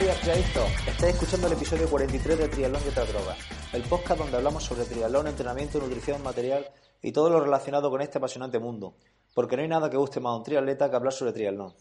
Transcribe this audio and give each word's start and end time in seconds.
Días, 0.00 0.20
trialistas. 0.20 0.88
Estáis 0.88 1.14
escuchando 1.14 1.46
el 1.46 1.52
episodio 1.52 1.88
43 1.88 2.38
de 2.38 2.48
Triatlón 2.48 2.82
y 2.86 2.88
otras 2.88 3.08
drogas, 3.08 3.38
el 3.74 3.82
podcast 3.82 4.20
donde 4.20 4.36
hablamos 4.38 4.64
sobre 4.64 4.84
triatlón, 4.84 5.26
entrenamiento, 5.26 5.78
nutrición, 5.78 6.22
material 6.22 6.66
y 7.02 7.12
todo 7.12 7.28
lo 7.28 7.40
relacionado 7.40 7.90
con 7.90 8.00
este 8.00 8.16
apasionante 8.16 8.58
mundo, 8.58 8.94
porque 9.34 9.56
no 9.56 9.62
hay 9.62 9.68
nada 9.68 9.90
que 9.90 9.98
guste 9.98 10.18
más 10.20 10.32
a 10.32 10.36
un 10.36 10.42
triatleta 10.42 10.88
que 10.88 10.96
hablar 10.96 11.12
sobre 11.12 11.32
triatlón. 11.32 11.74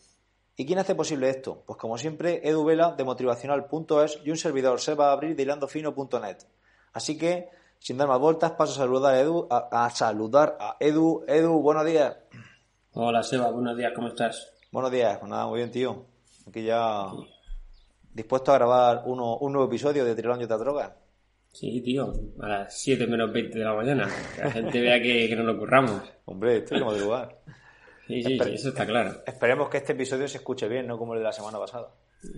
¿Y 0.57 0.65
quién 0.65 0.79
hace 0.79 0.95
posible 0.95 1.29
esto? 1.29 1.63
Pues 1.65 1.79
como 1.79 1.97
siempre, 1.97 2.41
Edu 2.43 2.65
Vela 2.65 2.91
de 2.91 3.05
motivacional.es 3.05 4.19
y 4.25 4.31
un 4.31 4.37
servidor 4.37 4.81
se 4.81 4.95
va 4.95 5.09
a 5.09 5.11
abrir 5.13 5.37
de 5.37 5.43
hilandofino.net. 5.43 6.37
Así 6.91 7.17
que, 7.17 7.47
sin 7.79 7.97
dar 7.97 8.09
más 8.09 8.19
vueltas, 8.19 8.51
paso 8.51 8.73
a 8.73 8.75
saludar 8.75 9.13
a 9.13 9.19
Edu, 9.21 9.47
a, 9.49 9.85
a 9.85 9.89
saludar 9.91 10.57
a 10.59 10.75
Edu. 10.81 11.23
Edu, 11.25 11.61
buenos 11.61 11.85
días. 11.85 12.17
Hola 12.91 13.23
Seba, 13.23 13.49
buenos 13.51 13.77
días, 13.77 13.93
¿cómo 13.95 14.09
estás? 14.09 14.51
Buenos 14.73 14.91
días, 14.91 15.17
pues 15.19 15.29
nada, 15.29 15.47
muy 15.47 15.59
bien, 15.59 15.71
tío. 15.71 16.05
Aquí 16.45 16.63
ya 16.63 17.11
dispuesto 18.19 18.51
a 18.51 18.57
grabar 18.57 19.03
uno, 19.05 19.37
un 19.37 19.53
nuevo 19.53 19.67
episodio 19.67 20.05
de 20.05 20.13
Triatlón 20.13 20.41
y 20.41 20.43
otras 20.43 20.59
drogas. 20.59 20.91
Sí, 21.51 21.81
tío, 21.81 22.13
a 22.41 22.47
las 22.47 22.79
7 22.79 23.07
menos 23.07 23.33
20 23.33 23.57
de 23.57 23.65
la 23.65 23.73
mañana. 23.73 24.07
Que 24.35 24.41
la 24.41 24.51
gente 24.51 24.81
vea 24.81 25.01
que, 25.01 25.27
que 25.27 25.35
no 25.35 25.43
lo 25.43 25.57
curramos. 25.57 26.01
Hombre, 26.25 26.57
esto 26.57 26.75
es 26.75 26.81
como 26.81 26.93
de 26.93 26.99
lugar. 27.01 27.39
Sí, 28.07 28.23
sí, 28.23 28.39
sí, 28.39 28.53
eso 28.53 28.69
está 28.69 28.85
claro. 28.85 29.21
Esperemos 29.25 29.69
que 29.69 29.77
este 29.77 29.93
episodio 29.93 30.27
se 30.27 30.37
escuche 30.37 30.67
bien, 30.67 30.87
no 30.87 30.97
como 30.97 31.13
el 31.13 31.19
de 31.19 31.25
la 31.25 31.31
semana 31.31 31.59
pasada. 31.59 31.89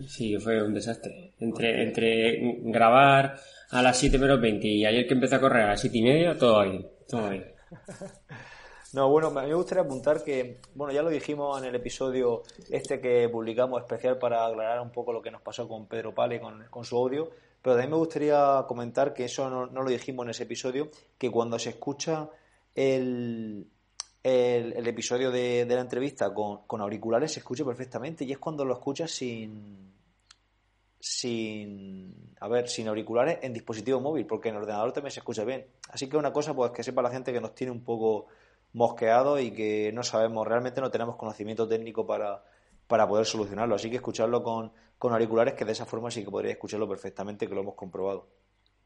Sí, 0.08 0.38
fue 0.38 0.62
un 0.62 0.74
desastre. 0.74 1.34
Entre, 1.40 1.84
entre 1.84 2.60
grabar 2.64 3.36
a 3.70 3.82
las 3.82 3.98
7 3.98 4.18
menos 4.18 4.40
20 4.40 4.68
y 4.68 4.86
ayer 4.86 5.08
que 5.08 5.14
empecé 5.14 5.36
a 5.36 5.42
correr 5.42 5.64
a 5.64 5.70
las 5.70 5.82
7 5.82 5.98
y 5.98 6.02
media, 6.02 6.38
todo 6.38 6.64
bien, 6.64 6.88
todo 7.08 7.30
bien. 7.30 7.46
No, 8.94 9.10
bueno, 9.10 9.28
a 9.28 9.42
mí 9.44 9.48
me 9.48 9.56
gustaría 9.56 9.84
apuntar 9.84 10.22
que, 10.22 10.60
bueno, 10.76 10.92
ya 10.92 11.02
lo 11.02 11.10
dijimos 11.10 11.58
en 11.62 11.70
el 11.70 11.76
episodio 11.76 12.44
este 12.70 13.00
que 13.00 13.30
publicamos 13.30 13.82
especial 13.82 14.18
para 14.18 14.46
aclarar 14.46 14.82
un 14.82 14.92
poco 14.92 15.14
lo 15.14 15.22
que 15.22 15.32
nos 15.32 15.42
pasó 15.42 15.66
con 15.68 15.88
Pedro 15.88 16.14
Pale 16.14 16.42
con, 16.42 16.66
con 16.70 16.84
su 16.84 16.98
audio, 16.98 17.30
pero 17.62 17.76
también 17.76 17.92
me 17.92 17.98
gustaría 17.98 18.66
comentar 18.68 19.14
que 19.14 19.26
eso 19.26 19.50
no, 19.50 19.68
lo 19.68 19.90
dijimos 19.90 20.26
en 20.26 20.32
ese 20.32 20.44
episodio, 20.44 20.90
que 21.18 21.32
cuando 21.32 21.58
se 21.58 21.70
escucha 21.70 22.30
el, 22.76 23.66
el, 24.24 24.88
episodio 24.88 25.32
de, 25.32 25.64
de 25.64 25.76
la 25.76 25.82
entrevista 25.82 26.34
con, 26.34 26.66
con 26.68 26.82
auriculares 26.82 27.32
se 27.32 27.40
escucha 27.40 27.64
perfectamente 27.64 28.26
y 28.26 28.34
es 28.34 28.40
cuando 28.40 28.66
lo 28.66 28.74
escuchas 28.74 29.10
sin 29.10 29.90
sin 31.00 32.36
a 32.40 32.48
ver, 32.48 32.70
sin 32.70 32.88
auriculares 32.88 33.40
en 33.42 33.54
dispositivo 33.54 34.00
móvil, 34.00 34.26
porque 34.26 34.50
en 34.50 34.56
el 34.56 34.62
ordenador 34.62 34.92
también 34.92 35.12
se 35.12 35.20
escucha 35.20 35.44
bien. 35.44 35.66
Así 35.90 36.08
que 36.08 36.18
una 36.18 36.32
cosa, 36.32 36.54
pues 36.54 36.72
que 36.72 36.84
sepa 36.84 37.02
la 37.02 37.10
gente 37.10 37.34
que 37.34 37.42
nos 37.42 37.56
tiene 37.56 37.72
un 37.72 37.84
poco 37.84 38.28
mosqueado 38.74 39.40
y 39.40 39.52
que 39.52 39.92
no 39.94 40.04
sabemos, 40.04 40.48
realmente 40.48 40.82
no 40.82 40.92
tenemos 40.92 41.16
conocimiento 41.16 41.68
técnico 41.68 42.06
para, 42.06 42.44
para 42.88 43.08
poder 43.08 43.26
solucionarlo. 43.26 43.76
Así 43.76 43.90
que 43.90 43.98
escucharlo 43.98 44.44
con, 44.44 44.72
con 44.98 45.14
auriculares, 45.14 45.54
que 45.54 45.66
de 45.66 45.72
esa 45.74 45.86
forma 45.86 46.12
sí 46.12 46.24
que 46.24 46.32
podréis 46.32 46.56
escucharlo 46.56 46.88
perfectamente, 46.88 47.48
que 47.48 47.56
lo 47.56 47.62
hemos 47.62 47.76
comprobado. 47.76 48.28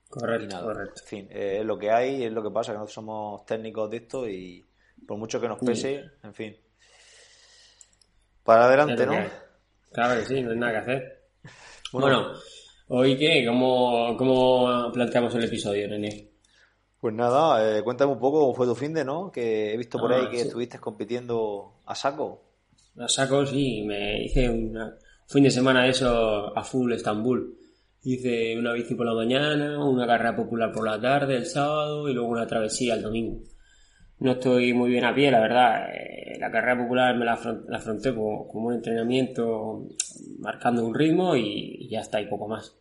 Correcto, 0.09 0.45
Y 0.45 0.47
nada, 0.47 0.63
correcto. 0.63 1.01
En 1.01 1.07
fin, 1.07 1.27
eh, 1.31 1.57
es 1.59 1.65
lo 1.65 1.77
que 1.77 1.91
hay, 1.91 2.23
es 2.23 2.31
lo 2.31 2.43
que 2.43 2.51
pasa, 2.51 2.71
que 2.71 2.79
no 2.79 2.87
somos 2.87 3.45
técnicos 3.45 3.89
de 3.89 3.97
esto 3.97 4.27
y 4.27 4.63
por 5.05 5.17
mucho 5.17 5.41
que 5.41 5.47
nos 5.47 5.59
pese, 5.59 6.03
en 6.23 6.33
fin. 6.33 6.55
Para 8.43 8.65
adelante, 8.65 9.05
¿no? 9.05 9.13
que. 9.13 9.29
Claro 9.91 10.19
que 10.19 10.25
sí, 10.25 10.41
no 10.41 10.51
hay 10.51 10.57
nada 10.57 10.71
que 10.73 10.77
hacer. 10.77 11.25
Bueno, 11.91 12.33
¿hoy 12.89 13.17
qué? 13.17 13.45
¿Cómo, 13.47 14.15
¿Cómo 14.17 14.91
planteamos 14.91 15.33
el 15.35 15.45
episodio, 15.45 15.87
René? 15.87 16.24
Pues 17.05 17.13
nada, 17.13 17.77
eh, 17.77 17.83
cuéntame 17.83 18.13
un 18.13 18.19
poco 18.19 18.39
cómo 18.39 18.55
fue 18.55 18.65
tu 18.65 18.73
fin 18.73 18.91
de, 18.91 19.05
¿no? 19.05 19.31
Que 19.31 19.71
he 19.71 19.77
visto 19.77 19.99
por 19.99 20.11
Ah, 20.11 20.17
ahí 20.17 20.27
que 20.31 20.37
sí. 20.41 20.47
estuviste 20.47 20.79
compitiendo 20.79 21.73
a 21.85 21.93
saco. 21.93 22.41
A 22.97 23.07
saco, 23.07 23.45
sí, 23.45 23.83
me 23.85 24.23
hice 24.23 24.49
un 24.49 24.75
fin 25.27 25.43
de 25.43 25.51
semana 25.51 25.83
de 25.83 25.89
eso 25.89 26.57
a 26.57 26.63
full 26.63 26.91
Estambul. 26.93 27.55
Hice 28.01 28.57
una 28.57 28.73
bici 28.73 28.95
por 28.95 29.05
la 29.05 29.13
mañana, 29.13 29.85
una 29.85 30.07
carrera 30.07 30.35
popular 30.35 30.71
por 30.71 30.83
la 30.83 30.99
tarde, 30.99 31.35
el 31.35 31.45
sábado, 31.45 32.09
y 32.09 32.13
luego 32.15 32.27
una 32.29 32.47
travesía 32.47 32.95
el 32.95 33.03
domingo. 33.03 33.43
No 34.19 34.31
estoy 34.31 34.73
muy 34.73 34.89
bien 34.89 35.05
a 35.05 35.13
pie, 35.13 35.29
la 35.29 35.41
verdad. 35.41 35.89
Eh, 35.93 36.39
La 36.39 36.49
carrera 36.51 36.81
popular 36.81 37.15
me 37.15 37.25
la, 37.25 37.37
afron- 37.37 37.65
la 37.67 37.77
afronté 37.77 38.15
como, 38.15 38.47
como 38.47 38.69
un 38.69 38.73
entrenamiento 38.73 39.87
marcando 40.39 40.83
un 40.83 40.95
ritmo 40.95 41.35
y, 41.35 41.77
y 41.81 41.89
ya 41.89 41.99
está, 42.01 42.19
y 42.19 42.25
poco 42.27 42.47
más. 42.47 42.75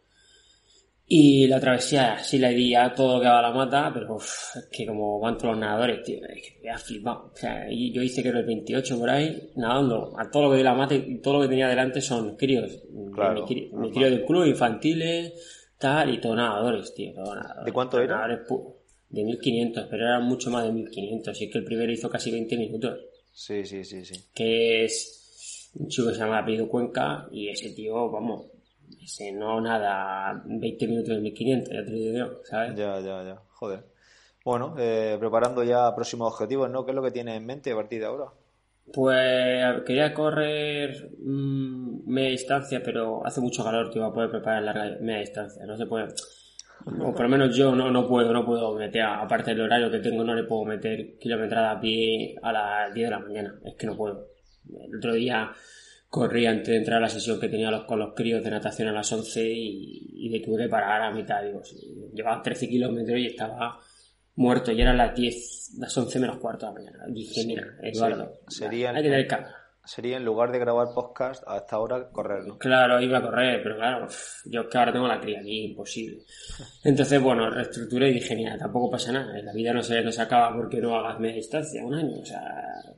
Y 1.07 1.47
la 1.49 1.61
travesía 1.61 2.19
sí 2.25 2.39
la 2.39 2.49
di 2.49 2.75
a 2.75 2.95
todo 2.95 3.15
lo 3.17 3.21
que 3.21 3.27
daba 3.27 3.43
la 3.43 3.53
mata, 3.53 3.91
pero 3.93 4.15
uf, 4.17 4.57
es 4.57 4.69
que 4.73 4.87
como 4.87 5.21
van 5.21 5.37
todos 5.37 5.51
los 5.51 5.59
nadadores, 5.59 6.03
tío, 6.03 6.19
es 6.27 6.43
que 6.43 6.61
me 6.63 6.71
ha 6.71 6.79
flipado. 6.79 7.31
O 7.35 7.37
sea, 7.37 7.67
yo 7.71 8.03
hice 8.03 8.23
que 8.23 8.29
era 8.31 8.39
el 8.41 8.47
28 8.47 8.99
por 8.99 9.11
ahí, 9.11 9.51
nadando 9.57 10.15
a 10.19 10.31
todo 10.31 10.45
lo 10.45 10.51
que 10.53 10.57
di 10.57 10.63
la 10.63 10.75
mata 10.75 10.95
y 10.95 11.19
todo 11.19 11.35
lo 11.35 11.41
que 11.43 11.49
tenía 11.49 11.69
delante 11.69 12.01
son 12.01 12.37
críos. 12.37 12.83
Claro, 13.15 13.35
mi, 13.35 13.41
cri- 13.55 13.65
mi 13.67 13.71
normal. 13.73 13.91
crío 13.93 14.11
del 14.11 14.25
club, 14.25 14.47
infantiles, 14.47 15.33
tal, 15.79 16.15
y 16.15 16.21
todos 16.21 16.37
nadadores, 16.37 16.95
tío. 16.95 17.13
todos 17.13 17.35
nadadores. 17.37 17.65
¿De 17.67 17.73
cuánto 17.73 18.01
era? 18.01 18.17
Nadadores 18.27 18.49
De 19.11 19.25
1500, 19.25 19.87
pero 19.91 20.05
eran 20.07 20.25
mucho 20.25 20.51
más 20.51 20.65
de 20.65 20.73
1500. 20.73 21.39
Y 21.41 21.45
es 21.45 21.53
que 21.53 21.59
el 21.59 21.65
primero 21.65 21.93
hizo 21.93 22.09
casi 22.09 22.31
20 22.31 22.57
minutos. 22.57 22.99
Sí, 23.31 23.65
sí, 23.67 23.85
sí, 23.85 24.05
sí. 24.07 24.15
Que 24.35 24.85
es 24.85 25.71
un 25.75 25.89
chico 25.89 26.09
que 26.09 26.15
se 26.15 26.21
llama 26.21 26.39
Apellido 26.39 26.67
Cuenca 26.69 27.29
y 27.31 27.49
ese 27.49 27.71
tío, 27.75 28.11
vamos, 28.11 28.47
ese 29.03 29.33
no 29.33 29.61
nada 29.61 30.43
20 30.45 30.87
minutos 30.87 31.15
de 31.15 31.21
1500, 31.21 31.75
ya 31.75 31.85
te 31.85 31.91
lo 31.91 31.97
digo 31.97 32.19
yo, 32.19 32.45
¿sabes? 32.45 32.75
Ya, 32.77 33.01
ya, 33.01 33.23
ya. 33.23 33.43
Joder. 33.53 33.85
Bueno, 34.45 34.75
eh, 34.79 35.17
preparando 35.19 35.65
ya 35.65 35.95
próximos 35.95 36.33
objetivos, 36.33 36.71
¿no? 36.71 36.85
¿Qué 36.85 36.91
es 36.91 36.95
lo 36.95 37.03
que 37.03 37.11
tienes 37.11 37.37
en 37.37 37.47
mente 37.47 37.73
a 37.73 37.77
partir 37.77 38.01
de 38.01 38.07
ahora? 38.07 38.27
Pues 38.93 39.83
quería 39.87 40.13
correr 40.13 41.11
mm, 41.19 42.07
media 42.07 42.31
distancia, 42.31 42.83
pero 42.85 43.27
hace 43.27 43.41
mucho 43.41 43.65
calor 43.65 43.91
que 43.91 43.99
iba 43.99 44.09
a 44.09 44.13
poder 44.13 44.31
preparar 44.31 44.63
larga 44.63 44.99
media 45.01 45.21
distancia. 45.21 45.65
No 45.65 45.77
se 45.77 45.87
puede. 45.87 46.09
O 47.01 47.15
por 47.15 47.23
lo 47.23 47.29
menos 47.31 47.57
yo 47.57 47.75
no, 47.75 47.91
no 47.91 48.07
puedo, 48.07 48.31
no 48.33 48.45
puedo 48.45 48.75
meter, 48.75 49.03
aparte 49.03 49.53
del 49.53 49.63
horario 49.63 49.91
que 49.91 50.01
tengo, 50.01 50.23
no 50.23 50.35
le 50.35 50.45
puedo 50.45 50.67
meter 50.67 51.17
kilometrada 51.19 51.71
a 51.71 51.81
pie 51.81 52.37
a 52.43 52.53
las 52.53 52.93
10 52.93 53.07
de 53.07 53.11
la 53.11 53.19
mañana. 53.21 53.55
Es 53.65 53.75
que 53.77 53.87
no 53.87 53.97
puedo. 53.97 54.29
El 54.69 54.97
otro 54.97 55.15
día 55.15 55.51
corrí 56.15 56.47
antes 56.47 56.69
de 56.69 56.77
entrar 56.77 56.99
a 56.99 57.01
la 57.01 57.09
sesión 57.09 57.41
que 57.41 57.49
tenía 57.49 57.73
los, 57.73 57.87
con 57.87 57.99
los 57.99 58.15
críos 58.15 58.41
de 58.45 58.49
natación 58.49 58.87
a 58.87 58.93
las 58.93 59.13
11 59.13 59.43
y, 59.43 60.27
y 60.27 60.31
me 60.31 60.39
tuve 60.39 60.63
que 60.63 60.69
parar 60.69 61.03
a 61.03 61.11
mitad. 61.11 61.43
Digo, 61.43 61.61
llevaba 62.15 62.41
13 62.41 62.69
kilómetros 62.69 63.19
y 63.19 63.27
estaba 63.27 63.81
muerto. 64.37 64.71
Y 64.71 64.81
eran 64.81 64.97
las 64.97 65.13
10, 65.13 65.73
las 65.79 65.99
11 65.99 66.21
menos 66.21 66.37
cuarto 66.37 66.67
de 66.67 66.73
la 66.73 66.79
mañana. 66.79 67.05
Dije, 67.09 67.45
mira, 67.45 67.67
Eduardo, 67.83 68.43
sería 68.47 68.91
hay 68.91 69.03
que 69.03 69.09
tener 69.09 69.27
calma. 69.27 69.57
Sería 69.85 70.17
en 70.17 70.25
lugar 70.25 70.53
de 70.53 70.61
grabar 70.61 70.95
podcast 70.95 71.43
a 71.49 71.57
esta 71.57 71.81
hora 71.81 72.09
correr, 72.13 72.47
¿no? 72.47 72.59
Claro, 72.59 73.01
iba 73.01 73.19
a 73.19 73.23
correr, 73.23 73.61
pero 73.61 73.75
claro, 73.75 74.07
yo 74.45 74.61
es 74.61 74.67
que 74.69 74.79
ahora 74.79 74.93
tengo 74.93 75.09
la 75.09 75.21
cría 75.21 75.41
aquí, 75.41 75.65
imposible. 75.65 76.23
Entonces, 76.85 77.21
bueno, 77.21 77.51
reestructuré 77.51 78.11
y 78.11 78.15
dije, 78.15 78.37
mira, 78.37 78.57
tampoco 78.57 78.93
pasa 78.93 79.11
nada, 79.11 79.37
la 79.43 79.53
vida 79.53 79.73
no 79.73 79.83
se, 79.83 80.01
no 80.01 80.13
se 80.13 80.23
acaba 80.23 80.55
porque 80.55 80.81
no 80.81 80.95
hagas 80.95 81.19
media 81.19 81.35
distancia, 81.35 81.85
un 81.85 81.95
año, 81.95 82.21
o 82.21 82.25
sea, 82.25 82.41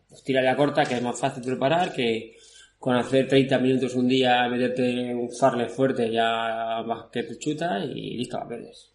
pues 0.06 0.22
tira 0.22 0.42
la 0.42 0.54
corta, 0.54 0.84
que 0.84 0.96
es 0.96 1.02
más 1.02 1.18
fácil 1.18 1.42
preparar, 1.42 1.92
que 1.94 2.36
con 2.78 2.94
hacer 2.94 3.26
30 3.28 3.58
minutos 3.58 3.94
un 3.94 4.08
día, 4.08 4.48
meterte 4.48 5.14
un 5.14 5.30
farle 5.38 5.68
fuerte, 5.68 6.10
ya 6.10 6.82
vas 6.86 7.06
que 7.10 7.22
te 7.22 7.38
chutas 7.38 7.84
y 7.84 8.16
listo, 8.16 8.38
papeles. 8.38 8.92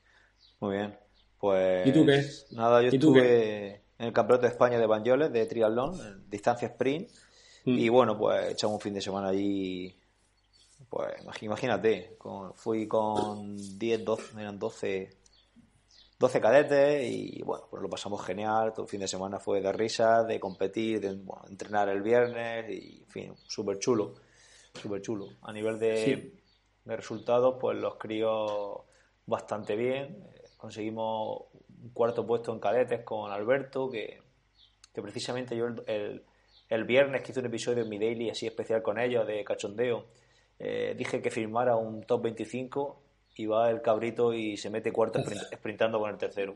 Muy 0.60 0.78
bien. 0.78 0.98
Pues. 1.40 1.88
¿Y 1.88 1.92
tú 1.92 2.06
qué? 2.06 2.24
Nada, 2.52 2.82
yo 2.82 2.90
¿Y 2.90 3.00
tú 3.00 3.16
estuve 3.16 3.82
en 3.98 4.06
el 4.08 4.14
Campeonato 4.14 4.46
de 4.46 4.52
España 4.52 4.78
de 4.80 4.86
Banyoles 4.86 5.32
de 5.34 5.46
triatlón, 5.46 6.00
en 6.00 6.30
distancia 6.30 6.68
sprint. 6.68 7.10
Mm. 7.66 7.78
Y 7.80 7.90
bueno, 7.90 8.18
pues 8.18 8.52
echamos 8.52 8.76
un 8.76 8.82
fin 8.82 8.94
de 8.94 9.02
semana 9.02 9.30
allí. 9.30 9.96
Pues 10.90 11.12
imagínate, 11.42 12.16
con- 12.18 12.54
fui 12.54 12.88
con 12.88 13.56
10, 13.78 14.04
12, 14.06 14.42
eran 14.42 14.60
12, 14.60 15.10
12 16.22 16.40
cadetes 16.40 17.04
y 17.10 17.42
bueno, 17.44 17.66
pues 17.68 17.82
lo 17.82 17.90
pasamos 17.90 18.24
genial. 18.24 18.74
Todo 18.74 18.84
el 18.84 18.90
fin 18.90 19.00
de 19.00 19.08
semana 19.08 19.40
fue 19.40 19.60
de 19.60 19.72
risas, 19.74 20.28
de 20.28 20.40
competir, 20.40 21.02
de 21.02 21.16
bueno, 21.16 21.42
entrenar 21.50 21.90
el 21.90 22.04
viernes 22.04 22.70
y 22.70 23.00
en 23.02 23.10
fin, 23.10 23.34
súper 23.48 23.80
chulo. 23.80 24.14
Súper 24.80 25.02
chulo. 25.02 25.30
A 25.42 25.52
nivel 25.52 25.80
de, 25.80 25.96
Sí. 25.98 26.40
de 26.86 26.96
resultados, 26.96 27.56
pues 27.60 27.76
los 27.80 27.96
críos 27.96 28.82
bastante 29.26 29.76
bien. 29.76 30.24
Conseguimos 30.58 31.46
un 31.82 31.90
cuarto 31.90 32.26
puesto 32.26 32.54
en 32.54 32.60
cadetes 32.60 33.04
con 33.04 33.32
Alberto, 33.32 33.90
que, 33.90 34.22
que 34.94 35.02
precisamente 35.02 35.58
yo 35.58 35.66
el, 35.88 36.24
el, 36.70 36.84
viernes 36.84 37.24
que 37.24 37.32
hice 37.32 37.40
un 37.40 37.48
episodio 37.48 37.82
en 37.82 37.90
mi 37.90 37.98
daily 37.98 38.30
así 38.30 38.46
especial 38.46 38.84
con 38.84 39.00
ellos 39.00 39.26
de 39.26 39.44
cachondeo, 39.44 40.06
eh, 40.60 40.94
dije 40.96 41.20
que 41.20 41.32
firmara 41.32 41.76
un 41.76 42.04
top 42.04 42.22
25 42.22 43.02
y 43.36 43.46
va 43.46 43.70
el 43.70 43.82
cabrito 43.82 44.34
y 44.34 44.58
se 44.58 44.70
mete 44.70 44.92
cuarto 44.92 45.20
sprintando 45.56 46.00
con 46.00 46.10
el 46.10 46.18
tercero. 46.18 46.56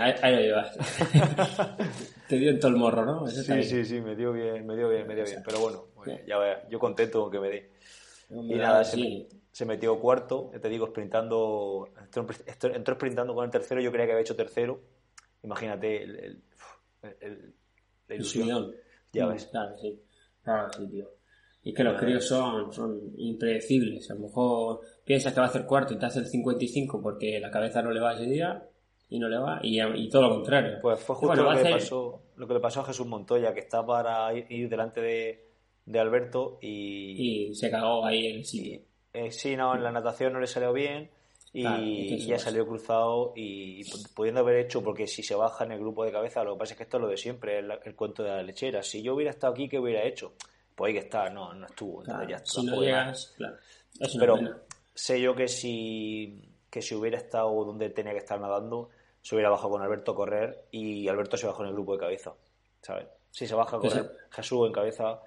ahí, 0.00 0.34
lo 0.34 0.40
llevas. 0.40 0.76
Te 2.28 2.36
dio 2.36 2.50
en 2.50 2.60
todo 2.60 2.70
el 2.70 2.76
morro, 2.76 3.04
¿no? 3.04 3.26
sí, 3.26 3.62
sí, 3.62 3.84
sí, 3.84 4.00
me 4.00 4.14
dio 4.14 4.32
bien, 4.32 4.66
me 4.66 4.76
dio 4.76 4.88
bien, 4.88 5.06
me 5.06 5.14
dio 5.14 5.24
bien. 5.24 5.42
Pero 5.44 5.60
bueno, 5.60 5.86
ya 6.26 6.38
ves, 6.38 6.58
yo 6.68 6.78
contento 6.78 7.22
con 7.22 7.30
que 7.30 7.40
me 7.40 7.48
dé. 7.48 7.70
Y 8.30 8.54
nada, 8.54 8.84
se, 8.84 9.64
metió 9.66 9.98
cuarto, 9.98 10.50
te 10.60 10.68
digo, 10.68 10.86
sprintando, 10.86 11.88
entró, 12.74 12.94
sprintando 12.94 13.34
con 13.34 13.44
el 13.44 13.50
tercero, 13.50 13.80
yo 13.80 13.90
creía 13.90 14.06
que 14.06 14.12
había 14.12 14.22
hecho 14.22 14.36
tercero. 14.36 14.80
Imagínate 15.42 16.02
el, 16.02 16.42
el, 17.20 17.54
la 18.08 18.14
ilusión. 18.14 18.74
Ya 19.12 19.26
ves. 19.26 19.46
Claro, 19.46 19.76
sí. 19.78 20.00
Claro, 20.42 20.72
sí, 20.72 20.86
tío. 20.88 21.10
Y 21.62 21.74
que 21.74 21.84
los 21.84 22.00
críos 22.00 22.26
son, 22.26 22.72
son 22.72 23.12
impredecibles. 23.16 24.10
A 24.10 24.14
lo 24.14 24.20
mejor 24.20 24.80
piensas 25.10 25.34
que 25.34 25.40
va 25.40 25.46
a 25.46 25.48
hacer 25.48 25.66
cuarto 25.66 25.92
y 25.92 25.98
te 25.98 26.06
hace 26.06 26.20
el 26.20 26.26
55 26.26 27.02
porque 27.02 27.40
la 27.40 27.50
cabeza 27.50 27.82
no 27.82 27.90
le 27.90 27.98
va 27.98 28.14
ese 28.14 28.26
día 28.26 28.62
y 29.08 29.18
no 29.18 29.28
le 29.28 29.38
va, 29.38 29.58
y, 29.60 30.08
todo 30.08 30.22
lo 30.22 30.30
contrario. 30.36 30.78
Pues 30.80 31.00
fue 31.00 31.16
justo 31.16 31.34
lo, 31.34 31.50
que 31.50 31.64
le 31.64 31.70
pasó, 31.72 32.22
lo 32.36 32.46
que 32.46 32.54
le 32.54 32.60
pasó 32.60 32.82
a 32.82 32.84
Jesús 32.84 33.08
Montoya, 33.08 33.52
que 33.52 33.58
está 33.58 33.84
para 33.84 34.32
ir, 34.32 34.68
delante 34.68 35.00
de, 35.00 35.98
Alberto 35.98 36.58
y... 36.62 37.48
Y 37.48 37.54
se 37.56 37.72
cagó 37.72 38.06
ahí 38.06 38.28
en 38.28 38.36
el 38.36 38.44
sitio. 38.44 38.82
Eh, 39.12 39.32
sí, 39.32 39.56
no, 39.56 39.74
en 39.74 39.82
la 39.82 39.90
natación 39.90 40.32
no 40.32 40.38
le 40.38 40.46
salió 40.46 40.72
bien 40.72 41.10
y, 41.52 42.24
ya 42.24 42.38
salió 42.38 42.64
cruzado 42.64 43.32
y, 43.34 43.82
pudiendo 44.14 44.42
haber 44.42 44.64
hecho, 44.64 44.80
porque 44.84 45.08
si 45.08 45.24
se 45.24 45.34
baja 45.34 45.64
en 45.64 45.72
el 45.72 45.80
grupo 45.80 46.04
de 46.04 46.12
cabeza, 46.12 46.44
lo 46.44 46.52
que 46.52 46.60
pasa 46.60 46.74
es 46.74 46.76
que 46.76 46.84
esto 46.84 46.98
es 46.98 47.02
lo 47.02 47.08
de 47.08 47.16
siempre, 47.16 47.58
el, 47.58 47.72
el 47.84 47.96
cuento 47.96 48.22
de 48.22 48.28
la 48.28 48.44
lechera. 48.44 48.84
Si 48.84 49.02
yo 49.02 49.16
hubiera 49.16 49.32
estado 49.32 49.54
aquí, 49.54 49.68
¿qué 49.68 49.80
hubiera 49.80 50.04
hecho? 50.04 50.34
pues 50.80 50.88
hay 50.88 50.94
que 50.94 51.04
estar, 51.06 51.30
no, 51.30 51.52
no 51.52 51.66
estuvo. 51.66 52.02
si 52.44 52.64
no 52.64 52.80
llegas, 52.80 53.34
claro. 53.36 53.56
Pero 54.18 54.36
sé 54.94 55.20
yo 55.20 55.34
que 55.34 55.48
si, 55.48 56.54
que 56.70 56.82
si 56.82 56.94
hubiera 56.94 57.18
estado 57.18 57.64
donde 57.64 57.90
tenía 57.90 58.12
que 58.12 58.18
estar 58.18 58.40
nadando, 58.40 58.90
se 59.20 59.34
hubiera 59.34 59.50
bajado 59.50 59.70
con 59.70 59.82
Alberto 59.82 60.12
a 60.12 60.14
correr 60.14 60.64
y 60.70 61.08
Alberto 61.08 61.36
se 61.36 61.46
bajó 61.46 61.62
en 61.62 61.68
el 61.68 61.74
grupo 61.74 61.92
de 61.92 61.98
cabeza, 61.98 62.34
¿sabes? 62.80 63.06
Si 63.30 63.46
se 63.46 63.54
baja 63.54 63.76
a 63.76 63.80
correr 63.80 64.10
Jesús 64.30 64.66
en 64.66 64.72
cabeza, 64.72 65.20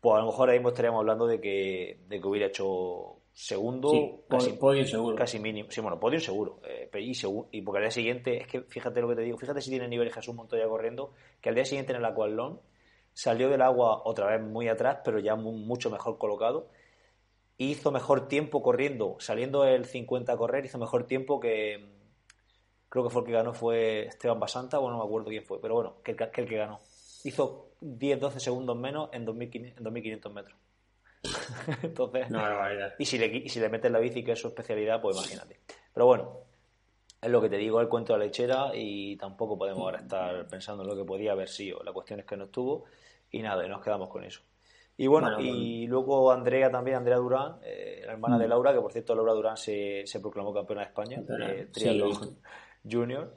pues 0.00 0.16
a 0.16 0.20
lo 0.20 0.26
mejor 0.26 0.50
ahí 0.50 0.58
mismo 0.58 0.70
estaríamos 0.70 1.00
hablando 1.00 1.26
de 1.26 1.40
que, 1.40 2.00
de 2.06 2.20
que 2.20 2.26
hubiera 2.26 2.46
hecho 2.46 3.16
segundo, 3.32 4.24
casi, 4.28 4.52
podio 4.54 4.84
seguro. 4.84 5.16
Casi 5.16 5.38
mínimo. 5.38 5.70
Sí, 5.70 5.80
bueno, 5.80 5.98
podio 6.00 6.18
seguro. 6.18 6.60
Eh, 6.64 6.90
y, 7.00 7.12
y 7.52 7.62
porque 7.62 7.78
al 7.78 7.84
día 7.84 7.90
siguiente, 7.92 8.38
es 8.38 8.46
que 8.48 8.62
fíjate 8.62 9.00
lo 9.00 9.08
que 9.08 9.14
te 9.14 9.22
digo, 9.22 9.38
fíjate 9.38 9.60
si 9.60 9.70
tiene 9.70 9.86
nivel 9.86 10.12
Jesús 10.12 10.34
Montoya 10.34 10.66
corriendo, 10.66 11.12
que 11.40 11.48
al 11.48 11.54
día 11.54 11.64
siguiente 11.64 11.92
en 11.92 11.98
el 11.98 12.04
Aqualón 12.04 12.60
salió 13.12 13.48
del 13.48 13.62
agua 13.62 14.02
otra 14.04 14.26
vez 14.26 14.42
muy 14.42 14.68
atrás, 14.68 14.98
pero 15.04 15.20
ya 15.20 15.36
mucho 15.36 15.90
mejor 15.90 16.18
colocado. 16.18 16.68
Hizo 17.58 17.90
mejor 17.90 18.28
tiempo 18.28 18.62
corriendo, 18.62 19.16
saliendo 19.18 19.64
el 19.64 19.84
50 19.84 20.32
a 20.32 20.36
correr, 20.36 20.64
hizo 20.64 20.78
mejor 20.78 21.06
tiempo 21.06 21.40
que. 21.40 21.98
Creo 22.88 23.04
que 23.04 23.10
fue 23.10 23.22
el 23.22 23.26
que 23.26 23.32
ganó, 23.32 23.52
fue 23.52 24.06
Esteban 24.06 24.40
Basanta, 24.40 24.78
o 24.78 24.90
no 24.90 24.98
me 24.98 25.04
acuerdo 25.04 25.28
quién 25.28 25.44
fue, 25.44 25.60
pero 25.60 25.74
bueno, 25.74 25.96
que 26.02 26.12
el 26.12 26.16
que, 26.16 26.56
ganó. 26.56 26.80
Hizo 27.24 27.72
10-12 27.82 28.38
segundos 28.38 28.76
menos 28.78 29.10
en 29.12 29.26
2.500 29.26 30.32
metros. 30.32 30.56
Entonces, 31.82 32.28
y, 32.98 33.04
si 33.04 33.18
le, 33.18 33.26
y 33.26 33.48
si 33.48 33.60
le 33.60 33.68
metes 33.68 33.90
la 33.90 33.98
bici, 33.98 34.24
que 34.24 34.32
es 34.32 34.40
su 34.40 34.48
especialidad, 34.48 35.02
pues 35.02 35.16
imagínate. 35.16 35.60
Pero 35.92 36.06
bueno, 36.06 36.38
es 37.20 37.30
lo 37.30 37.40
que 37.40 37.48
te 37.48 37.56
digo, 37.56 37.80
el 37.80 37.88
cuento 37.88 38.12
de 38.12 38.20
la 38.20 38.24
lechera 38.26 38.70
y 38.74 39.16
tampoco 39.16 39.58
podemos 39.58 39.82
ahora 39.82 39.98
estar 39.98 40.46
pensando 40.46 40.84
en 40.84 40.88
lo 40.88 40.96
que 40.96 41.04
podía 41.04 41.32
haber 41.32 41.48
sido. 41.48 41.82
La 41.82 41.92
cuestión 41.92 42.20
es 42.20 42.26
que 42.26 42.36
no 42.36 42.44
estuvo 42.44 42.84
y 43.30 43.42
nada, 43.42 43.66
y 43.66 43.68
nos 43.68 43.82
quedamos 43.82 44.08
con 44.08 44.24
eso. 44.24 44.40
Y 45.00 45.06
bueno, 45.06 45.40
y 45.40 45.86
luego 45.86 46.32
Andrea 46.32 46.72
también, 46.72 46.96
Andrea 46.96 47.18
Durán, 47.18 47.58
eh, 47.62 48.02
la 48.04 48.14
hermana 48.14 48.36
de 48.36 48.46
mm. 48.46 48.50
Laura, 48.50 48.72
que 48.72 48.80
por 48.80 48.92
cierto 48.92 49.14
Laura 49.14 49.32
Durán 49.32 49.56
se, 49.56 50.02
se 50.04 50.18
proclamó 50.18 50.52
campeona 50.52 50.82
de 50.82 50.88
España, 50.88 51.22
de 51.22 51.66
triatlón 51.66 52.40
junior. 52.82 53.32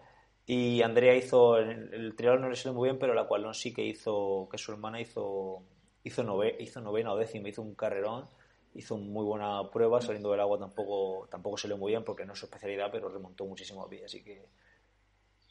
Y 0.47 0.81
Andrea 0.81 1.15
hizo, 1.15 1.57
el, 1.57 1.93
el 1.93 2.15
triatlón 2.15 2.41
no 2.41 2.49
le 2.49 2.55
salió 2.55 2.73
muy 2.73 2.89
bien, 2.89 2.97
pero 2.97 3.13
la 3.13 3.27
cual 3.27 3.43
no 3.43 3.53
sí 3.53 3.71
que 3.71 3.85
hizo, 3.85 4.49
que 4.51 4.57
su 4.57 4.71
hermana 4.71 4.99
hizo, 4.99 5.61
hizo, 6.03 6.23
nove, 6.23 6.57
hizo 6.59 6.81
novena 6.81 7.13
o 7.13 7.17
décima, 7.17 7.49
hizo 7.49 7.61
un 7.61 7.75
carrerón, 7.75 8.25
hizo 8.73 8.97
muy 8.97 9.23
buena 9.23 9.69
prueba, 9.69 10.01
saliendo 10.01 10.31
del 10.31 10.39
agua 10.39 10.57
tampoco, 10.57 11.27
tampoco 11.29 11.57
salió 11.57 11.77
muy 11.77 11.91
bien 11.91 12.03
porque 12.03 12.25
no 12.25 12.33
es 12.33 12.39
su 12.39 12.45
especialidad, 12.47 12.89
pero 12.91 13.07
remontó 13.07 13.45
muchísimo 13.45 13.83
a 13.83 13.87
pie, 13.87 14.05
así 14.05 14.23
que 14.23 14.47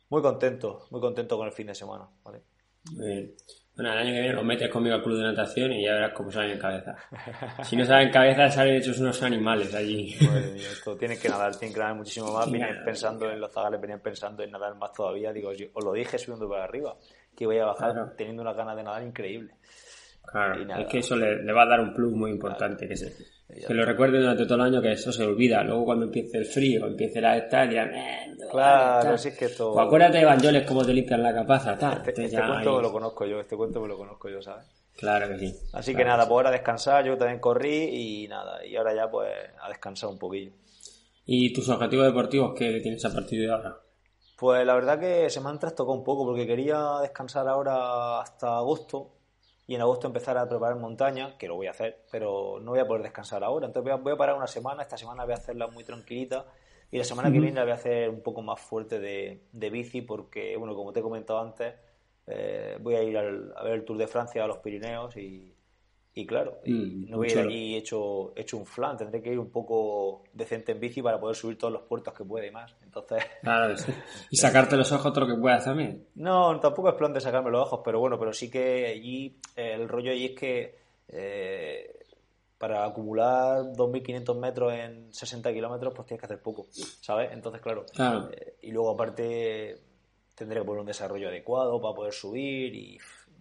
muy 0.09 0.23
contento, 0.23 0.89
muy 0.91 1.01
contento 1.01 1.39
con 1.39 1.47
el 1.47 1.53
fin 1.53 1.69
de 1.69 1.75
semana, 1.77 2.09
¿vale? 2.25 2.43
Bueno, 3.81 3.95
el 3.95 3.99
año 3.99 4.13
que 4.13 4.21
viene 4.21 4.35
los 4.35 4.45
metes 4.45 4.69
conmigo 4.69 4.95
al 4.97 5.03
club 5.03 5.17
de 5.17 5.23
natación 5.23 5.73
y 5.73 5.87
ya 5.87 5.95
verás 5.95 6.13
cómo 6.13 6.31
salen 6.31 6.51
en 6.51 6.59
cabeza. 6.59 6.97
Si 7.63 7.77
no 7.77 7.85
salen 7.87 8.09
en 8.09 8.13
cabeza, 8.13 8.51
salen 8.51 8.75
hechos 8.75 8.99
unos 8.99 9.23
animales 9.23 9.75
allí. 9.75 10.15
esto 10.59 10.97
tienen 10.99 11.19
que 11.19 11.31
nadar, 11.31 11.57
tienen 11.57 11.73
que 11.73 11.81
nadar 11.81 11.95
muchísimo 11.95 12.31
más. 12.31 12.51
Venían 12.51 12.85
pensando 12.85 13.31
en 13.31 13.41
los 13.41 13.51
zagales, 13.51 13.81
venían 13.81 14.01
pensando 14.01 14.43
en 14.43 14.51
nadar 14.51 14.75
más 14.77 14.93
todavía. 14.93 15.33
Digo, 15.33 15.51
os 15.73 15.83
lo 15.85 15.93
dije 15.95 16.19
subiendo 16.19 16.47
para 16.47 16.65
arriba, 16.65 16.95
que 17.35 17.47
voy 17.47 17.57
a 17.57 17.65
bajar 17.65 18.15
teniendo 18.17 18.43
una 18.43 18.53
ganas 18.53 18.77
de 18.77 18.83
nadar 18.83 19.03
increíble. 19.03 19.55
Claro, 20.31 20.61
es 20.79 20.87
que 20.87 20.99
eso 20.99 21.17
le, 21.17 21.51
va 21.51 21.63
a 21.63 21.67
dar 21.67 21.81
un 21.81 21.95
plus 21.95 22.13
muy 22.13 22.31
importante. 22.33 22.87
Que, 22.87 22.97
se, 22.97 23.17
que 23.67 23.75
lo 23.75 23.85
recuerde 23.85 24.19
durante 24.19 24.45
todo 24.45 24.57
el 24.57 24.61
año, 24.63 24.83
que 24.83 24.93
eso 24.93 25.13
se 25.13 25.25
olvida. 25.25 25.63
Luego, 25.63 25.85
cuando 25.85 26.07
empiece 26.07 26.39
el 26.39 26.47
frío, 26.47 26.87
empiece 26.87 27.21
la 27.21 27.37
esta, 27.37 27.67
dirán, 27.67 27.95
eh, 27.95 28.37
Claro, 28.51 29.17
sí 29.17 29.29
es 29.29 29.39
que 29.39 29.45
esto. 29.47 29.73
Pues 29.73 29.87
acuérdate 29.87 30.19
de 30.19 30.23
Evangeles 30.23 30.67
cómo 30.67 30.85
te 30.85 30.93
limpian 30.93 31.23
la 31.23 31.33
capaza. 31.33 31.73
Este, 32.07 32.25
este 32.25 32.37
cuento 32.37 32.77
me 32.77 32.83
lo 32.83 32.93
conozco 32.93 33.27
yo, 33.27 33.41
este 33.41 33.57
cuento 33.57 33.81
me 33.81 33.89
lo 33.89 33.97
conozco 33.97 34.29
yo, 34.29 34.43
¿sabes? 34.43 34.67
Claro 34.97 35.29
que 35.29 35.39
sí. 35.39 35.55
Así 35.73 35.95
que 35.95 36.05
nada, 36.05 36.25
pues 36.25 36.33
ahora 36.33 36.49
a 36.51 36.53
descansar, 36.53 37.05
yo 37.05 37.17
también 37.17 37.41
corrí 37.41 38.25
y 38.25 38.29
nada, 38.29 38.65
y 38.67 38.77
ahora 38.77 38.95
ya 38.95 39.11
pues 39.11 39.31
a 39.61 39.69
descansar 39.69 40.11
un 40.11 40.19
poquillo. 40.19 40.53
¿Y 41.27 41.53
tus 41.53 41.69
objetivos 41.69 42.07
deportivos 42.07 42.55
qué 42.57 42.81
tienes 42.81 43.05
a 43.05 43.13
partir 43.13 43.41
de 43.41 43.53
ahora? 43.53 43.77
Pues 44.37 44.67
la 44.67 44.75
verdad 44.75 44.99
que 44.99 45.31
se 45.31 45.41
me 45.41 45.49
han 45.49 45.59
trastocado 45.59 45.97
un 45.97 46.05
poco 46.05 46.25
porque 46.25 46.47
quería 46.47 46.99
descansar 47.03 47.47
ahora 47.47 48.21
hasta 48.21 48.57
agosto 48.57 49.20
y 49.71 49.77
en 49.77 49.83
agosto 49.83 50.09
empezar 50.09 50.37
a 50.37 50.49
preparar 50.49 50.81
montaña, 50.81 51.39
que 51.39 51.47
lo 51.47 51.55
voy 51.55 51.69
a 51.69 51.71
hacer, 51.71 52.03
pero 52.11 52.59
no 52.61 52.73
voy 52.73 52.81
a 52.81 52.89
poder 52.89 53.05
descansar 53.05 53.45
ahora. 53.45 53.69
Entonces 53.69 54.03
voy 54.03 54.13
a, 54.13 54.17
parar 54.17 54.35
una 54.35 54.49
semana, 54.49 54.83
esta 54.83 54.97
semana 54.97 55.23
voy 55.23 55.31
a 55.31 55.37
hacerla 55.37 55.69
muy 55.69 55.85
tranquilita 55.85 56.45
y 56.91 56.99
la 56.99 57.05
semana 57.05 57.31
que 57.31 57.39
viene 57.39 57.55
la 57.55 57.63
voy 57.63 57.71
a 57.71 57.75
hacer 57.77 58.11
un 58.11 58.21
poco 58.21 58.43
más 58.43 58.61
fuerte 58.61 58.99
de, 58.99 59.45
de 59.53 59.71
bici 59.71 60.03
porque, 60.03 60.57
bueno, 60.57 60.75
como 60.75 60.93
te 60.93 60.99
he 60.99 61.03
comentado 61.05 61.39
antes, 61.39 61.73
eh, 62.27 62.79
voy 62.81 62.97
a 62.97 63.03
ir 63.05 63.17
a 63.17 63.23
ver 63.23 63.75
el 63.75 63.85
Tour 63.85 63.97
de 63.97 64.09
Francia 64.09 64.43
a 64.43 64.49
los 64.49 64.59
Pirineos 64.59 65.17
y, 65.17 65.55
y 66.13 66.27
claro, 66.27 66.59
mm, 66.67 67.09
no 67.09 67.19
voy 67.19 67.29
a 67.29 67.33
ir 67.33 67.39
aquí 67.39 67.77
hecho, 67.77 68.33
hecho 68.35 68.57
un 68.57 68.67
flan, 68.67 68.97
tendré 68.97 69.23
que 69.23 69.33
ir 69.33 69.39
un 69.39 69.51
poco 69.51 70.25
decente 70.33 70.73
en 70.73 70.81
bici 70.81 71.01
para 71.03 71.21
poder 71.21 71.37
subir 71.37 71.57
todos 71.57 71.73
los 71.73 71.83
puertos 71.83 72.13
que 72.15 72.25
puede 72.25 72.49
y 72.49 72.51
más. 72.51 72.75
Entonces... 72.83 73.25
Claro, 73.43 73.75
Y 74.31 74.37
sacarte 74.37 74.77
los 74.77 74.91
ojos 74.91 75.13
todo 75.13 75.27
lo 75.27 75.35
que 75.35 75.41
puedas 75.41 75.65
también. 75.65 76.09
No, 76.17 76.59
tampoco 76.59 76.89
es 76.89 76.95
plan 76.97 77.13
de 77.13 77.21
sacarme 77.21 77.51
los 77.51 77.63
ojos, 77.63 77.81
pero 77.85 78.01
bueno, 78.01 78.19
pero 78.19 78.33
sí 78.33 78.51
que 78.51 78.89
allí, 78.89 79.39
eh, 79.55 79.75
el 79.75 79.89
rollo 79.89 80.11
allí 80.11 80.27
es 80.27 80.39
que 80.39 80.79
eh, 81.09 82.01
para 82.59 82.85
acumular 82.85 83.73
2.500 83.73 84.39
metros 84.39 84.73
en 84.73 85.15
60 85.15 85.53
kilómetros, 85.53 85.95
pues 85.95 86.07
tienes 86.07 86.21
que 86.21 86.27
hacer 86.27 86.43
poco, 86.43 86.67
¿sabes? 87.01 87.31
Entonces, 87.33 87.63
claro. 87.63 87.87
Eh, 88.33 88.57
y 88.63 88.73
luego 88.73 88.91
aparte 88.91 89.79
tendré 90.35 90.61
que 90.61 90.67
poner 90.67 90.81
un 90.81 90.87
desarrollo 90.87 91.29
adecuado 91.29 91.81
para 91.81 91.95
poder 91.95 92.13
subir 92.13 92.75
y 92.75 92.99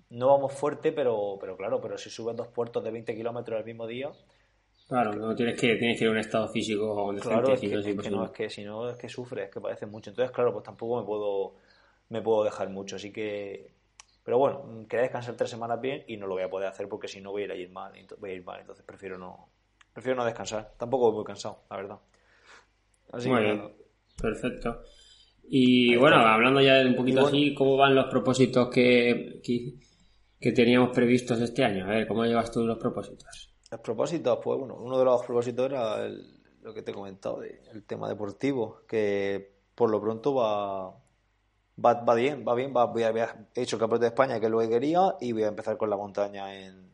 no 0.10 0.28
vamos 0.28 0.54
fuerte, 0.54 0.92
pero, 0.92 1.38
pero 1.40 1.56
claro, 1.56 1.80
pero 1.82 1.98
si 1.98 2.10
subes 2.10 2.36
dos 2.36 2.48
puertos 2.48 2.84
de 2.84 2.92
20 2.92 3.16
kilómetros 3.16 3.60
el 3.60 3.66
mismo 3.66 3.86
día. 3.86 4.10
Claro, 4.88 5.14
no 5.14 5.36
tienes 5.36 5.60
que, 5.60 5.76
tienes 5.76 6.00
que 6.00 6.06
ir 6.06 6.10
a 6.10 6.14
un 6.14 6.18
estado 6.18 6.48
físico 6.48 7.14
claro, 7.22 7.54
es 7.54 7.60
que, 7.60 8.10
no, 8.10 8.26
es 8.26 8.32
que 8.32 8.50
si 8.50 8.64
no 8.64 8.90
es 8.90 8.98
que 8.98 9.08
sufres, 9.08 9.46
es 9.46 9.54
que 9.54 9.62
parece 9.62 9.86
mucho. 9.86 10.10
Entonces, 10.10 10.34
claro, 10.34 10.52
pues 10.52 10.64
tampoco 10.66 11.00
me 11.00 11.06
puedo, 11.06 11.56
me 12.10 12.22
puedo 12.24 12.44
dejar 12.44 12.70
mucho. 12.70 12.96
Así 12.96 13.12
que, 13.12 13.72
pero 14.24 14.40
bueno, 14.40 14.88
quería 14.90 15.04
descansar 15.04 15.36
tres 15.36 15.52
semanas 15.52 15.80
bien 15.80 16.04
y 16.08 16.18
no 16.18 16.26
lo 16.26 16.34
voy 16.34 16.44
a 16.44 16.50
poder 16.50 16.70
hacer 16.70 16.88
porque 16.90 17.08
si 17.08 17.22
no 17.22 17.30
voy 17.30 17.44
a 17.44 17.54
ir 17.54 17.70
mal, 17.70 17.94
voy 18.18 18.32
a 18.32 18.34
ir 18.34 18.44
mal, 18.44 18.62
entonces 18.62 18.84
prefiero 18.84 19.20
no, 19.20 19.50
prefiero 19.94 20.16
no 20.16 20.26
descansar. 20.26 20.74
Tampoco 20.76 21.06
voy 21.06 21.18
muy 21.18 21.26
cansado, 21.26 21.62
la 21.70 21.78
verdad. 21.78 22.00
Así 23.12 23.30
que, 23.30 23.62
perfecto. 24.20 24.82
Y 25.52 25.96
bueno, 25.98 26.18
hablando 26.18 26.62
ya 26.62 26.82
un 26.82 26.96
poquito 26.96 27.28
así, 27.28 27.54
¿cómo 27.54 27.78
van 27.78 27.94
los 27.94 28.06
propósitos 28.06 28.70
que, 28.70 29.40
que 29.44 29.74
teníamos 30.40 30.90
previstos 30.90 31.40
este 31.42 31.64
año. 31.64 31.86
A 31.86 31.90
ver, 31.90 32.08
¿cómo 32.08 32.24
llevas 32.24 32.52
tú 32.52 32.66
los 32.66 32.78
propósitos? 32.78 33.54
Los 33.72 33.82
propósitos, 33.82 34.40
pues 34.44 34.60
bueno, 34.60 34.76
uno 34.76 34.98
de 34.98 35.06
los 35.06 35.24
propósitos 35.24 35.66
era 35.66 36.08
lo 36.62 36.74
que 36.74 36.82
te 36.82 36.92
he 36.92 36.94
comentado, 36.94 37.42
el 37.44 37.84
tema 37.86 38.10
deportivo, 38.10 38.82
que 38.88 39.60
por 39.76 39.90
lo 39.90 40.02
pronto 40.02 40.34
va, 40.34 40.94
va, 41.80 42.16
bien, 42.16 42.44
va 42.48 42.56
bien, 42.56 42.74
va, 42.76 42.86
voy 42.86 43.04
a, 43.04 43.48
he 43.56 43.62
hecho 43.62 43.76
el 43.76 43.80
campeonato 43.80 44.02
de 44.02 44.08
España, 44.08 44.40
que 44.40 44.48
es 44.48 44.52
lo 44.52 44.60
que 44.60 44.70
quería, 44.70 45.16
y 45.22 45.32
voy 45.32 45.44
a 45.44 45.48
empezar 45.48 45.78
con 45.78 45.90
la 45.90 45.98
montaña 45.98 46.54
en, 46.54 46.92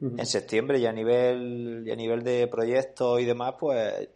en 0.00 0.26
septiembre 0.26 0.78
y 0.78 0.86
a 0.86 0.92
nivel 0.92 1.82
y 1.86 1.90
a 1.90 1.96
nivel 1.96 2.22
de 2.22 2.46
proyectos 2.46 3.20
y 3.20 3.24
demás, 3.24 3.54
pues 3.58 4.08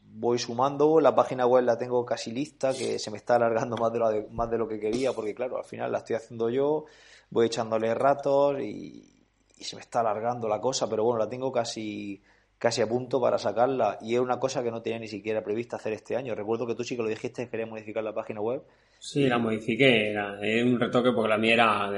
voy 0.00 0.38
sumando, 0.38 1.00
la 1.00 1.14
página 1.14 1.46
web 1.46 1.64
la 1.64 1.76
tengo 1.76 2.04
casi 2.06 2.30
lista, 2.30 2.72
que 2.72 2.98
se 3.00 3.10
me 3.10 3.16
está 3.16 3.34
alargando 3.34 3.76
más 3.76 3.92
de 3.92 3.98
lo, 3.98 4.28
más 4.30 4.48
de 4.48 4.58
lo 4.58 4.68
que 4.68 4.78
quería, 4.78 5.12
porque 5.12 5.34
claro, 5.34 5.58
al 5.58 5.64
final 5.64 5.90
la 5.90 5.98
estoy 5.98 6.16
haciendo 6.16 6.50
yo, 6.50 6.84
voy 7.30 7.46
echándole 7.46 7.94
ratos 7.94 8.60
y, 8.60 9.26
y 9.58 9.64
se 9.64 9.76
me 9.76 9.82
está 9.82 10.00
alargando 10.00 10.48
la 10.48 10.60
cosa, 10.60 10.88
pero 10.88 11.04
bueno, 11.04 11.18
la 11.18 11.28
tengo 11.28 11.52
casi 11.52 12.22
casi 12.64 12.80
a 12.80 12.88
punto 12.88 13.20
para 13.20 13.36
sacarla 13.36 13.98
y 14.00 14.14
es 14.14 14.20
una 14.20 14.38
cosa 14.38 14.62
que 14.62 14.70
no 14.70 14.80
tenía 14.80 14.98
ni 14.98 15.06
siquiera 15.06 15.44
prevista 15.44 15.76
hacer 15.76 15.92
este 15.92 16.16
año. 16.16 16.34
Recuerdo 16.34 16.66
que 16.66 16.74
tú 16.74 16.82
sí 16.82 16.96
que 16.96 17.02
lo 17.02 17.08
dijiste, 17.08 17.48
querías 17.50 17.68
modificar 17.68 18.02
la 18.02 18.14
página 18.14 18.40
web. 18.40 18.62
Sí, 18.98 19.26
la 19.28 19.36
modifiqué, 19.36 20.12
era, 20.12 20.38
un 20.64 20.80
retoque 20.80 21.12
porque 21.12 21.28
la 21.28 21.36
mía 21.36 21.54
era 21.54 21.90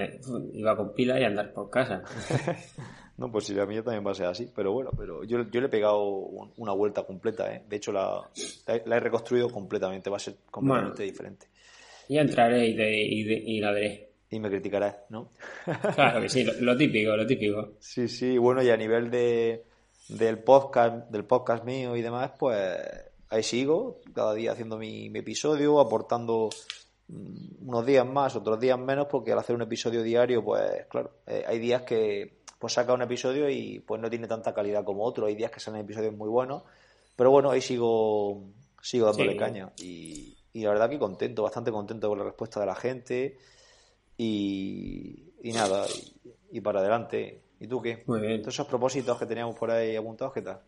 iba 0.54 0.76
con 0.76 0.92
pila 0.92 1.20
y 1.20 1.24
andar 1.24 1.52
por 1.52 1.70
casa. 1.70 2.02
no, 3.16 3.30
pues 3.30 3.44
sí, 3.44 3.54
la 3.54 3.64
mía 3.64 3.84
también 3.84 4.04
va 4.04 4.10
a 4.10 4.14
ser 4.14 4.26
así, 4.26 4.50
pero 4.54 4.72
bueno, 4.72 4.90
pero 4.96 5.22
yo, 5.22 5.48
yo 5.48 5.60
le 5.60 5.66
he 5.66 5.70
pegado 5.70 6.04
una 6.56 6.72
vuelta 6.72 7.04
completa, 7.04 7.54
¿eh? 7.54 7.62
De 7.68 7.76
hecho, 7.76 7.92
la, 7.92 8.28
la, 8.86 8.96
he 8.96 9.00
reconstruido 9.00 9.48
completamente, 9.50 10.10
va 10.10 10.16
a 10.16 10.18
ser 10.18 10.34
completamente 10.50 11.04
diferente. 11.04 11.46
Ya 12.08 12.22
entraré 12.22 12.66
y, 12.66 13.60
la 13.60 13.70
veré. 13.70 14.05
Y 14.30 14.40
me 14.40 14.48
criticarás, 14.48 14.96
¿no? 15.08 15.30
claro 15.94 16.20
que 16.20 16.28
sí, 16.28 16.44
lo 16.44 16.76
típico, 16.76 17.16
lo 17.16 17.26
típico. 17.26 17.74
Sí, 17.78 18.08
sí, 18.08 18.38
bueno, 18.38 18.62
y 18.62 18.70
a 18.70 18.76
nivel 18.76 19.10
de 19.10 19.64
del 20.08 20.38
podcast, 20.38 21.10
del 21.10 21.24
podcast 21.24 21.64
mío 21.64 21.96
y 21.96 22.02
demás, 22.02 22.32
pues 22.38 22.78
ahí 23.28 23.42
sigo, 23.42 24.00
cada 24.14 24.34
día 24.34 24.52
haciendo 24.52 24.78
mi, 24.78 25.06
episodio, 25.06 25.80
aportando 25.80 26.48
mm, 27.08 27.68
unos 27.68 27.86
días 27.86 28.06
más, 28.06 28.36
otros 28.36 28.60
días 28.60 28.78
menos, 28.78 29.06
porque 29.10 29.32
al 29.32 29.38
hacer 29.38 29.56
un 29.56 29.62
episodio 29.62 30.02
diario, 30.02 30.44
pues 30.44 30.86
claro, 30.88 31.10
eh, 31.26 31.44
hay 31.46 31.58
días 31.58 31.82
que 31.82 32.36
pues 32.58 32.72
saca 32.72 32.94
un 32.94 33.02
episodio 33.02 33.50
y 33.50 33.80
pues 33.80 34.00
no 34.00 34.08
tiene 34.08 34.26
tanta 34.26 34.54
calidad 34.54 34.84
como 34.84 35.04
otro, 35.04 35.26
hay 35.26 35.34
días 35.34 35.50
que 35.50 35.60
salen 35.60 35.82
episodios 35.82 36.14
muy 36.14 36.28
buenos, 36.28 36.62
pero 37.14 37.30
bueno, 37.30 37.50
ahí 37.50 37.60
sigo, 37.60 38.44
sigo 38.80 39.06
dándole 39.06 39.36
caña 39.36 39.72
y, 39.78 40.36
y, 40.52 40.62
la 40.62 40.70
verdad 40.70 40.88
que 40.88 40.98
contento, 40.98 41.42
bastante 41.42 41.70
contento 41.70 42.08
con 42.08 42.18
la 42.18 42.24
respuesta 42.24 42.60
de 42.60 42.66
la 42.66 42.74
gente 42.74 43.38
y, 44.16 45.32
y 45.42 45.52
nada, 45.52 45.84
y 46.50 46.60
para 46.60 46.80
adelante. 46.80 47.42
¿Y 47.58 47.66
tú 47.66 47.80
qué? 47.80 48.02
Muy 48.06 48.20
bien. 48.20 48.42
Todos 48.42 48.54
esos 48.54 48.66
propósitos 48.66 49.18
que 49.18 49.26
teníamos 49.26 49.56
por 49.56 49.70
ahí 49.70 49.96
apuntados, 49.96 50.34
¿qué 50.34 50.42
tal? 50.42 50.60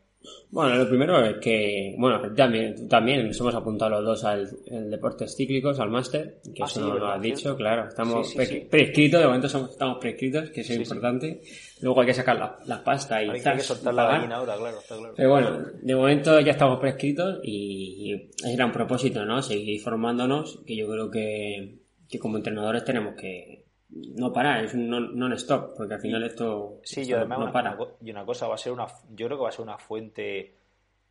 Bueno, 0.50 0.74
lo 0.74 0.88
primero 0.88 1.24
es 1.24 1.36
que, 1.36 1.94
bueno, 1.96 2.20
también, 2.34 2.88
también 2.88 3.26
nos 3.26 3.38
hemos 3.38 3.54
apuntado 3.54 3.90
los 3.92 4.04
dos 4.04 4.24
al 4.24 4.50
deportes 4.90 5.36
cíclicos, 5.36 5.78
al 5.78 5.90
máster, 5.90 6.40
que 6.54 6.62
ah, 6.62 6.66
eso 6.66 6.80
no 6.80 6.98
lo 6.98 7.06
has 7.06 7.20
dicho, 7.20 7.56
claro. 7.56 7.88
Estamos 7.88 8.34
prescritos, 8.68 9.20
de 9.20 9.26
momento 9.26 9.48
somos, 9.48 9.70
estamos 9.70 9.98
prescritos, 9.98 10.50
que 10.50 10.62
es 10.62 10.70
importante. 10.70 11.42
Luego 11.82 12.00
hay 12.00 12.06
que 12.08 12.14
sacar 12.14 12.36
la, 12.36 12.56
la 12.66 12.82
pasta 12.82 13.22
y 13.22 13.28
Hay 13.28 13.40
que 13.40 13.60
soltar 13.60 13.94
la 13.94 14.06
gallina 14.06 14.36
ahora, 14.36 14.56
claro, 14.56 14.78
está 14.78 14.96
claro. 14.96 15.14
Pero 15.16 15.30
bueno, 15.30 15.58
de 15.80 15.94
momento 15.94 16.40
ya 16.40 16.52
estamos 16.52 16.80
prescritos 16.80 17.38
y, 17.44 18.30
y 18.44 18.52
era 18.52 18.66
un 18.66 18.72
propósito, 18.72 19.24
¿no? 19.24 19.40
Seguir 19.40 19.80
formándonos, 19.80 20.60
que 20.66 20.74
yo 20.74 20.88
creo 20.88 21.10
que, 21.10 21.78
que 22.08 22.18
como 22.18 22.36
entrenadores 22.36 22.84
tenemos 22.84 23.14
que, 23.14 23.64
no 23.90 24.32
parar, 24.32 24.64
es 24.64 24.74
un 24.74 24.88
non-stop, 24.88 25.76
porque 25.76 25.94
al 25.94 26.00
final 26.00 26.22
esto, 26.24 26.80
sí, 26.82 27.06
yo 27.06 27.16
además 27.16 27.38
no 27.38 27.52
para. 27.52 27.76
y 28.02 28.10
una 28.10 28.24
cosa 28.24 28.46
va 28.46 28.54
a 28.54 28.58
ser 28.58 28.72
una, 28.72 28.86
yo 29.10 29.26
creo 29.26 29.38
que 29.38 29.42
va 29.42 29.48
a 29.48 29.52
ser 29.52 29.62
una 29.62 29.78
fuente 29.78 30.54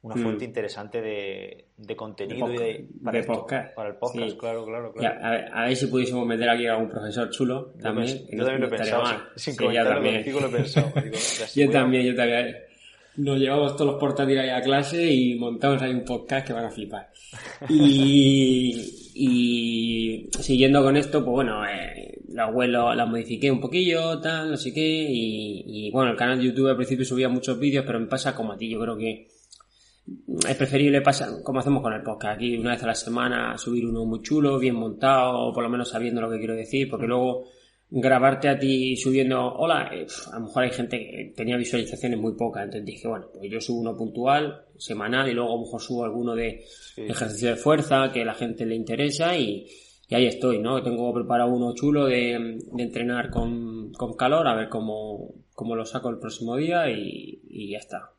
una 0.04 0.16
mm. 0.16 0.24
fuente 0.24 0.46
interesante 0.46 1.02
de, 1.02 1.66
de 1.76 1.96
contenido 1.96 2.54
y 2.54 2.58
de, 2.58 2.88
para, 3.04 3.24
podcast. 3.24 3.76
para 3.76 3.90
el 3.90 3.96
podcast, 3.96 4.38
claro, 4.38 4.66
claro, 4.66 4.94
claro. 4.94 5.26
a, 5.26 5.32
ver, 5.32 5.46
a, 5.52 5.66
ver, 5.66 5.76
si 5.76 5.88
pudiésemos 5.88 6.26
meter 6.26 6.50
aquí 6.50 6.68
a 6.68 6.78
un 6.78 6.88
profesor 6.88 7.30
chulo 7.32 7.74
también. 7.82 8.28
Yo, 8.32 8.46
también 8.46 8.62
lo 8.62 8.68
he 8.68 8.70
pensado, 8.70 9.06
sin, 9.36 9.54
sin 9.56 9.72
yo 9.72 9.84
también. 9.84 10.24
lo 10.34 10.48
he 10.48 10.50
pensado. 10.50 10.94
yo 11.56 11.70
también, 11.72 12.06
yo 12.06 12.16
también. 12.16 12.56
Nos 13.18 13.40
llevamos 13.40 13.76
todos 13.76 13.94
los 13.94 14.00
portátiles 14.00 14.44
ahí 14.44 14.50
a 14.52 14.62
clase 14.62 15.12
y 15.12 15.36
montamos 15.40 15.82
ahí 15.82 15.92
un 15.92 16.06
podcast 16.06 16.46
que 16.46 16.54
van 16.54 16.66
a 16.66 16.70
flipar. 16.70 17.10
Y, 17.70 19.07
y 19.20 20.30
siguiendo 20.40 20.84
con 20.84 20.96
esto, 20.96 21.24
pues 21.24 21.34
bueno, 21.34 21.66
eh, 21.66 22.20
la 22.30 22.50
web 22.50 22.70
la 22.70 23.06
modifiqué 23.06 23.50
un 23.50 23.60
poquillo, 23.60 24.20
tal, 24.20 24.52
no 24.52 24.58
sé 24.58 24.72
qué, 24.72 25.08
y, 25.10 25.90
bueno, 25.92 26.12
el 26.12 26.18
canal 26.18 26.38
de 26.38 26.46
YouTube 26.46 26.68
al 26.68 26.76
principio 26.76 27.04
subía 27.04 27.28
muchos 27.28 27.60
vídeos, 27.60 27.84
pero 27.86 28.00
me 28.00 28.06
pasa 28.06 28.36
como 28.36 28.54
a 28.54 28.58
ti, 28.58 28.70
yo 28.70 28.80
creo 28.80 28.96
que 28.96 29.28
es 30.48 30.56
preferible 30.56 31.02
pasar, 31.02 31.30
como 31.44 31.60
hacemos 31.60 31.82
con 31.82 31.94
el 31.94 32.04
podcast, 32.04 32.36
aquí 32.36 32.58
una 32.58 32.72
vez 32.72 32.84
a 32.84 32.88
la 32.88 32.96
semana 32.96 33.58
subir 33.58 33.88
uno 33.88 34.06
muy 34.06 34.22
chulo, 34.22 34.60
bien 34.60 34.76
montado, 34.76 35.48
o 35.48 35.54
por 35.54 35.64
lo 35.64 35.70
menos 35.70 35.90
sabiendo 35.90 36.22
lo 36.22 36.30
que 36.30 36.38
quiero 36.38 36.54
decir, 36.54 36.88
porque 36.88 37.08
luego 37.08 37.46
grabarte 37.90 38.50
a 38.50 38.60
ti 38.60 38.96
subiendo, 38.98 39.54
hola, 39.56 39.90
eh, 39.94 40.06
a 40.32 40.40
lo 40.40 40.46
mejor 40.46 40.64
hay 40.64 40.72
gente 40.72 41.00
que 41.00 41.34
tenía 41.36 41.58
visualizaciones 41.58 42.20
muy 42.20 42.34
pocas, 42.36 42.64
entonces 42.64 42.86
dije, 42.86 43.08
bueno, 43.08 43.28
pues 43.34 43.50
yo 43.52 43.62
subo 43.62 43.80
uno 43.80 43.96
puntual, 43.96 44.66
semanal, 44.78 45.30
y 45.30 45.34
luego 45.34 45.52
a 45.52 45.56
lo 45.56 45.62
mejor 45.62 45.82
subo 45.82 46.04
alguno 46.04 46.36
de 46.36 46.66
ejercicio 46.98 47.50
de 47.50 47.56
fuerza 47.56 48.12
que 48.12 48.22
a 48.22 48.26
la 48.26 48.34
gente 48.34 48.66
le 48.66 48.76
interesa 48.76 49.38
y 49.38 49.68
y 50.10 50.16
ahí 50.16 50.26
estoy, 50.26 50.60
¿no? 50.60 50.82
Tengo 50.82 51.14
preparado 51.14 51.52
uno 51.52 51.74
chulo 51.74 52.06
de, 52.06 52.60
entrenar 52.78 53.30
con, 53.30 53.92
calor, 54.18 54.48
a 54.48 54.56
ver 54.56 54.70
cómo, 54.70 55.34
cómo, 55.54 55.76
lo 55.76 55.86
saco 55.86 56.10
el 56.10 56.18
próximo 56.18 56.56
día 56.56 56.90
y, 56.90 57.72
ya 57.72 57.78
está. 57.78 58.14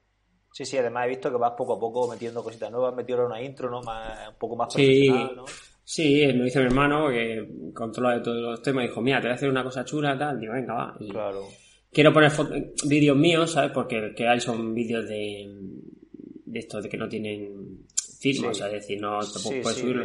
Sí, 0.53 0.67
sí, 0.67 0.77
además 0.77 1.07
he 1.07 1.11
visto 1.11 1.31
que 1.31 1.39
vas 1.39 1.53
poco 1.57 1.75
a 1.75 1.81
poco 1.81 2.09
metiendo 2.09 2.45
cositas 2.45 2.71
nuevas, 2.71 2.95
metido 2.95 3.25
una 3.25 3.41
intro, 3.41 3.71
¿no? 3.71 3.81
Más, 3.83 4.29
un 4.29 4.35
poco 4.35 4.57
más 4.57 4.75
profesional, 4.75 5.37
¿no? 5.37 5.45
Sí, 5.91 6.27
me 6.27 6.45
dice 6.45 6.59
mi 6.59 6.67
hermano 6.67 7.09
que 7.09 7.49
controla 7.73 8.17
de 8.17 8.21
todos 8.21 8.43
los 8.43 8.63
temas, 8.63 8.85
dijo, 8.85 9.01
mira, 9.01 9.21
te 9.21 9.29
voy 9.29 9.33
a 9.33 9.35
hacer 9.37 9.49
una 9.49 9.65
cosa 9.65 9.87
chula, 9.87 10.19
tal, 10.19 10.39
digo, 10.39 10.53
venga, 10.53 10.75
va. 10.75 10.99
claro. 11.09 11.47
Quiero 11.91 12.13
poner 12.13 12.31
vídeos 12.87 13.17
míos, 13.17 13.53
¿sabes? 13.53 13.71
Porque 13.73 14.13
que 14.15 14.29
hay 14.29 14.39
son 14.39 14.75
vídeos 14.75 15.09
de, 15.09 15.51
de 16.45 16.59
estos 16.59 16.83
de 16.83 16.91
que 16.91 16.99
no 16.99 17.09
tienen 17.09 17.87
firma, 18.21 18.49
o 18.51 18.55
sea, 18.55 18.67
es 18.67 18.75
decir, 18.75 19.01
no 19.01 19.19
te 19.21 19.41
puedes 19.63 19.79
subirlo. 19.79 20.05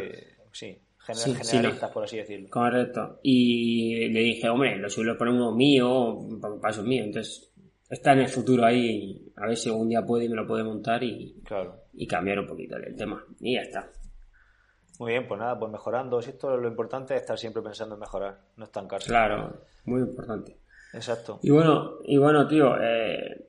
sí 0.52 0.78
generalistas, 1.04 1.90
por 1.90 2.04
así 2.04 2.16
decirlo. 2.16 2.48
Correcto. 2.48 3.20
Y 3.22 4.08
le 4.08 4.20
dije, 4.20 4.48
hombre, 4.48 4.76
lo 4.78 4.88
suelo 4.88 5.18
poner 5.18 5.34
uno 5.34 5.52
mío, 5.52 6.18
paso 6.62 6.82
mío. 6.82 7.04
Entonces, 7.04 7.52
está 7.90 8.12
en 8.14 8.20
el 8.20 8.28
futuro 8.28 8.64
ahí, 8.64 9.30
a 9.36 9.46
ver 9.46 9.56
si 9.56 9.68
algún 9.68 9.88
día 9.90 10.02
puede 10.02 10.24
y 10.24 10.28
me 10.28 10.36
lo 10.36 10.46
puede 10.46 10.64
montar 10.64 11.02
y, 11.04 11.36
y 11.92 12.06
cambiar 12.06 12.38
un 12.40 12.46
poquito 12.46 12.76
el 12.76 12.96
tema. 12.96 13.22
Y 13.40 13.54
ya 13.54 13.60
está. 13.60 13.90
Muy 14.98 15.12
bien, 15.12 15.26
pues 15.26 15.40
nada, 15.40 15.58
pues 15.58 15.70
mejorando. 15.72 16.22
Si 16.22 16.30
esto 16.30 16.56
lo 16.56 16.68
importante 16.68 17.14
es 17.14 17.22
estar 17.22 17.38
siempre 17.38 17.62
pensando 17.62 17.94
en 17.94 18.00
mejorar, 18.00 18.38
no 18.56 18.64
estancarse. 18.64 19.08
Claro, 19.08 19.60
muy 19.84 20.00
importante. 20.00 20.56
Exacto. 20.92 21.40
Y 21.42 21.50
bueno, 21.50 21.98
y 22.04 22.16
bueno 22.16 22.46
tío, 22.46 22.76
eh, 22.80 23.48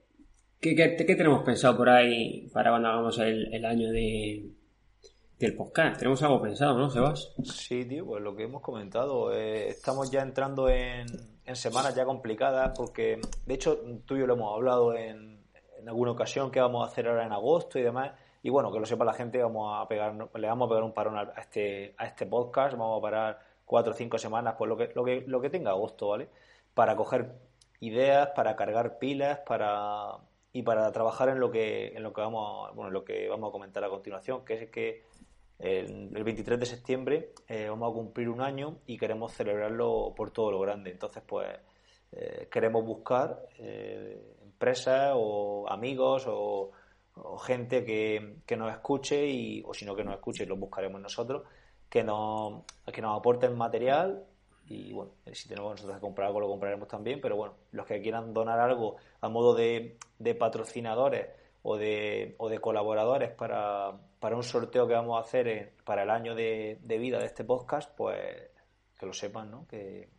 ¿qué, 0.59 0.75
qué, 0.75 1.15
tenemos 1.15 1.43
pensado 1.43 1.77
por 1.77 1.89
ahí 1.89 2.49
para 2.51 2.71
cuando 2.71 2.89
hagamos 2.89 3.19
el 3.19 3.65
año 3.65 3.91
de, 3.91 4.49
del 5.39 5.55
podcast. 5.55 5.99
Tenemos 5.99 6.21
algo 6.23 6.41
pensado, 6.41 6.77
¿no, 6.77 6.89
Sebas? 6.89 7.33
Sí, 7.43 7.85
tío, 7.85 8.05
pues 8.05 8.23
lo 8.23 8.35
que 8.35 8.43
hemos 8.43 8.61
comentado. 8.61 9.33
Eh, 9.33 9.69
estamos 9.69 10.09
ya 10.11 10.21
entrando 10.21 10.69
en, 10.69 11.07
semanas 11.53 11.95
ya 11.95 12.05
complicadas 12.05 12.71
porque, 12.75 13.19
de 13.45 13.53
hecho, 13.53 13.79
tú 14.05 14.15
y 14.15 14.19
yo 14.19 14.27
lo 14.27 14.35
hemos 14.35 14.55
hablado 14.55 14.95
en, 14.95 15.43
en, 15.79 15.89
alguna 15.89 16.11
ocasión 16.11 16.51
que 16.51 16.59
vamos 16.59 16.83
a 16.83 16.91
hacer 16.91 17.07
ahora 17.07 17.25
en 17.25 17.33
agosto 17.33 17.79
y 17.79 17.83
demás. 17.83 18.11
Y 18.45 18.51
bueno, 18.51 18.71
que 18.71 18.79
lo 18.79 18.85
sepa 18.85 19.03
la 19.03 19.13
gente, 19.15 19.41
vamos 19.41 19.73
a 19.75 19.87
pegar, 19.87 20.13
le 20.13 20.47
vamos 20.47 20.67
a 20.67 20.69
pegar 20.69 20.83
un 20.83 20.93
parón 20.93 21.17
a 21.17 21.33
este, 21.41 21.95
a 21.97 22.05
este 22.05 22.27
podcast. 22.27 22.77
Vamos 22.77 22.99
a 22.99 23.01
parar 23.01 23.39
cuatro 23.65 23.91
o 23.91 23.95
cinco 23.95 24.19
semanas, 24.19 24.53
pues 24.55 24.69
lo 24.69 24.77
que, 24.77 24.91
lo 24.93 25.03
que, 25.03 25.23
lo 25.25 25.41
que 25.41 25.49
tenga 25.49 25.71
agosto, 25.71 26.09
¿vale? 26.09 26.29
Para 26.75 26.95
coger 26.95 27.31
ideas, 27.79 28.29
para 28.35 28.55
cargar 28.55 28.99
pilas, 28.99 29.39
para 29.47 30.17
y 30.53 30.61
para 30.61 30.91
trabajar 30.91 31.29
en 31.29 31.39
lo 31.39 31.49
que 31.49 31.87
en 31.87 32.03
lo 32.03 32.13
que 32.13 32.21
vamos 32.21 32.69
bueno, 32.75 32.89
en 32.89 32.93
lo 32.93 33.03
que 33.03 33.27
vamos 33.27 33.49
a 33.49 33.51
comentar 33.51 33.83
a 33.83 33.89
continuación, 33.89 34.45
que 34.45 34.53
es 34.53 34.69
que 34.69 35.05
el, 35.57 36.23
23 36.23 36.59
de 36.59 36.65
septiembre 36.67 37.29
eh, 37.47 37.67
vamos 37.67 37.89
a 37.89 37.95
cumplir 37.95 38.29
un 38.29 38.41
año 38.41 38.77
y 38.85 38.95
queremos 38.99 39.33
celebrarlo 39.33 40.13
por 40.15 40.29
todo 40.29 40.51
lo 40.51 40.59
grande. 40.59 40.91
Entonces, 40.91 41.23
pues 41.25 41.47
eh, 42.11 42.47
queremos 42.51 42.85
buscar 42.85 43.41
eh, 43.57 44.35
empresas 44.43 45.13
o 45.15 45.65
amigos 45.67 46.27
o, 46.27 46.69
gente 47.39 47.86
que, 47.86 48.38
que, 48.45 48.57
nos 48.57 48.72
escuche 48.72 49.27
y, 49.27 49.63
o 49.65 49.74
si 49.74 49.86
no 49.86 49.95
que 49.95 50.03
nos 50.03 50.15
escuche, 50.15 50.45
lo 50.45 50.57
buscaremos 50.57 51.00
nosotros, 51.01 51.43
que 51.89 52.03
nos, 52.03 52.63
que 52.91 53.01
nos 53.01 53.17
aporten 53.17 53.55
material 53.55 54.25
y 54.67 54.93
bueno, 54.93 55.12
si 55.31 55.48
tenemos 55.48 55.72
nosotros 55.72 55.95
que 55.98 56.01
comprar 56.01 56.27
algo 56.27 56.39
lo 56.39 56.48
compraremos 56.48 56.88
también, 56.88 57.22
pero 57.22 57.36
bueno, 57.36 57.55
los 57.72 57.86
que 57.86 58.01
quieran 58.01 58.34
donar 58.34 58.60
algo 58.60 58.98
a 59.22 59.29
modo 59.29 59.53
de, 59.53 59.98
de 60.17 60.36
patrocinadores 60.36 61.27
o 61.62 61.77
de, 61.77 62.36
o 62.38 62.50
de 62.50 62.60
colaboradores 62.60 63.31
para, 63.31 63.91
para 64.19 64.36
un 64.36 64.43
sorteo 64.43 64.88
que 64.88 64.93
vamos 64.93 65.17
a 65.17 65.22
hacer 65.22 65.74
para 65.84 66.03
el 66.03 66.10
año 66.10 66.36
de, 66.36 66.79
vida 66.84 67.19
de 67.19 67.25
este 67.25 67.43
podcast, 67.43 67.91
pues 67.95 68.19
que 69.00 69.05
lo 69.05 69.13
sepan, 69.13 69.51
¿no? 69.51 69.67
Que, 69.67 70.10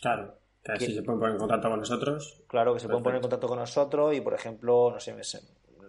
claro, 0.00 0.34
que 0.62 0.72
así 0.72 0.94
se 0.94 1.02
pueden 1.02 1.20
poner 1.20 1.34
en 1.34 1.40
contacto 1.40 1.70
con 1.70 1.78
nosotros. 1.80 2.42
Claro, 2.46 2.74
que 2.74 2.80
se 2.80 2.86
pueden 2.86 3.02
poner 3.02 3.16
en 3.16 3.22
contacto 3.22 3.46
con 3.46 3.58
nosotros 3.58 4.14
y, 4.14 4.20
por 4.20 4.34
ejemplo, 4.34 4.90
no 4.90 5.00
sé, 5.00 5.14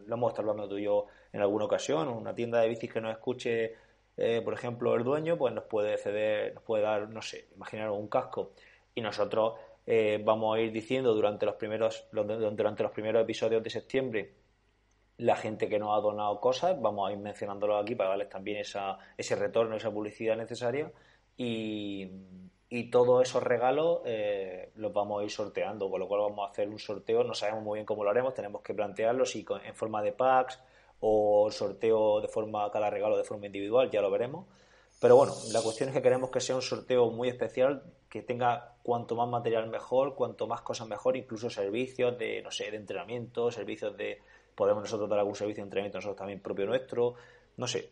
lo 0.08 0.16
hemos 0.16 0.32
estado 0.32 0.50
hablando 0.50 0.70
tú 0.70 0.78
y 0.78 0.84
yo 0.84 1.08
en 1.32 1.42
alguna 1.42 1.66
ocasión, 1.66 2.08
una 2.08 2.36
tienda 2.36 2.62
de 2.62 2.70
bicis 2.70 2.92
que 2.92 3.02
nos 3.02 3.12
escuche, 3.12 3.76
eh, 4.18 4.42
por 4.44 4.54
ejemplo, 4.54 4.96
el 4.96 5.04
dueño, 5.04 5.38
pues 5.38 5.54
nos 5.54 5.66
puede 5.66 5.98
ceder, 5.98 6.54
nos 6.54 6.64
puede 6.64 6.84
dar, 6.84 7.10
no 7.10 7.22
sé, 7.22 7.48
imaginar 7.56 7.90
un 7.92 8.08
casco. 8.08 8.52
Y 8.94 9.02
nosotros 9.02 9.56
eh, 9.86 10.22
vamos 10.24 10.56
a 10.56 10.60
ir 10.60 10.72
diciendo 10.72 11.14
durante 11.14 11.46
los 11.46 11.56
primeros 11.56 12.08
durante 12.12 12.84
los 12.84 12.92
primeros 12.92 13.24
episodios 13.24 13.64
de 13.64 13.70
septiembre 13.70 14.34
la 15.22 15.36
gente 15.36 15.70
que 15.70 15.78
nos 15.78 15.96
ha 15.96 16.02
donado 16.02 16.40
cosas, 16.40 16.82
vamos 16.82 17.08
a 17.08 17.14
ir 17.14 17.20
mencionándolo 17.20 17.78
aquí 17.78 17.94
para 17.96 18.10
darles 18.10 18.30
también 18.30 18.58
esa, 18.58 18.98
ese 19.16 19.36
retorno, 19.36 19.76
esa 19.76 19.92
publicidad 19.92 20.36
necesaria. 20.36 20.92
Y, 21.38 22.10
y 22.74 22.90
todos 22.90 23.22
esos 23.28 23.44
regalos 23.44 24.00
eh, 24.06 24.72
los 24.76 24.94
vamos 24.94 25.22
a 25.22 25.26
ir 25.26 25.30
sorteando, 25.30 25.90
con 25.90 26.00
lo 26.00 26.08
cual 26.08 26.22
vamos 26.22 26.48
a 26.48 26.52
hacer 26.52 26.70
un 26.70 26.80
sorteo, 26.80 27.22
no 27.22 27.34
sabemos 27.34 27.62
muy 27.64 27.78
bien 27.78 27.86
cómo 27.86 28.02
lo 28.06 28.10
haremos, 28.10 28.34
tenemos 28.34 28.62
que 28.62 28.74
plantearlo, 28.74 29.26
si 29.26 29.46
en 29.66 29.76
forma 29.76 30.02
de 30.02 30.14
packs 30.14 30.58
o 31.02 31.52
sorteo 31.52 32.22
de 32.22 32.30
forma, 32.30 32.72
cada 32.72 32.90
regalo 32.90 33.18
de 33.18 33.26
forma 33.26 33.48
individual, 33.48 33.92
ya 33.92 34.02
lo 34.02 34.10
veremos. 34.10 34.46
Pero 35.02 35.18
bueno, 35.18 35.34
la 35.52 35.62
cuestión 35.62 35.90
es 35.90 35.96
que 35.96 36.02
queremos 36.02 36.30
que 36.30 36.40
sea 36.40 36.56
un 36.56 36.62
sorteo 36.62 37.10
muy 37.10 37.28
especial, 37.28 37.84
que 38.08 38.22
tenga 38.22 38.76
cuanto 38.84 39.16
más 39.16 39.28
material 39.28 39.68
mejor, 39.68 40.16
cuanto 40.16 40.48
más 40.48 40.62
cosas 40.62 40.88
mejor, 40.88 41.18
incluso 41.18 41.50
servicios 41.50 42.18
de, 42.18 42.42
no 42.42 42.52
sé, 42.52 42.72
de 42.72 42.78
entrenamiento, 42.78 43.52
servicios 43.52 43.98
de, 43.98 44.20
podemos 44.56 44.84
nosotros 44.84 45.10
dar 45.10 45.20
algún 45.20 45.36
servicio 45.36 45.62
de 45.62 45.66
entrenamiento 45.66 45.98
nosotros 45.98 46.20
también 46.20 46.40
propio 46.40 46.68
nuestro, 46.68 47.16
no 47.58 47.68
sé, 47.68 47.90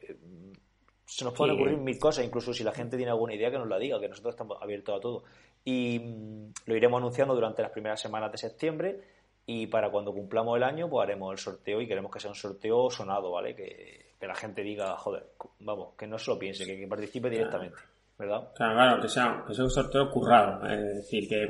se 1.09 1.25
nos 1.25 1.33
pueden 1.33 1.55
ocurrir 1.55 1.77
mil 1.77 1.97
cosas, 1.97 2.23
incluso 2.23 2.53
si 2.53 2.63
la 2.63 2.71
gente 2.71 2.95
tiene 2.95 3.11
alguna 3.11 3.33
idea 3.33 3.49
que 3.49 3.57
nos 3.57 3.67
la 3.67 3.79
diga, 3.79 3.99
que 3.99 4.07
nosotros 4.07 4.35
estamos 4.35 4.61
abiertos 4.61 4.95
a 4.95 5.01
todo. 5.01 5.23
Y 5.65 5.99
mm, 5.99 6.53
lo 6.67 6.75
iremos 6.75 6.99
anunciando 6.99 7.33
durante 7.33 7.63
las 7.63 7.71
primeras 7.71 7.99
semanas 7.99 8.31
de 8.31 8.37
septiembre 8.37 9.01
y 9.47 9.65
para 9.65 9.89
cuando 9.89 10.13
cumplamos 10.13 10.55
el 10.55 10.63
año 10.63 10.87
pues 10.87 11.03
haremos 11.03 11.31
el 11.31 11.39
sorteo 11.39 11.81
y 11.81 11.87
queremos 11.87 12.11
que 12.11 12.19
sea 12.19 12.29
un 12.29 12.35
sorteo 12.35 12.91
sonado, 12.91 13.31
¿vale? 13.31 13.55
Que, 13.55 14.07
la 14.21 14.35
gente 14.35 14.61
diga, 14.61 14.95
joder, 14.97 15.31
vamos, 15.61 15.95
que 15.97 16.05
no 16.05 16.19
se 16.19 16.29
lo 16.29 16.37
piense, 16.37 16.65
que, 16.65 16.87
participe 16.87 17.29
directamente. 17.29 17.77
¿Verdad? 18.19 18.49
Claro, 18.53 18.73
claro, 18.73 19.01
que 19.01 19.07
sea, 19.07 19.43
que 19.47 19.55
sea 19.55 19.63
un 19.63 19.71
sorteo 19.71 20.11
currado. 20.11 20.67
Es 20.67 20.95
decir, 20.95 21.27
que, 21.27 21.47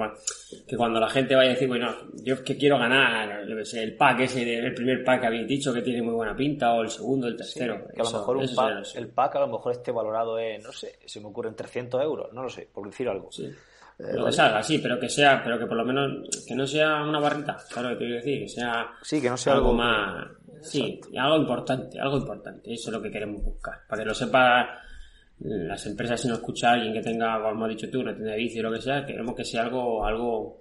que 0.68 0.78
cuando 0.78 1.00
la 1.00 1.10
gente 1.10 1.36
vaya 1.36 1.50
a 1.50 1.54
decir, 1.54 1.68
bueno, 1.68 1.92
yo 2.24 2.36
es 2.36 2.42
que 2.42 2.56
quiero 2.56 2.78
ganar 2.78 3.42
el 3.42 3.98
pack 3.98 4.20
ese, 4.22 4.60
el 4.60 4.76
primer 4.76 5.04
pack 5.04 5.22
que 5.22 5.28
habéis 5.28 5.48
dicho 5.48 5.74
que 5.74 5.82
tiene 5.82 6.04
muy 6.04 6.14
buena 6.14 6.36
pinta, 6.36 6.74
o 6.74 6.84
el 6.84 6.90
segundo, 6.90 7.28
el 7.28 7.36
tercero. 7.36 7.88
que 7.94 8.00
a 8.00 8.04
lo 8.04 8.12
mejor 8.12 8.38
un 8.38 8.56
pack, 8.56 8.86
el 8.96 9.08
pack 9.08 9.36
a 9.38 9.40
lo 9.40 9.48
mejor 9.48 9.72
esté 9.72 9.92
valorado 9.92 10.38
en, 10.38 10.62
no 10.62 10.72
sé, 10.72 11.00
se 11.04 11.20
me 11.20 11.26
ocurre 11.26 11.50
en 11.50 11.56
300 11.56 12.04
euros, 12.04 12.32
no 12.34 12.44
lo 12.44 12.50
sé, 12.50 12.70
por 12.72 12.86
decir 12.86 13.10
algo. 13.10 13.32
Sí. 13.32 13.46
Eh, 13.46 14.14
lo 14.14 14.28
que 14.28 14.32
salga, 14.32 14.62
sí, 14.62 14.78
pero 14.78 15.00
que 15.00 15.10
sea, 15.10 15.42
pero 15.44 15.58
que 15.58 15.66
por 15.66 15.76
lo 15.76 15.84
menos, 15.84 16.46
que 16.48 16.56
no 16.56 16.68
sea 16.68 17.02
una 17.02 17.20
barrita, 17.20 17.58
claro 17.74 17.90
que 17.90 17.98
quiero 17.98 18.16
decir, 18.16 18.42
que 18.42 18.48
sea, 18.48 18.92
sí, 19.02 19.20
que 19.20 19.30
no 19.30 19.36
sea 19.38 19.54
algo, 19.54 19.74
más, 19.74 20.28
sí, 20.62 21.02
algo 21.18 21.38
importante, 21.38 22.00
algo 22.00 22.18
importante, 22.18 22.72
eso 22.72 22.90
es 22.90 22.94
lo 22.94 23.02
que 23.02 23.12
queremos 23.12 23.44
buscar, 23.44 23.80
para 23.90 24.04
que 24.04 24.08
lo 24.08 24.14
sepa 24.14 24.84
las 25.40 25.86
empresas 25.86 26.22
si 26.22 26.28
no 26.28 26.36
escucha 26.36 26.70
a 26.70 26.74
alguien 26.74 26.94
que 26.94 27.02
tenga, 27.02 27.42
como 27.42 27.66
has 27.66 27.70
dicho 27.72 27.90
tú, 27.90 28.02
una 28.02 28.14
tienda 28.14 28.32
de 28.32 28.38
bici 28.38 28.60
o 28.60 28.64
lo 28.64 28.74
que 28.74 28.82
sea, 28.82 29.06
queremos 29.06 29.36
que 29.36 29.46
sea 29.46 29.64
algo, 29.64 30.06
algo, 30.06 30.60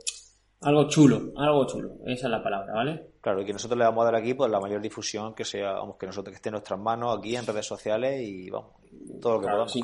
algo 0.60 0.88
chulo, 0.88 1.32
algo 1.36 1.66
chulo, 1.66 1.96
esa 2.06 2.26
es 2.26 2.30
la 2.30 2.42
palabra, 2.42 2.72
¿vale? 2.74 3.06
Claro, 3.20 3.42
y 3.42 3.44
que 3.44 3.52
nosotros 3.52 3.76
le 3.78 3.84
vamos 3.84 4.02
a 4.02 4.12
dar 4.12 4.14
aquí 4.16 4.34
pues 4.34 4.50
la 4.50 4.60
mayor 4.60 4.80
difusión 4.80 5.34
que 5.34 5.44
sea, 5.44 5.72
vamos, 5.72 5.96
que 5.98 6.06
nosotros 6.06 6.32
que 6.32 6.36
esté 6.36 6.50
en 6.50 6.54
nuestras 6.54 6.78
manos 6.78 7.18
aquí 7.18 7.34
en 7.34 7.46
redes 7.46 7.66
sociales 7.66 8.22
y 8.22 8.50
vamos, 8.50 8.72
todo 9.20 9.34
lo 9.34 9.40
que 9.40 9.46
podamos. 9.48 9.78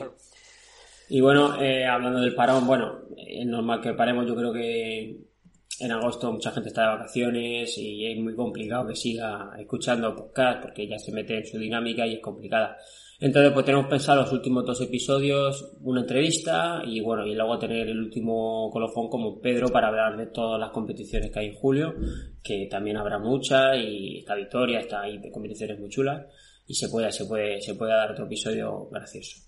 Y 1.08 1.20
bueno, 1.20 1.60
eh, 1.60 1.84
hablando 1.84 2.20
del 2.20 2.34
parón, 2.34 2.66
bueno, 2.66 3.00
es 3.16 3.46
normal 3.46 3.80
que 3.80 3.92
paremos, 3.92 4.26
yo 4.26 4.34
creo 4.34 4.52
que 4.52 5.16
en 5.80 5.90
agosto 5.90 6.32
mucha 6.32 6.52
gente 6.52 6.68
está 6.68 6.82
de 6.82 6.96
vacaciones 6.96 7.76
y 7.78 8.06
es 8.06 8.18
muy 8.18 8.34
complicado 8.34 8.86
que 8.86 8.94
siga 8.94 9.50
escuchando 9.58 10.14
podcast 10.14 10.62
porque 10.62 10.86
ya 10.86 10.98
se 10.98 11.12
mete 11.12 11.38
en 11.38 11.46
su 11.46 11.58
dinámica 11.58 12.06
y 12.06 12.14
es 12.14 12.20
complicada. 12.20 12.76
Entonces, 13.24 13.52
pues 13.54 13.64
tenemos 13.64 13.86
pensado 13.86 14.20
los 14.20 14.32
últimos 14.32 14.66
dos 14.66 14.82
episodios, 14.82 15.72
una 15.80 16.02
entrevista 16.02 16.82
y 16.84 17.00
bueno, 17.00 17.24
y 17.24 17.34
luego 17.34 17.58
tener 17.58 17.88
el 17.88 17.98
último 17.98 18.68
colofón 18.70 19.08
como 19.08 19.40
Pedro 19.40 19.70
para 19.70 19.88
hablar 19.88 20.18
de 20.18 20.26
todas 20.26 20.60
las 20.60 20.68
competiciones 20.72 21.30
que 21.30 21.38
hay 21.38 21.46
en 21.46 21.54
julio, 21.54 21.94
que 22.42 22.68
también 22.70 22.98
habrá 22.98 23.18
muchas 23.18 23.78
y 23.78 24.18
esta 24.18 24.34
victoria, 24.34 24.80
está 24.80 25.00
ahí 25.00 25.22
competiciones 25.30 25.80
muy 25.80 25.88
chulas 25.88 26.26
y 26.66 26.74
se 26.74 26.90
puede, 26.90 27.10
se 27.12 27.24
puede, 27.24 27.62
se 27.62 27.74
puede 27.74 27.92
dar 27.92 28.10
otro 28.10 28.26
episodio 28.26 28.90
gracioso. 28.90 29.40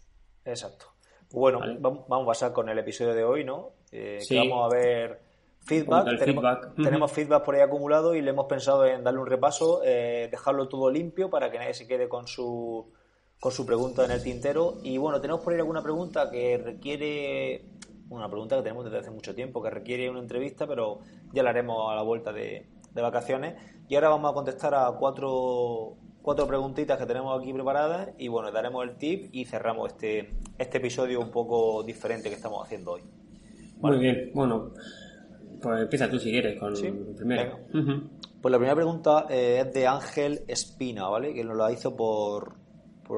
Exacto. 0.47 0.87
Bueno, 1.31 1.61
vamos 1.79 2.23
a 2.23 2.27
pasar 2.27 2.53
con 2.55 2.71
el 2.71 2.79
episodio 2.79 3.13
de 3.13 3.25
hoy, 3.25 3.45
¿no? 3.45 3.73
Eh, 3.93 4.21
que 4.27 4.39
vamos 4.39 4.73
a 4.73 4.75
ver 4.75 5.21
feedback. 5.67 6.19
Tenemos 6.83 7.13
feedback. 7.13 7.45
por 7.45 7.55
ahí 7.55 7.61
acumulado 7.61 8.15
y 8.15 8.23
le 8.23 8.31
hemos 8.31 8.47
pensado 8.47 8.87
en 8.87 9.05
darle 9.05 9.21
un 9.21 9.27
repaso, 9.27 9.83
eh, 9.85 10.29
dejarlo 10.31 10.67
todo 10.67 10.91
limpio 10.91 11.29
para 11.29 11.51
que 11.51 11.59
nadie 11.59 11.75
se 11.75 11.87
quede 11.87 12.09
con 12.09 12.27
su 12.27 12.91
con 13.41 13.53
su 13.53 13.67
pregunta 13.67 14.05
en 14.05 14.11
el 14.11 14.23
tintero. 14.23 14.79
Y 14.83 14.99
bueno, 14.99 15.21
tenemos 15.21 15.43
por 15.43 15.53
ahí 15.53 15.59
alguna 15.59 15.83
pregunta 15.83 16.31
que 16.31 16.59
requiere, 16.59 17.65
una 18.11 18.29
pregunta 18.29 18.57
que 18.57 18.63
tenemos 18.63 18.85
desde 18.85 18.99
hace 18.99 19.11
mucho 19.11 19.35
tiempo, 19.35 19.63
que 19.63 19.71
requiere 19.71 20.11
una 20.11 20.21
entrevista, 20.21 20.67
pero 20.67 21.01
ya 21.33 21.43
la 21.43 21.51
haremos 21.51 21.91
a 21.91 21.95
la 21.95 22.03
vuelta 22.03 22.33
de, 22.33 22.67
vacaciones. 22.95 23.55
Y 23.89 23.95
ahora 23.95 24.09
vamos 24.09 24.31
a 24.31 24.35
contestar 24.35 24.75
a 24.75 24.91
cuatro, 24.99 25.97
cuatro 26.23 26.47
preguntitas 26.47 26.99
que 26.99 27.05
tenemos 27.05 27.39
aquí 27.39 27.53
preparadas 27.53 28.09
y 28.17 28.29
bueno, 28.29 28.51
daremos 28.51 28.85
el 28.85 28.97
tip 28.97 29.29
y 29.33 29.45
cerramos 29.45 29.93
este, 29.93 30.31
este 30.57 30.79
episodio 30.79 31.21
un 31.21 31.31
poco 31.31 31.83
diferente 31.83 32.31
que 32.31 32.37
estamos 32.37 32.65
haciendo 32.65 32.93
hoy. 32.93 33.03
Muy 33.81 33.99
bien, 33.99 34.31
bueno, 34.33 34.71
pues 35.61 35.83
empieza 35.83 36.09
tú 36.09 36.19
si 36.19 36.31
quieres 36.31 36.59
con 36.59 36.75
el 36.75 37.15
primero. 37.15 37.59
Pues 38.41 38.53
la 38.53 38.59
primera 38.59 38.75
pregunta 38.75 39.27
eh, 39.29 39.63
es 39.67 39.75
de 39.75 39.87
Ángel 39.87 40.41
Espina, 40.49 41.09
¿vale? 41.09 41.35
Que 41.35 41.45
nos 41.45 41.57
la 41.57 41.71
hizo 41.71 41.95
por, 41.97 42.55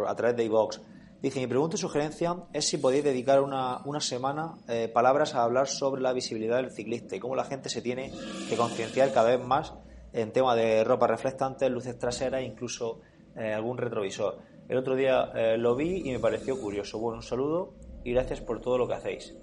a 0.06 0.14
través 0.14 0.36
de 0.36 0.44
iVox. 0.44 0.80
Dice, 1.20 1.40
mi 1.40 1.48
pregunta 1.48 1.74
y 1.74 1.78
sugerencia 1.78 2.36
es 2.52 2.68
si 2.68 2.78
podéis 2.78 3.02
dedicar 3.02 3.40
una, 3.40 3.78
una 3.84 4.00
semana 4.00 4.54
eh, 4.68 4.88
palabras 4.88 5.34
a 5.34 5.42
hablar 5.42 5.66
sobre 5.66 6.00
la 6.00 6.12
visibilidad 6.12 6.58
del 6.58 6.70
ciclista 6.70 7.16
y 7.16 7.20
cómo 7.20 7.34
la 7.34 7.44
gente 7.44 7.68
se 7.68 7.82
tiene 7.82 8.12
que 8.48 8.56
concienciar 8.56 9.12
cada 9.12 9.36
vez 9.36 9.44
más 9.44 9.74
en 10.12 10.32
tema 10.32 10.54
de 10.54 10.84
ropa 10.84 11.08
reflectante, 11.08 11.68
luces 11.68 11.98
traseras 11.98 12.42
e 12.42 12.44
incluso 12.44 13.00
eh, 13.36 13.52
algún 13.52 13.78
retrovisor. 13.78 14.38
El 14.68 14.78
otro 14.78 14.94
día 14.94 15.32
eh, 15.34 15.56
lo 15.58 15.74
vi 15.74 16.08
y 16.08 16.12
me 16.12 16.20
pareció 16.20 16.60
curioso. 16.60 16.98
Bueno, 16.98 17.16
un 17.16 17.22
saludo 17.24 17.74
y 18.04 18.12
gracias 18.12 18.40
por 18.40 18.60
todo 18.60 18.78
lo 18.78 18.86
que 18.86 18.94
hacéis. 18.94 19.34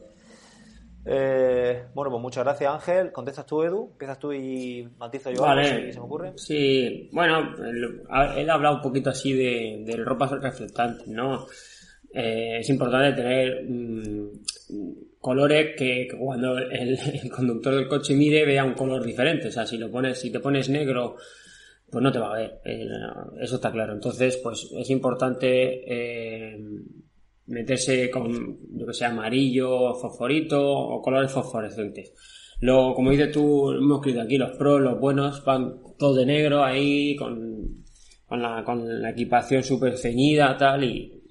Eh, 1.06 1.84
bueno, 1.94 2.10
pues 2.12 2.22
muchas 2.22 2.44
gracias 2.44 2.74
Ángel. 2.74 3.12
Contestas 3.12 3.46
tú, 3.46 3.64
Edu. 3.64 3.90
Empiezas 3.92 4.20
tú 4.20 4.34
y 4.34 4.88
matizo 4.98 5.32
yo 5.32 5.42
vale. 5.42 5.88
si 5.88 5.94
se 5.94 6.00
me 6.00 6.06
ocurre. 6.06 6.34
Sí, 6.36 7.10
bueno, 7.12 7.56
él, 7.64 8.50
ha 8.50 8.54
hablado 8.54 8.78
un 8.78 8.82
poquito 8.82 9.12
así 9.12 9.34
de, 9.34 9.84
de 9.86 9.98
ropa 9.98 10.28
reflectante, 10.28 11.04
¿no? 11.08 11.46
Eh, 12.18 12.60
es 12.60 12.70
importante 12.70 13.22
tener 13.22 13.66
mm, 13.68 14.30
colores 15.20 15.76
que, 15.78 16.08
cuando 16.18 16.58
el, 16.72 16.98
conductor 17.30 17.76
del 17.76 17.90
coche 17.90 18.16
mire 18.16 18.46
vea 18.46 18.64
un 18.64 18.74
color 18.74 19.04
diferente. 19.04 19.50
O 19.50 19.52
sea, 19.52 19.66
si 19.66 19.78
lo 19.78 19.92
pones, 19.92 20.18
si 20.18 20.32
te 20.32 20.40
pones 20.40 20.70
negro, 20.70 21.18
pues 21.92 22.02
no 22.02 22.12
te 22.14 22.20
va 22.20 22.32
a 22.32 22.38
ver. 22.38 22.62
Eh, 22.64 22.88
eso 23.42 23.56
está 23.56 23.70
claro. 23.70 23.94
Entonces, 23.94 24.38
pues 24.38 24.72
es 24.78 24.90
importante 24.90 25.84
eh, 25.86 26.58
meterse 27.48 28.10
con, 28.10 28.58
yo 28.78 28.86
que 28.86 28.94
sé, 28.94 29.06
amarillo, 29.06 29.94
fosforito 29.96 30.62
o 30.62 31.02
colores 31.02 31.32
fosforescentes. 31.32 32.14
Luego, 32.62 32.96
como 32.96 33.12
dices 33.12 33.32
tú, 33.32 33.72
hemos 33.72 33.98
escrito 34.00 34.22
aquí 34.22 34.38
los 34.38 34.58
pros, 34.58 34.82
los 34.82 35.00
buenos, 35.00 35.44
van 35.44 35.76
todo 35.98 36.16
de 36.16 36.26
negro 36.26 36.64
ahí, 36.64 37.16
con, 37.16 37.84
con, 38.28 38.42
la, 38.42 38.64
con 38.64 39.02
la 39.02 39.10
equipación 39.10 39.64
súper 39.64 39.98
ceñida, 39.98 40.56
tal, 40.58 40.84
y, 40.84 41.22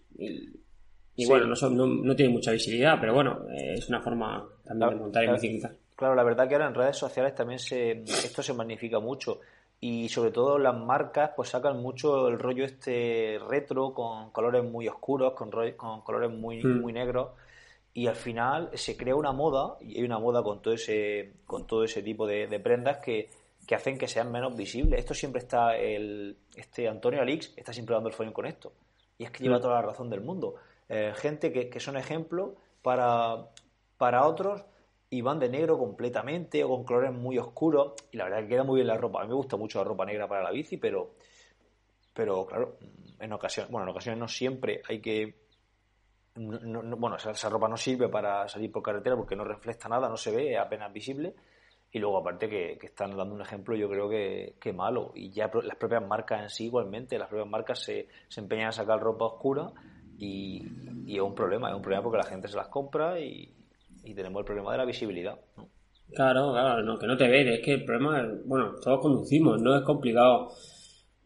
y, 1.17 1.27
bueno, 1.27 1.47
no, 1.47 1.57
son, 1.57 1.77
no, 1.77 2.17
tiene 2.17 2.33
mucha 2.33 2.53
visibilidad, 2.53 2.99
pero 3.01 3.15
bueno, 3.15 3.47
es 3.51 3.89
una 3.89 4.01
forma 4.01 4.47
también 4.65 4.91
de 4.91 4.97
montar 4.97 5.25
en 5.25 5.33
bicicleta. 5.33 5.75
Claro, 5.97 6.15
la 6.15 6.25
verdad 6.25 6.49
que 6.49 6.55
ahora 6.55 6.69
en 6.69 6.75
redes 6.75 6.97
sociales 6.97 7.35
también 7.35 7.59
se, 7.59 8.03
esto 8.03 8.43
se 8.43 8.53
magnifica 8.53 8.99
mucho 8.99 9.41
y 9.81 10.09
sobre 10.09 10.31
todo 10.31 10.59
las 10.59 10.75
marcas 10.75 11.33
pues 11.37 11.51
sacan 11.51 11.83
mucho 11.83 12.29
el 12.29 12.39
rollo 12.39 12.65
este 12.65 13.39
retro 13.49 13.93
con 13.93 14.31
colores 14.31 14.65
muy 14.65 14.89
oscuros, 14.89 15.35
con, 15.35 15.51
con 15.77 16.01
colores 16.03 16.31
muy, 16.31 16.63
hmm. 16.63 16.81
muy 16.81 16.93
negros 16.93 17.33
y 17.93 18.07
al 18.07 18.17
final 18.17 18.71
se 18.75 18.97
crea 18.97 19.15
una 19.15 19.33
moda 19.33 19.77
y 19.81 19.99
hay 19.99 20.05
una 20.05 20.19
moda 20.19 20.43
con 20.43 20.61
todo 20.63 20.75
ese, 20.75 21.35
con 21.47 21.67
todo 21.67 21.85
ese 21.85 22.03
tipo 22.03 22.27
de, 22.27 22.47
prendas 22.61 22.99
que, 22.99 23.31
hacen 23.75 23.99
que 23.99 24.09
sean 24.09 24.33
menos 24.33 24.57
visibles. 24.57 24.99
Esto 24.99 25.15
siempre 25.15 25.41
está 25.41 25.77
el 25.77 26.37
este 26.57 26.89
Antonio 26.89 27.21
Alix 27.21 27.53
está 27.57 27.73
siempre 27.73 27.95
dando 27.95 28.09
el 28.09 28.15
follón 28.15 28.33
con 28.33 28.47
esto 28.47 28.73
y 29.19 29.25
es 29.25 29.31
que 29.31 29.45
lleva 29.45 29.59
hmm. 29.59 29.63
toda 29.63 29.75
la 29.75 29.83
razón 29.83 30.11
del 30.11 30.23
mundo. 30.23 30.57
Eh, 30.89 31.13
gente 31.15 31.53
que, 31.53 31.69
que 31.69 31.81
son 31.81 31.97
ejemplos 31.97 32.51
para, 32.83 33.49
para 33.97 34.27
otros 34.27 34.63
y 35.15 35.21
van 35.21 35.39
de 35.39 35.49
negro 35.49 35.79
completamente 35.79 36.65
o 36.65 36.69
con 36.69 36.83
colores 36.83 37.13
muy 37.13 37.39
oscuros 37.39 37.93
y 38.11 38.17
la 38.17 38.25
verdad 38.25 38.41
que 38.41 38.49
queda 38.49 38.65
muy 38.65 38.77
bien 38.77 38.89
la 38.89 38.97
ropa. 38.97 39.21
A 39.21 39.23
mí 39.23 39.29
me 39.29 39.37
gusta 39.37 39.57
mucho 39.57 39.79
la 39.79 39.85
ropa 39.85 40.05
negra 40.05 40.27
para 40.27 40.43
la 40.43 40.51
bici, 40.51 40.77
pero 40.77 41.13
pero 42.13 42.45
claro, 42.45 42.79
en 43.21 43.33
ocasiones, 43.33 43.71
bueno, 43.71 43.85
en 43.85 43.91
ocasiones 43.91 44.19
no 44.19 44.27
siempre 44.27 44.83
hay 44.89 45.01
que 45.01 45.45
bueno, 46.35 47.15
esa, 47.15 47.49
ropa 47.49 47.69
no 47.69 47.77
sirve 47.77 48.09
para 48.09 48.49
salir 48.49 48.73
por 48.73 48.83
carretera 48.83 49.15
porque 49.15 49.37
no 49.37 49.45
refleja 49.45 49.89
nada, 49.89 50.09
no 50.09 50.17
se 50.17 50.35
ve, 50.35 50.59
apenas 50.59 50.93
visible. 50.93 51.33
Y 51.93 52.01
luego, 52.01 52.19
aparte, 52.19 52.49
que, 52.49 52.77
están 52.83 53.17
dando 53.17 53.37
un 53.37 53.41
ejemplo, 53.41 53.77
yo 53.77 53.89
creo 53.89 54.09
que, 54.09 54.57
que, 54.61 54.73
malo. 54.73 55.13
Y 55.15 55.31
ya 55.31 55.49
las 55.63 55.77
propias 55.77 56.05
marcas 56.05 56.43
en 56.43 56.51
sí, 56.51 56.65
igualmente, 56.65 57.17
las 57.21 57.29
propias 57.29 57.49
marcas 57.49 57.85
se, 57.85 58.09
se 58.27 58.41
empeñan 58.41 58.71
a 58.71 58.73
sacar 58.73 58.99
ropa 58.99 59.27
oscura 59.27 59.71
y, 60.19 60.67
y, 61.07 61.15
es 61.15 61.23
un 61.23 61.37
problema, 61.37 61.69
es 61.69 61.77
un 61.77 61.83
problema 61.83 62.03
porque 62.03 62.19
la 62.19 62.25
gente 62.25 62.49
se 62.49 62.57
las 62.57 62.67
compra 62.67 63.21
y, 63.21 63.55
y 64.05 64.15
tenemos 64.15 64.41
el 64.41 64.47
problema 64.47 64.73
de 64.73 64.79
la 64.79 64.85
visibilidad. 64.85 65.39
Claro, 66.15 66.53
claro, 66.53 66.83
no, 66.83 66.99
que 66.99 67.07
no 67.07 67.17
te 67.17 67.29
ve, 67.29 67.55
es 67.55 67.61
que 67.61 67.75
el 67.75 67.85
problema 67.85 68.29
bueno, 68.45 68.75
todos 68.83 69.01
conducimos, 69.01 69.61
no 69.61 69.77
es 69.77 69.83
complicado. 69.83 70.51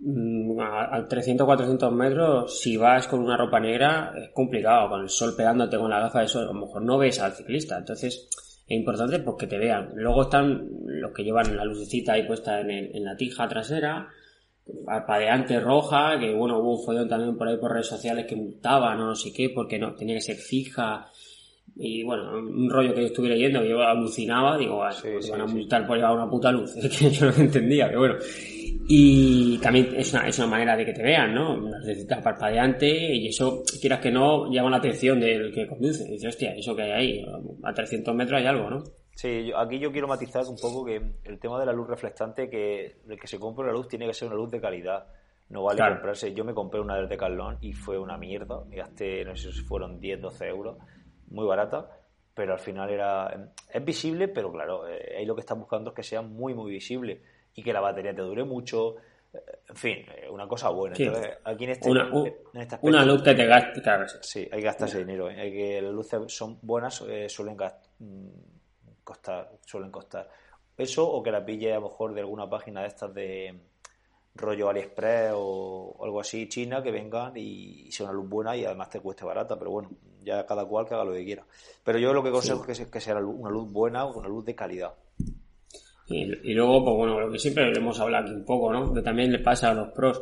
Mm, 0.00 0.60
a, 0.60 1.06
300 1.08 1.44
400 1.44 1.92
metros, 1.92 2.60
si 2.60 2.76
vas 2.76 3.08
con 3.08 3.20
una 3.20 3.36
ropa 3.36 3.58
negra, 3.58 4.12
es 4.16 4.30
complicado, 4.30 4.88
con 4.90 5.02
el 5.02 5.08
sol 5.08 5.34
pegándote 5.36 5.76
con 5.76 5.90
la 5.90 5.98
gafa 6.00 6.20
de 6.20 6.28
sol, 6.28 6.44
a 6.44 6.52
lo 6.52 6.54
mejor 6.54 6.82
no 6.82 6.98
ves 6.98 7.18
al 7.20 7.32
ciclista, 7.32 7.78
entonces 7.78 8.28
es 8.68 8.76
importante 8.76 9.18
pues 9.18 9.36
que 9.38 9.46
te 9.48 9.58
vean. 9.58 9.90
Luego 9.94 10.22
están 10.22 10.68
los 10.84 11.12
que 11.12 11.24
llevan 11.24 11.56
la 11.56 11.64
lucecita 11.64 12.12
ahí 12.12 12.26
puesta 12.26 12.60
en, 12.60 13.04
la 13.04 13.16
tija 13.16 13.48
trasera, 13.48 14.08
parpadeante 14.84 15.58
roja, 15.58 16.18
que 16.20 16.32
bueno, 16.34 16.58
hubo 16.58 16.78
un 16.78 16.84
follón 16.84 17.08
también 17.08 17.36
por 17.36 17.48
ahí 17.48 17.56
por 17.56 17.72
redes 17.72 17.88
sociales 17.88 18.26
que 18.26 18.36
multaban 18.36 19.00
o 19.00 19.06
no 19.06 19.14
sé 19.16 19.32
qué, 19.32 19.50
porque 19.50 19.78
no, 19.78 19.94
tenía 19.94 20.14
que 20.14 20.20
ser 20.20 20.36
fija, 20.36 21.08
y 21.76 22.02
bueno, 22.02 22.38
un 22.38 22.68
rollo 22.68 22.94
que 22.94 23.02
yo 23.02 23.06
estuve 23.06 23.28
leyendo 23.28 23.60
que 23.60 23.68
yo 23.68 23.80
alucinaba, 23.80 24.58
digo, 24.58 24.82
pues 25.02 25.30
van 25.30 25.42
a 25.42 25.46
multar 25.46 25.86
por 25.86 25.96
llevar 25.96 26.14
una 26.14 26.28
puta 26.28 26.50
luz, 26.50 26.76
es 26.76 26.98
que 26.98 27.10
yo 27.10 27.26
no 27.26 27.36
entendía, 27.36 27.86
pero 27.86 28.00
bueno. 28.00 28.16
Y 28.90 29.58
también 29.58 29.94
es 29.96 30.14
una, 30.14 30.26
es 30.26 30.38
una 30.38 30.48
manera 30.48 30.74
de 30.74 30.86
que 30.86 30.94
te 30.94 31.02
vean, 31.02 31.34
¿no? 31.34 31.54
Una 31.54 31.78
necesita 31.80 32.22
parpadeante 32.22 32.88
y 32.88 33.28
eso, 33.28 33.62
quieras 33.80 34.00
que 34.00 34.10
no, 34.10 34.50
llama 34.50 34.70
la 34.70 34.78
atención 34.78 35.20
del 35.20 35.52
que 35.52 35.66
conduce. 35.66 36.08
Y 36.08 36.12
dice, 36.12 36.28
hostia, 36.28 36.54
eso 36.54 36.74
que 36.74 36.82
hay 36.82 36.92
ahí, 36.92 37.26
a 37.64 37.74
300 37.74 38.14
metros 38.14 38.40
hay 38.40 38.46
algo, 38.46 38.70
¿no? 38.70 38.82
Sí, 39.14 39.52
aquí 39.54 39.78
yo 39.78 39.92
quiero 39.92 40.08
matizar 40.08 40.44
un 40.46 40.56
poco 40.56 40.86
que 40.86 41.02
el 41.24 41.38
tema 41.38 41.60
de 41.60 41.66
la 41.66 41.72
luz 41.72 41.86
reflectante, 41.86 42.48
que 42.48 42.96
el 43.06 43.20
que 43.20 43.26
se 43.26 43.38
compre 43.38 43.64
una 43.64 43.72
luz 43.74 43.88
tiene 43.88 44.06
que 44.06 44.14
ser 44.14 44.28
una 44.28 44.36
luz 44.36 44.50
de 44.50 44.60
calidad. 44.60 45.06
No 45.50 45.64
vale 45.64 45.80
comprarse. 45.80 46.32
Yo 46.32 46.44
me 46.44 46.54
compré 46.54 46.80
una 46.80 46.96
del 46.96 47.08
Decathlon 47.08 47.58
y 47.60 47.72
fue 47.72 47.98
una 47.98 48.16
mierda. 48.16 48.64
Me 48.64 48.76
gasté, 48.76 49.24
no 49.24 49.36
sé 49.36 49.52
si 49.52 49.60
fueron 49.62 50.00
10, 50.00 50.20
12 50.20 50.46
euros 50.46 50.76
muy 51.30 51.46
barata, 51.46 51.88
pero 52.34 52.52
al 52.52 52.58
final 52.58 52.90
era 52.90 53.52
es 53.72 53.84
visible, 53.84 54.28
pero 54.28 54.52
claro, 54.52 54.88
eh, 54.88 55.16
ahí 55.18 55.26
lo 55.26 55.34
que 55.34 55.40
estás 55.40 55.58
buscando 55.58 55.90
es 55.90 55.96
que 55.96 56.02
sea 56.02 56.22
muy, 56.22 56.54
muy 56.54 56.70
visible 56.70 57.20
y 57.54 57.62
que 57.62 57.72
la 57.72 57.80
batería 57.80 58.14
te 58.14 58.22
dure 58.22 58.44
mucho. 58.44 58.96
Eh, 59.32 59.38
en 59.68 59.76
fin, 59.76 59.98
eh, 60.16 60.28
una 60.30 60.46
cosa 60.46 60.70
buena. 60.70 60.96
aquí 61.44 61.64
en 61.64 61.70
este, 61.70 61.90
una, 61.90 62.10
este 62.54 62.78
una 62.82 63.04
luz 63.04 63.22
que 63.22 63.34
te 63.34 63.46
gaste, 63.46 63.82
claro. 63.82 64.06
Sí, 64.20 64.48
hay 64.50 64.60
que 64.60 64.66
gastar 64.66 64.88
ese 64.88 65.00
dinero. 65.00 65.26
Hay 65.26 65.52
que 65.52 65.82
las 65.82 65.92
luces 65.92 66.20
son 66.28 66.58
buenas, 66.62 67.04
suelen 67.28 67.56
mm, 67.98 68.28
costar, 69.04 69.50
suelen 69.66 69.90
costar. 69.90 70.28
Eso 70.76 71.10
o 71.10 71.22
que 71.22 71.32
la 71.32 71.44
pille 71.44 71.72
a 71.72 71.80
lo 71.80 71.88
mejor 71.88 72.14
de 72.14 72.20
alguna 72.20 72.48
página 72.48 72.82
de 72.82 72.86
estas 72.86 73.12
de 73.12 73.60
rollo 74.38 74.68
AliExpress 74.68 75.32
o, 75.34 75.98
algo 76.02 76.20
así, 76.20 76.48
China, 76.48 76.82
que 76.82 76.90
vengan 76.90 77.36
y, 77.36 77.90
sea 77.90 78.06
una 78.06 78.14
luz 78.14 78.28
buena 78.28 78.56
y 78.56 78.64
además 78.64 78.90
te 78.90 79.00
cueste 79.00 79.24
barata, 79.24 79.58
pero 79.58 79.70
bueno, 79.70 79.90
ya 80.22 80.46
cada 80.46 80.64
cual 80.64 80.86
que 80.86 80.94
haga 80.94 81.04
lo 81.04 81.12
que 81.12 81.24
quiera. 81.24 81.44
Pero 81.84 81.98
yo 81.98 82.12
lo 82.12 82.22
que 82.22 82.30
consejo 82.30 82.64
es 82.70 82.86
que, 82.86 83.00
sea 83.00 83.16
una 83.16 83.50
luz 83.50 83.70
buena 83.70 84.04
o 84.04 84.18
una 84.18 84.28
luz 84.28 84.44
de 84.44 84.54
calidad. 84.54 84.94
Y, 86.06 86.54
luego, 86.54 86.84
pues 86.84 86.96
bueno, 86.96 87.20
lo 87.20 87.30
que 87.30 87.38
siempre 87.38 87.70
hemos 87.76 88.00
hablado 88.00 88.24
aquí 88.24 88.34
un 88.34 88.44
poco, 88.44 88.72
¿no? 88.72 88.94
Que 88.94 89.02
también 89.02 89.30
le 89.30 89.40
pasa 89.40 89.70
a 89.70 89.74
los 89.74 89.92
pros. 89.92 90.20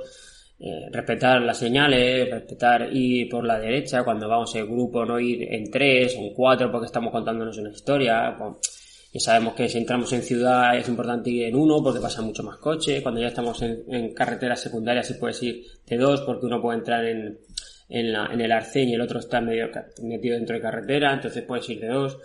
Eh, 0.59 0.89
respetar 0.91 1.43
las 1.43 1.59
señales, 1.59 2.31
respetar 2.31 2.89
ir 2.91 3.29
por 3.29 3.45
la 3.45 3.59
derecha 3.59 4.03
cuando 4.03 4.27
vamos 4.27 4.55
en 4.55 4.67
grupo, 4.67 5.05
no 5.05 5.21
ir 5.21 5.53
en 5.53 5.71
tres 5.71 6.17
o 6.17 6.23
en 6.23 6.33
cuatro 6.33 6.73
porque 6.73 6.87
estamos 6.87 7.13
contándonos 7.13 7.59
una 7.59 7.71
historia. 7.71 8.35
Pues, 8.37 8.86
sabemos 9.21 9.55
que 9.55 9.69
si 9.69 9.79
entramos 9.79 10.13
en 10.13 10.23
ciudad 10.23 10.77
es 10.77 10.89
importante 10.89 11.31
ir 11.31 11.45
en 11.45 11.57
uno 11.57 11.83
porque 11.83 12.01
pasa 12.01 12.23
mucho 12.23 12.43
más 12.43 12.59
coche. 12.59 13.03
Cuando 13.03 13.21
ya 13.21 13.29
estamos 13.29 13.61
en, 13.63 13.85
en 13.89 14.15
carreteras 14.15 14.61
secundarias, 14.61 15.07
sí 15.07 15.15
puedes 15.15 15.43
ir 15.43 15.65
de 15.87 15.97
dos 15.97 16.23
porque 16.23 16.47
uno 16.47 16.61
puede 16.61 16.79
entrar 16.79 17.05
en, 17.05 17.39
en, 17.89 18.13
la, 18.13 18.27
en 18.33 18.41
el 18.41 18.53
arcén 18.53 18.89
y 18.89 18.95
el 18.95 19.01
otro 19.01 19.19
está 19.19 19.41
medio 19.41 19.71
metido 20.03 20.37
dentro 20.37 20.57
de 20.57 20.63
carretera, 20.63 21.13
entonces 21.15 21.43
puedes 21.45 21.69
ir 21.69 21.81
de 21.81 21.89
dos 21.89 22.19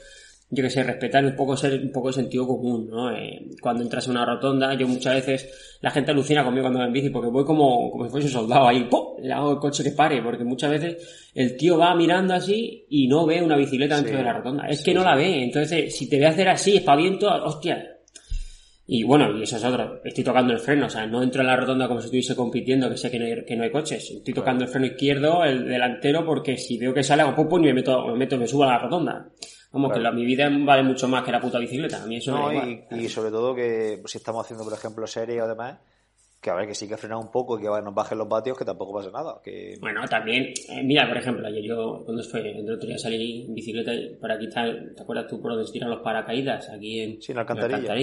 yo 0.53 0.63
que 0.63 0.69
sé, 0.69 0.83
respetar 0.83 1.23
un 1.23 1.33
poco 1.33 1.55
ser 1.55 1.81
un 1.81 1.91
poco 1.91 2.09
el 2.09 2.13
sentido 2.13 2.45
común, 2.45 2.89
¿no? 2.89 3.09
Eh, 3.09 3.47
cuando 3.61 3.83
entras 3.83 4.05
en 4.05 4.11
una 4.11 4.25
rotonda, 4.25 4.73
yo 4.73 4.85
muchas 4.85 5.15
veces 5.15 5.77
la 5.79 5.89
gente 5.89 6.11
alucina 6.11 6.43
conmigo 6.43 6.63
cuando 6.63 6.79
voy 6.79 6.87
en 6.87 6.93
bici 6.93 7.09
porque 7.09 7.29
voy 7.29 7.45
como, 7.45 7.89
como 7.89 8.03
si 8.03 8.11
fuese 8.11 8.27
un 8.27 8.33
soldado 8.33 8.67
ahí, 8.67 8.83
¡pum! 8.83 9.15
le 9.21 9.31
hago 9.31 9.53
el 9.53 9.59
coche 9.59 9.81
que 9.81 9.91
pare, 9.91 10.21
porque 10.21 10.43
muchas 10.43 10.71
veces 10.71 11.31
el 11.33 11.55
tío 11.55 11.77
va 11.77 11.95
mirando 11.95 12.33
así 12.33 12.85
y 12.89 13.07
no 13.07 13.25
ve 13.25 13.41
una 13.41 13.55
bicicleta 13.55 13.95
dentro 13.95 14.17
de 14.17 14.23
la 14.23 14.33
rotonda, 14.33 14.67
es 14.67 14.83
que 14.83 14.93
no 14.93 15.05
la 15.05 15.15
ve, 15.15 15.41
entonces 15.41 15.95
si 15.95 16.09
te 16.09 16.19
ve 16.19 16.25
hacer 16.25 16.49
así, 16.49 16.75
espaviento, 16.75 17.27
hostia. 17.27 17.87
Y 18.87 19.03
bueno, 19.03 19.37
y 19.37 19.43
eso 19.43 19.55
es 19.55 19.63
otro, 19.63 20.01
estoy 20.03 20.23
tocando 20.25 20.51
el 20.51 20.59
freno, 20.59 20.87
o 20.87 20.89
sea, 20.89 21.05
no 21.07 21.23
entro 21.23 21.39
en 21.39 21.47
la 21.47 21.55
rotonda 21.55 21.87
como 21.87 22.01
si 22.01 22.07
estuviese 22.07 22.35
compitiendo, 22.35 22.89
que 22.89 22.97
sé 22.97 23.09
que 23.09 23.19
no 23.19 23.25
hay, 23.25 23.45
que 23.45 23.55
no 23.55 23.63
hay 23.63 23.71
coches, 23.71 24.11
estoy 24.11 24.33
tocando 24.33 24.65
el 24.65 24.69
freno 24.69 24.87
izquierdo, 24.87 25.45
el 25.45 25.65
delantero, 25.65 26.25
porque 26.25 26.57
si 26.57 26.77
veo 26.77 26.93
que 26.93 27.01
sale 27.01 27.21
hago 27.21 27.33
popo 27.33 27.57
y 27.57 27.61
me 27.61 27.73
meto, 27.73 28.05
me 28.07 28.17
meto, 28.17 28.37
me 28.37 28.47
subo 28.47 28.65
a 28.65 28.73
la 28.73 28.79
rotonda. 28.79 29.29
Vamos, 29.71 29.93
que 29.93 29.99
la, 29.99 30.11
mi 30.11 30.25
vida 30.25 30.49
vale 30.49 30.83
mucho 30.83 31.07
más 31.07 31.23
que 31.23 31.31
la 31.31 31.39
puta 31.39 31.57
bicicleta. 31.57 32.03
A 32.03 32.05
mí 32.05 32.17
eso 32.17 32.31
no, 32.31 32.51
y, 32.51 32.83
y, 32.91 33.07
sobre 33.07 33.31
todo 33.31 33.55
que 33.55 34.01
si 34.05 34.17
estamos 34.17 34.43
haciendo, 34.43 34.65
por 34.65 34.73
ejemplo, 34.73 35.07
series 35.07 35.41
o 35.41 35.47
demás, 35.47 35.79
que 36.41 36.49
a 36.49 36.55
ver, 36.55 36.67
que 36.67 36.73
sí 36.73 36.87
que 36.87 36.97
frenar 36.97 37.19
un 37.19 37.31
poco 37.31 37.57
y 37.57 37.61
que 37.61 37.67
nos 37.67 37.93
bajen 37.93 38.17
los 38.17 38.27
vatios, 38.27 38.57
que 38.57 38.65
tampoco 38.65 38.93
pasa 38.93 39.11
nada. 39.11 39.39
Que... 39.43 39.77
Bueno, 39.79 40.01
también, 40.09 40.51
eh, 40.69 40.83
mira, 40.83 41.07
por 41.07 41.17
ejemplo, 41.17 41.47
ayer 41.47 41.63
yo, 41.63 42.01
cuando 42.03 42.23
fue, 42.23 42.41
el 42.41 42.69
otro 42.69 42.87
día 42.87 42.97
salí 42.97 43.45
en 43.45 43.53
bicicleta 43.53 43.91
para 44.19 44.39
quitar, 44.39 44.93
¿te 44.95 45.03
acuerdas 45.03 45.27
tú 45.27 45.39
por 45.39 45.51
donde 45.51 45.67
se 45.67 45.73
tiran 45.73 45.91
los 45.91 46.01
paracaídas? 46.01 46.67
Aquí 46.69 46.99
en, 46.99 47.21
sí, 47.21 47.31
en 47.31 47.35
la 47.35 47.41
alcantarilla. 47.41 47.93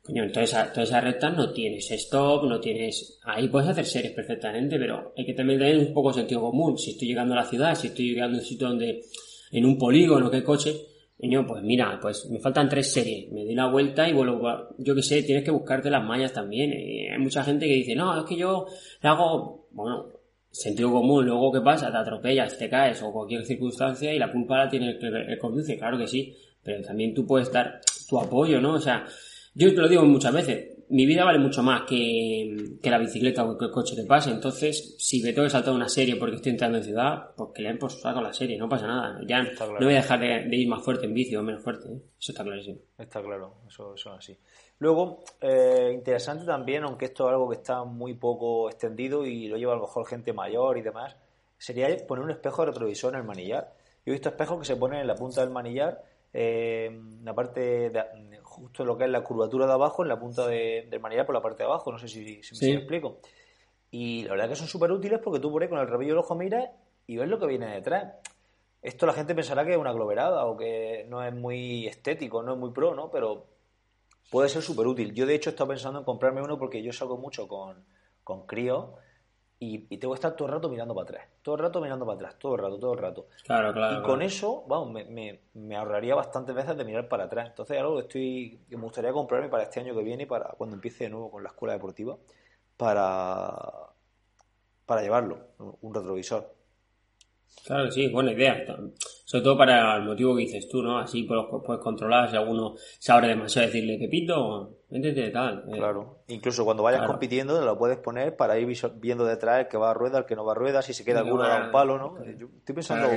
Coño, 0.00 0.22
entonces 0.22 0.54
a, 0.54 0.72
toda 0.72 0.84
esa 0.84 1.00
recta 1.00 1.30
no 1.30 1.52
tienes 1.52 1.90
stop, 1.90 2.44
no 2.44 2.60
tienes... 2.60 3.18
Ahí 3.24 3.48
puedes 3.48 3.68
hacer 3.70 3.84
series 3.84 4.12
perfectamente, 4.12 4.78
pero 4.78 5.12
hay 5.16 5.26
que 5.26 5.34
también 5.34 5.58
tener 5.58 5.78
un 5.78 5.92
poco 5.92 6.12
sentido 6.12 6.42
común. 6.42 6.78
Si 6.78 6.92
estoy 6.92 7.08
llegando 7.08 7.34
a 7.34 7.38
la 7.38 7.44
ciudad, 7.44 7.74
si 7.74 7.88
estoy 7.88 8.10
llegando 8.10 8.36
a 8.36 8.40
un 8.40 8.46
sitio 8.46 8.68
donde, 8.68 9.02
en 9.50 9.64
un 9.64 9.78
polígono, 9.78 10.30
que 10.30 10.42
coche, 10.42 10.86
Niño, 11.18 11.46
pues 11.46 11.62
mira, 11.62 11.98
pues 12.00 12.28
me 12.30 12.38
faltan 12.40 12.68
tres 12.68 12.92
series, 12.92 13.32
me 13.32 13.42
doy 13.44 13.54
la 13.54 13.70
vuelta 13.70 14.06
y 14.06 14.12
vuelvo, 14.12 14.68
yo 14.76 14.94
que 14.94 15.02
sé, 15.02 15.22
tienes 15.22 15.44
que 15.44 15.50
buscarte 15.50 15.88
las 15.88 16.04
mallas 16.04 16.32
también. 16.32 16.72
Eh, 16.72 17.10
hay 17.10 17.18
mucha 17.18 17.42
gente 17.42 17.66
que 17.66 17.72
dice, 17.72 17.94
no, 17.94 18.18
es 18.18 18.24
que 18.24 18.36
yo 18.36 18.66
le 19.02 19.08
hago, 19.08 19.66
bueno, 19.70 20.08
sentido 20.50 20.92
común, 20.92 21.24
luego 21.24 21.52
qué 21.52 21.62
pasa, 21.62 21.90
te 21.90 21.96
atropellas, 21.96 22.58
te 22.58 22.68
caes 22.68 23.02
o 23.02 23.12
cualquier 23.12 23.46
circunstancia 23.46 24.12
y 24.12 24.18
la 24.18 24.30
culpa 24.30 24.58
la 24.58 24.68
tiene 24.68 24.90
el 24.90 24.98
que 24.98 25.38
conduce, 25.38 25.78
claro 25.78 25.96
que 25.96 26.06
sí, 26.06 26.36
pero 26.62 26.82
también 26.82 27.14
tú 27.14 27.26
puedes 27.26 27.50
dar 27.50 27.80
tu 28.08 28.20
apoyo, 28.20 28.60
¿no? 28.60 28.74
O 28.74 28.80
sea, 28.80 29.06
yo 29.54 29.74
te 29.74 29.80
lo 29.80 29.88
digo 29.88 30.04
muchas 30.04 30.34
veces, 30.34 30.75
mi 30.88 31.06
vida 31.06 31.24
vale 31.24 31.38
mucho 31.38 31.62
más 31.62 31.82
que, 31.82 32.78
que 32.82 32.90
la 32.90 32.98
bicicleta 32.98 33.44
o 33.44 33.56
que 33.56 33.66
el 33.66 33.70
coche 33.70 33.96
que 33.96 34.04
pase. 34.04 34.30
Entonces, 34.30 34.96
si 34.98 35.22
me 35.22 35.32
tengo 35.32 35.46
que 35.46 35.50
saltar 35.50 35.74
una 35.74 35.88
serie 35.88 36.16
porque 36.16 36.36
estoy 36.36 36.52
entrando 36.52 36.78
en 36.78 36.84
ciudad, 36.84 37.34
pues 37.36 37.50
que 37.54 37.62
le 37.62 37.68
den 37.68 37.78
por 37.78 37.90
saco 37.90 38.20
la 38.20 38.32
serie, 38.32 38.56
no 38.58 38.68
pasa 38.68 38.86
nada. 38.86 39.20
Ya 39.26 39.42
no 39.42 39.50
voy 39.80 39.94
a 39.94 39.96
dejar 39.96 40.20
de, 40.20 40.56
ir 40.56 40.68
más 40.68 40.84
fuerte 40.84 41.06
en 41.06 41.14
bici 41.14 41.34
o 41.36 41.42
menos 41.42 41.62
fuerte. 41.62 41.88
¿eh? 41.88 42.00
Eso 42.18 42.32
está 42.32 42.44
clarísimo. 42.44 42.78
Está 42.98 43.22
claro, 43.22 43.54
eso, 43.68 43.94
eso 43.94 44.12
es 44.12 44.18
así. 44.18 44.38
Luego, 44.78 45.24
eh, 45.40 45.92
interesante 45.94 46.44
también, 46.44 46.84
aunque 46.84 47.06
esto 47.06 47.26
es 47.26 47.32
algo 47.32 47.48
que 47.48 47.56
está 47.56 47.84
muy 47.84 48.14
poco 48.14 48.68
extendido 48.68 49.24
y 49.24 49.48
lo 49.48 49.56
lleva 49.56 49.72
a 49.72 49.76
lo 49.76 49.82
mejor 49.82 50.06
gente 50.06 50.32
mayor 50.32 50.76
y 50.76 50.82
demás, 50.82 51.16
sería 51.56 51.88
poner 52.06 52.24
un 52.24 52.30
espejo 52.30 52.62
de 52.62 52.72
retrovisor 52.72 53.14
en 53.14 53.20
el 53.20 53.26
manillar. 53.26 53.72
Yo 54.04 54.12
he 54.12 54.16
visto 54.16 54.28
espejos 54.28 54.58
que 54.58 54.66
se 54.66 54.76
ponen 54.76 55.00
en 55.00 55.06
la 55.06 55.14
punta 55.14 55.40
del 55.40 55.50
manillar, 55.50 56.02
eh, 56.32 56.86
en 56.86 57.24
la 57.24 57.34
parte 57.34 57.90
de, 57.90 58.02
justo 58.56 58.84
lo 58.84 58.96
que 58.96 59.04
es 59.04 59.10
la 59.10 59.22
curvatura 59.22 59.66
de 59.66 59.72
abajo, 59.72 60.02
en 60.02 60.08
la 60.08 60.18
punta 60.18 60.46
de, 60.46 60.86
del 60.90 61.00
manillar 61.00 61.26
por 61.26 61.34
la 61.34 61.42
parte 61.42 61.58
de 61.58 61.64
abajo, 61.64 61.92
no 61.92 61.98
sé 61.98 62.08
si, 62.08 62.40
me 62.62 62.72
explico. 62.74 63.18
Y 63.90 64.24
la 64.24 64.32
verdad 64.32 64.48
que 64.48 64.56
son 64.56 64.66
súper 64.66 64.90
útiles 64.90 65.20
porque 65.22 65.40
tú 65.40 65.50
por 65.50 65.62
ahí 65.62 65.68
con 65.68 65.78
el 65.78 65.88
rabillo 65.88 66.12
del 66.12 66.18
ojo 66.18 66.34
miras 66.34 66.68
y 67.06 67.16
ves 67.16 67.28
lo 67.28 67.38
que 67.38 67.46
viene 67.46 67.72
detrás. 67.72 68.14
Esto 68.82 69.06
la 69.06 69.12
gente 69.12 69.34
pensará 69.34 69.64
que 69.64 69.72
es 69.72 69.76
una 69.76 69.90
aglomerada 69.90 70.46
o 70.46 70.56
que 70.56 71.06
no 71.08 71.24
es 71.24 71.34
muy 71.34 71.86
estético, 71.86 72.42
no 72.42 72.54
es 72.54 72.58
muy 72.58 72.70
pro, 72.70 72.94
¿no? 72.94 73.10
Pero 73.10 73.46
puede 74.30 74.48
ser 74.48 74.62
súper 74.62 74.86
útil. 74.86 75.14
Yo 75.14 75.26
de 75.26 75.34
hecho 75.34 75.50
he 75.50 75.52
estado 75.52 75.68
pensando 75.68 75.98
en 75.98 76.04
comprarme 76.04 76.42
uno 76.42 76.58
porque 76.58 76.82
yo 76.82 76.92
salgo 76.92 77.16
mucho 77.16 77.48
con, 77.48 77.84
con 78.24 78.46
crío 78.46 78.94
y, 79.58 79.96
tengo 79.96 80.12
que 80.12 80.18
estar 80.18 80.36
todo 80.36 80.48
el 80.48 80.54
rato 80.54 80.68
mirando 80.68 80.94
para 80.94 81.04
atrás, 81.04 81.28
todo 81.42 81.54
el 81.54 81.62
rato 81.62 81.80
mirando 81.80 82.04
para 82.04 82.16
atrás, 82.16 82.38
todo 82.38 82.56
el 82.56 82.60
rato, 82.60 82.78
todo 82.78 82.92
el 82.92 82.98
rato. 82.98 83.26
Claro, 83.44 83.72
claro. 83.72 83.98
Y 83.98 84.02
con 84.02 84.20
eso, 84.20 84.64
vamos, 84.68 84.90
me, 84.90 85.40
me, 85.54 85.76
ahorraría 85.76 86.14
bastantes 86.14 86.54
veces 86.54 86.76
de 86.76 86.84
mirar 86.84 87.08
para 87.08 87.24
atrás. 87.24 87.48
Entonces, 87.48 87.78
algo 87.78 87.96
que 87.96 88.02
estoy 88.02 88.60
que 88.68 88.76
me 88.76 88.82
gustaría 88.82 89.12
comprarme 89.12 89.48
para 89.48 89.62
este 89.62 89.80
año 89.80 89.94
que 89.94 90.02
viene 90.02 90.24
y 90.24 90.26
para 90.26 90.50
cuando 90.58 90.74
empiece 90.74 91.04
de 91.04 91.10
nuevo 91.10 91.30
con 91.30 91.42
la 91.42 91.48
escuela 91.48 91.72
deportiva, 91.72 92.18
para, 92.76 93.58
para 94.84 95.02
llevarlo, 95.02 95.38
un 95.58 95.94
retrovisor. 95.94 96.55
Claro, 97.66 97.90
sí, 97.90 98.06
buena 98.08 98.30
idea. 98.30 98.64
Sobre 99.24 99.42
todo 99.42 99.58
para 99.58 99.96
el 99.96 100.04
motivo 100.04 100.36
que 100.36 100.42
dices 100.42 100.68
tú, 100.68 100.82
¿no? 100.82 101.00
Así 101.00 101.24
puedes, 101.24 101.82
controlar 101.82 102.30
si 102.30 102.36
alguno 102.36 102.76
se 102.76 103.10
abre 103.10 103.26
demasiado, 103.26 103.66
decirle 103.66 103.98
que 103.98 104.06
pito, 104.06 104.82
métete 104.88 105.30
tal. 105.30 105.64
Eh. 105.68 105.76
Claro. 105.76 106.20
Incluso 106.28 106.64
cuando 106.64 106.84
vayas 106.84 107.04
compitiendo, 107.04 107.60
lo 107.60 107.76
puedes 107.76 107.98
poner 107.98 108.36
para 108.36 108.56
ir 108.56 108.68
viendo 109.00 109.24
detrás 109.24 109.62
el 109.62 109.68
que 109.68 109.76
va 109.76 109.90
a 109.90 109.94
rueda, 109.94 110.18
el 110.18 110.26
que 110.26 110.36
no 110.36 110.44
va 110.44 110.52
a 110.52 110.54
rueda, 110.54 110.80
si 110.80 110.94
se 110.94 111.04
queda 111.04 111.20
alguno 111.20 111.42
da 111.42 111.64
un 111.66 111.72
palo, 111.72 111.98
¿no? 111.98 112.24
Yo 112.38 112.46
estoy 112.56 112.74
pensando. 112.76 113.08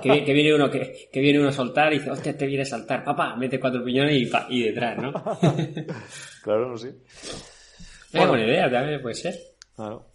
que, 0.00 0.24
que, 0.24 0.32
viene 0.32 0.54
uno 0.54 0.70
que, 0.70 1.10
que, 1.12 1.20
viene 1.20 1.38
uno 1.38 1.50
a 1.50 1.52
soltar 1.52 1.92
y 1.92 1.98
dice, 1.98 2.10
hostia, 2.10 2.32
este 2.32 2.46
viene 2.46 2.62
a 2.62 2.66
saltar, 2.66 3.04
papá, 3.04 3.36
mete 3.36 3.60
cuatro 3.60 3.84
piñones 3.84 4.14
y, 4.14 4.30
y 4.48 4.62
detrás, 4.62 4.96
¿no? 4.96 5.12
claro, 6.42 6.70
no 6.70 6.78
sé. 6.78 6.94
Es 8.10 8.26
buena 8.26 8.46
idea, 8.46 8.70
también 8.70 9.02
puede 9.02 9.16
ser. 9.16 9.34
Claro. 9.76 10.06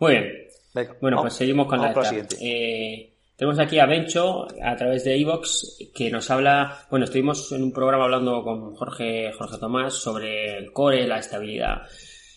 Muy 0.00 0.12
bien 0.12 0.45
bueno, 1.00 1.18
pues 1.20 1.34
seguimos 1.34 1.66
con 1.66 1.80
la, 1.80 2.04
siguiente. 2.04 2.36
Eh, 2.40 3.16
Tenemos 3.36 3.58
aquí 3.58 3.78
a 3.78 3.86
Bencho 3.86 4.46
a 4.62 4.76
través 4.76 5.04
de 5.04 5.20
Evox 5.20 5.78
que 5.94 6.10
nos 6.10 6.30
habla, 6.30 6.86
bueno, 6.90 7.04
estuvimos 7.04 7.52
en 7.52 7.62
un 7.62 7.72
programa 7.72 8.04
hablando 8.04 8.42
con 8.42 8.74
Jorge, 8.74 9.30
Jorge 9.32 9.58
Tomás 9.58 9.92
sobre 9.92 10.56
el 10.56 10.72
core, 10.72 11.06
la 11.06 11.18
estabilidad. 11.18 11.82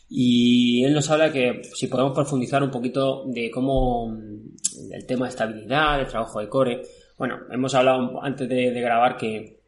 Y 0.10 0.84
él 0.84 0.94
nos 0.94 1.10
habla 1.10 1.32
que 1.32 1.62
si 1.74 1.88
podemos 1.88 2.14
profundizar 2.14 2.62
un 2.64 2.72
poquito 2.72 3.24
de 3.28 3.50
cómo 3.50 4.14
el 4.92 5.06
tema 5.06 5.26
de 5.26 5.30
estabilidad, 5.30 6.02
el 6.02 6.08
trabajo 6.08 6.42
de 6.42 6.50
core. 6.50 6.82
Bueno, 7.18 7.40
hemos 7.50 7.74
hablado 7.76 8.22
antes 8.22 8.50
de, 8.50 8.72
grabar 8.82 9.16
que 9.16 9.60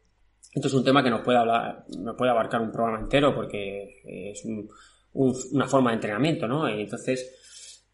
esto 0.52 0.68
es 0.68 0.74
un 0.74 0.84
tema 0.84 1.02
que 1.02 1.10
nos 1.10 1.22
puede 1.22 1.38
hablar, 1.38 1.84
nos 1.98 2.14
puede 2.14 2.30
abarcar 2.30 2.60
un 2.60 2.72
programa 2.72 3.00
entero 3.00 3.34
porque 3.34 4.02
es 4.04 4.42
una 5.14 5.66
forma 5.66 5.90
de 5.90 5.94
entrenamiento, 5.94 6.46
¿no? 6.46 6.68
Entonces, 6.68 7.41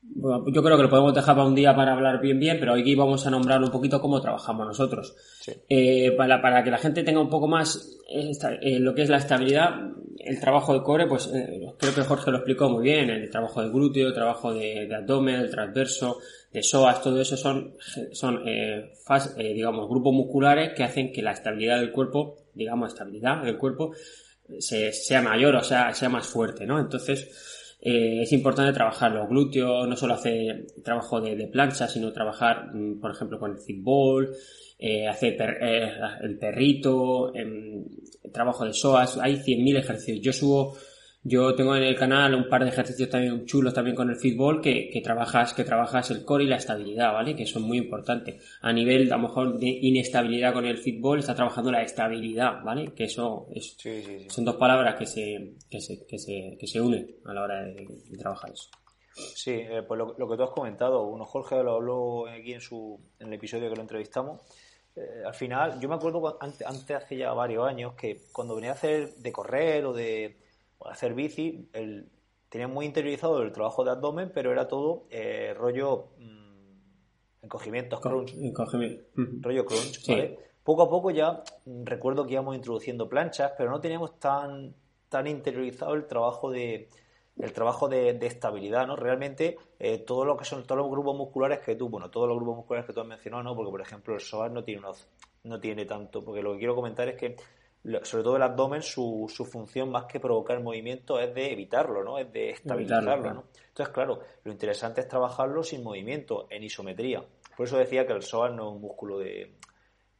yo 0.03 0.63
creo 0.63 0.77
que 0.77 0.83
lo 0.83 0.91
podemos 0.91 1.15
dejar 1.15 1.37
para 1.37 1.47
un 1.47 1.55
día 1.55 1.75
para 1.75 1.93
hablar 1.93 2.21
bien 2.21 2.39
bien, 2.39 2.59
pero 2.59 2.75
hoy 2.75 2.95
vamos 2.95 3.27
a 3.27 3.31
nombrar 3.31 3.63
un 3.63 3.71
poquito 3.71 4.01
cómo 4.01 4.21
trabajamos 4.21 4.67
nosotros. 4.67 5.15
Eh, 5.69 6.13
para, 6.17 6.41
para, 6.41 6.63
que 6.65 6.71
la 6.71 6.79
gente 6.79 7.03
tenga 7.03 7.21
un 7.21 7.29
poco 7.29 7.47
más 7.47 7.99
eh, 8.09 8.79
lo 8.81 8.95
que 8.95 9.03
es 9.03 9.09
la 9.09 9.19
estabilidad, 9.19 9.75
el 10.19 10.41
trabajo 10.41 10.73
de 10.75 10.83
core, 10.83 11.07
pues 11.07 11.31
eh, 11.33 11.73
creo 11.79 11.95
que 11.95 12.03
Jorge 12.03 12.31
lo 12.31 12.39
explicó 12.39 12.69
muy 12.69 12.83
bien, 12.83 13.11
el 13.11 13.31
trabajo 13.31 13.63
de 13.63 13.71
glúteo, 13.71 14.09
el 14.09 14.15
trabajo 14.15 14.53
de, 14.55 14.93
abdomen, 14.95 15.37
el 15.37 15.51
transverso, 15.51 16.19
de 16.53 16.63
psoas, 16.63 17.03
todo 17.03 17.21
eso 17.21 17.37
son, 17.37 17.75
son 18.13 18.43
digamos, 19.37 19.89
grupos 19.89 20.15
musculares 20.15 20.73
que 20.75 20.85
hacen 20.85 21.13
que 21.13 21.23
la 21.23 21.33
estabilidad 21.33 21.79
del 21.79 21.93
cuerpo, 21.93 22.47
digamos, 22.55 22.93
estabilidad 22.93 23.43
del 23.43 23.59
cuerpo, 23.59 23.93
sea 24.59 25.23
mayor, 25.23 25.57
o 25.57 25.63
sea, 25.63 25.93
sea 25.93 26.09
más 26.09 26.27
fuerte, 26.27 26.67
¿no? 26.67 26.81
Entonces, 26.81 27.58
eh, 27.81 28.23
es 28.23 28.33
importante 28.33 28.73
trabajar 28.73 29.13
los 29.13 29.29
glúteos, 29.29 29.87
no 29.87 29.97
solo 29.97 30.15
hacer 30.15 30.67
trabajo 30.83 31.21
de, 31.21 31.47
plancha, 31.47 31.87
sino 31.87 32.13
trabajar, 32.13 32.75
mm, 32.75 33.01
por 33.01 33.13
ejemplo, 33.13 33.39
con 33.39 33.53
el 33.53 33.59
fútbol, 33.59 34.35
eh, 34.79 35.07
hacer 35.07 35.37
eh, 35.61 35.93
el 36.23 36.39
perrito, 36.39 37.35
em, 37.35 37.85
trabajo 38.33 38.65
de 38.65 38.73
psoas, 38.73 39.19
hay 39.19 39.37
100.000 39.37 39.77
ejercicios. 39.77 40.21
Yo 40.21 40.33
subo 40.33 40.77
yo 41.29 41.55
tengo 41.55 41.77
en 41.77 41.83
el 41.83 41.97
canal 41.97 42.35
un 42.35 42.49
par 42.49 42.65
de 42.65 42.71
ejercicios 42.71 43.11
también 43.11 43.45
chulos 43.45 43.75
también 43.75 43.95
con 43.95 44.09
el 44.09 44.17
fútbol 44.17 44.61
que, 44.61 44.89
que, 44.91 45.01
trabajas, 45.01 45.53
que 45.53 45.65
trabajas 45.65 46.11
el 46.11 46.25
core 46.25 46.45
y 46.45 46.47
la 46.47 46.57
estabilidad, 46.57 47.13
¿vale? 47.13 47.37
Que 47.37 47.47
son 47.47 47.63
muy 47.63 47.79
importantes. 47.79 48.43
A 48.63 48.73
nivel, 48.73 49.13
a 49.13 49.17
lo 49.17 49.25
mejor, 49.25 49.59
de 49.59 49.69
inestabilidad 49.69 50.53
con 50.53 50.65
el 50.65 50.79
fútbol, 50.79 51.19
está 51.19 51.35
trabajando 51.35 51.71
la 51.71 51.83
estabilidad, 51.83 52.63
¿vale? 52.65 52.93
Que 52.95 53.05
eso 53.05 53.47
es, 53.55 53.77
son 54.29 54.45
dos 54.45 54.57
palabras 54.57 54.97
que 54.97 55.07
se, 55.07 55.55
que 55.71 55.81
se, 55.81 56.07
que 56.07 56.19
se, 56.19 56.57
que 56.59 56.67
se 56.67 56.81
unen 56.81 57.17
a 57.27 57.35
la 57.35 57.43
hora 57.43 57.63
de, 57.63 57.87
trabajar 58.19 58.51
eso. 58.51 58.71
Sí, 59.13 59.53
eh, 59.53 59.83
pues 59.87 59.99
lo, 59.99 60.29
que 60.29 60.37
tú 60.37 60.43
has 60.43 60.51
comentado, 60.51 61.07
uno 61.09 61.25
Jorge 61.25 61.63
lo 61.63 61.75
habló 61.75 62.29
aquí 62.29 62.55
en 62.55 62.61
su 62.61 62.99
en 63.19 63.29
el 63.29 63.35
episodio 63.35 63.69
que 63.69 63.77
lo 63.77 63.83
entrevistamos. 63.83 64.41
Eh, 64.95 65.23
al 65.27 65.35
final, 65.35 65.79
yo 65.81 65.89
me 65.89 65.97
acuerdo 65.97 66.39
antes, 66.41 66.67
antes, 66.67 66.97
hace 66.97 67.17
ya 67.17 67.33
varios 67.33 67.67
años, 67.69 67.95
que 67.95 68.21
cuando 68.33 68.55
venía 68.55 68.71
a 68.71 68.75
hacer 68.75 69.15
de 69.15 69.33
correr 69.33 69.85
o 69.85 69.93
de 69.93 70.48
hacer 70.91 71.15
bici, 71.15 71.69
el, 71.73 72.09
tenía 72.49 72.69
muy 72.69 72.87
interiorizado 72.87 73.43
el 73.43 73.53
trabajo 73.53 73.85
de 73.85 73.91
abdomen, 73.91 74.31
pero 74.33 74.53
era 74.53 74.69
todo 74.69 75.07
eh, 75.11 75.55
rollo 75.57 76.09
mm, 76.19 77.45
encogimientos, 77.45 78.01
crunch. 78.01 78.35
Rollo 79.41 79.65
crunch, 79.65 80.05
Poco 80.63 80.83
a 80.83 80.91
poco 80.91 81.11
ya 81.11 81.43
mm, 81.65 81.85
recuerdo 81.85 82.27
que 82.27 82.35
íbamos 82.35 82.57
introduciendo 82.57 83.09
planchas, 83.09 83.53
pero 83.57 83.71
no 83.71 83.81
teníamos 83.81 84.19
tan, 84.19 84.75
tan 85.09 85.27
interiorizado 85.27 85.95
el 85.95 86.07
trabajo 86.07 86.51
de 86.51 86.89
el 87.39 87.53
trabajo 87.53 87.89
de, 87.89 88.19
estabilidad, 88.23 88.87
¿no? 88.87 88.97
Realmente 88.97 89.57
eh, 89.79 89.99
todo 89.99 90.25
lo 90.25 90.37
que 90.37 90.45
son 90.45 90.65
todos 90.65 90.81
los 90.81 90.91
grupos 90.91 91.17
musculares 91.17 91.61
que 91.61 91.77
tú, 91.77 91.89
bueno, 91.89 92.11
todos 92.11 92.27
los 92.27 92.37
grupos 92.37 92.57
musculares 92.57 92.87
que 92.87 92.93
tú 92.93 93.01
has 93.01 93.07
mencionado, 93.07 93.45
¿no? 93.45 93.55
Porque 93.55 93.71
por 93.71 93.81
ejemplo 93.81 94.15
el 94.15 94.21
psoas 94.21 94.51
no 94.51 94.65
tiene 94.65 94.81
unos, 94.81 95.07
no 95.45 95.61
tiene 95.61 95.85
tanto, 95.85 96.25
porque 96.25 96.43
lo 96.43 96.53
que 96.55 96.59
quiero 96.59 96.75
comentar 96.75 97.09
es 97.09 97.17
que 97.17 97.37
sobre 98.03 98.25
todo 98.25 98.37
el 98.37 98.43
abdomen, 98.43 98.83
su, 98.83 99.27
su 99.29 99.45
función 99.45 99.91
más 99.91 100.05
que 100.07 100.21
provocar 100.21 100.61
movimiento 100.63 101.19
es 101.19 101.35
de 101.35 101.53
evitarlo, 101.53 102.03
¿no? 102.03 102.19
Es 102.19 102.31
de 102.33 102.51
estabilizarlo, 102.51 103.35
¿no? 103.35 103.45
Entonces, 103.69 103.95
claro, 103.95 104.21
lo 104.45 104.53
interesante 104.53 105.01
es 105.01 105.09
trabajarlo 105.09 105.63
sin 105.63 105.83
movimiento, 105.83 106.47
en 106.51 106.65
isometría. 106.65 107.25
Por 107.57 107.67
eso 107.67 107.79
decía 107.79 108.07
que 108.07 108.13
el 108.13 108.23
psoas 108.23 108.53
no 108.53 108.69
es 108.69 108.75
un 108.75 108.81
músculo 108.81 109.19
de 109.19 109.55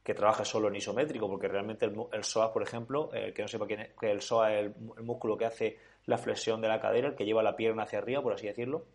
que 0.03 0.13
trabaja 0.13 0.43
solo 0.43 0.69
en 0.69 0.75
isométrico, 0.75 1.29
porque 1.29 1.47
realmente 1.47 1.85
el, 1.85 1.95
el 2.11 2.23
psoas, 2.23 2.49
por 2.49 2.63
ejemplo, 2.63 3.11
el 3.13 3.33
que 3.33 3.41
no 3.41 3.47
sepa 3.47 3.67
quién 3.67 3.81
es, 3.81 3.89
que 3.99 4.09
el 4.09 4.21
psoas 4.21 4.53
es 4.53 4.59
el, 4.59 5.03
músculo 5.03 5.37
que 5.37 5.45
hace 5.45 5.77
la 6.05 6.17
flexión 6.17 6.61
de 6.61 6.67
la 6.67 6.79
cadera, 6.79 7.09
el 7.09 7.15
que 7.15 7.25
lleva 7.25 7.43
la 7.43 7.55
pierna 7.55 7.83
hacia 7.83 7.99
arriba, 7.99 8.21
por 8.21 8.33
así 8.33 8.47
decirlo, 8.47 8.85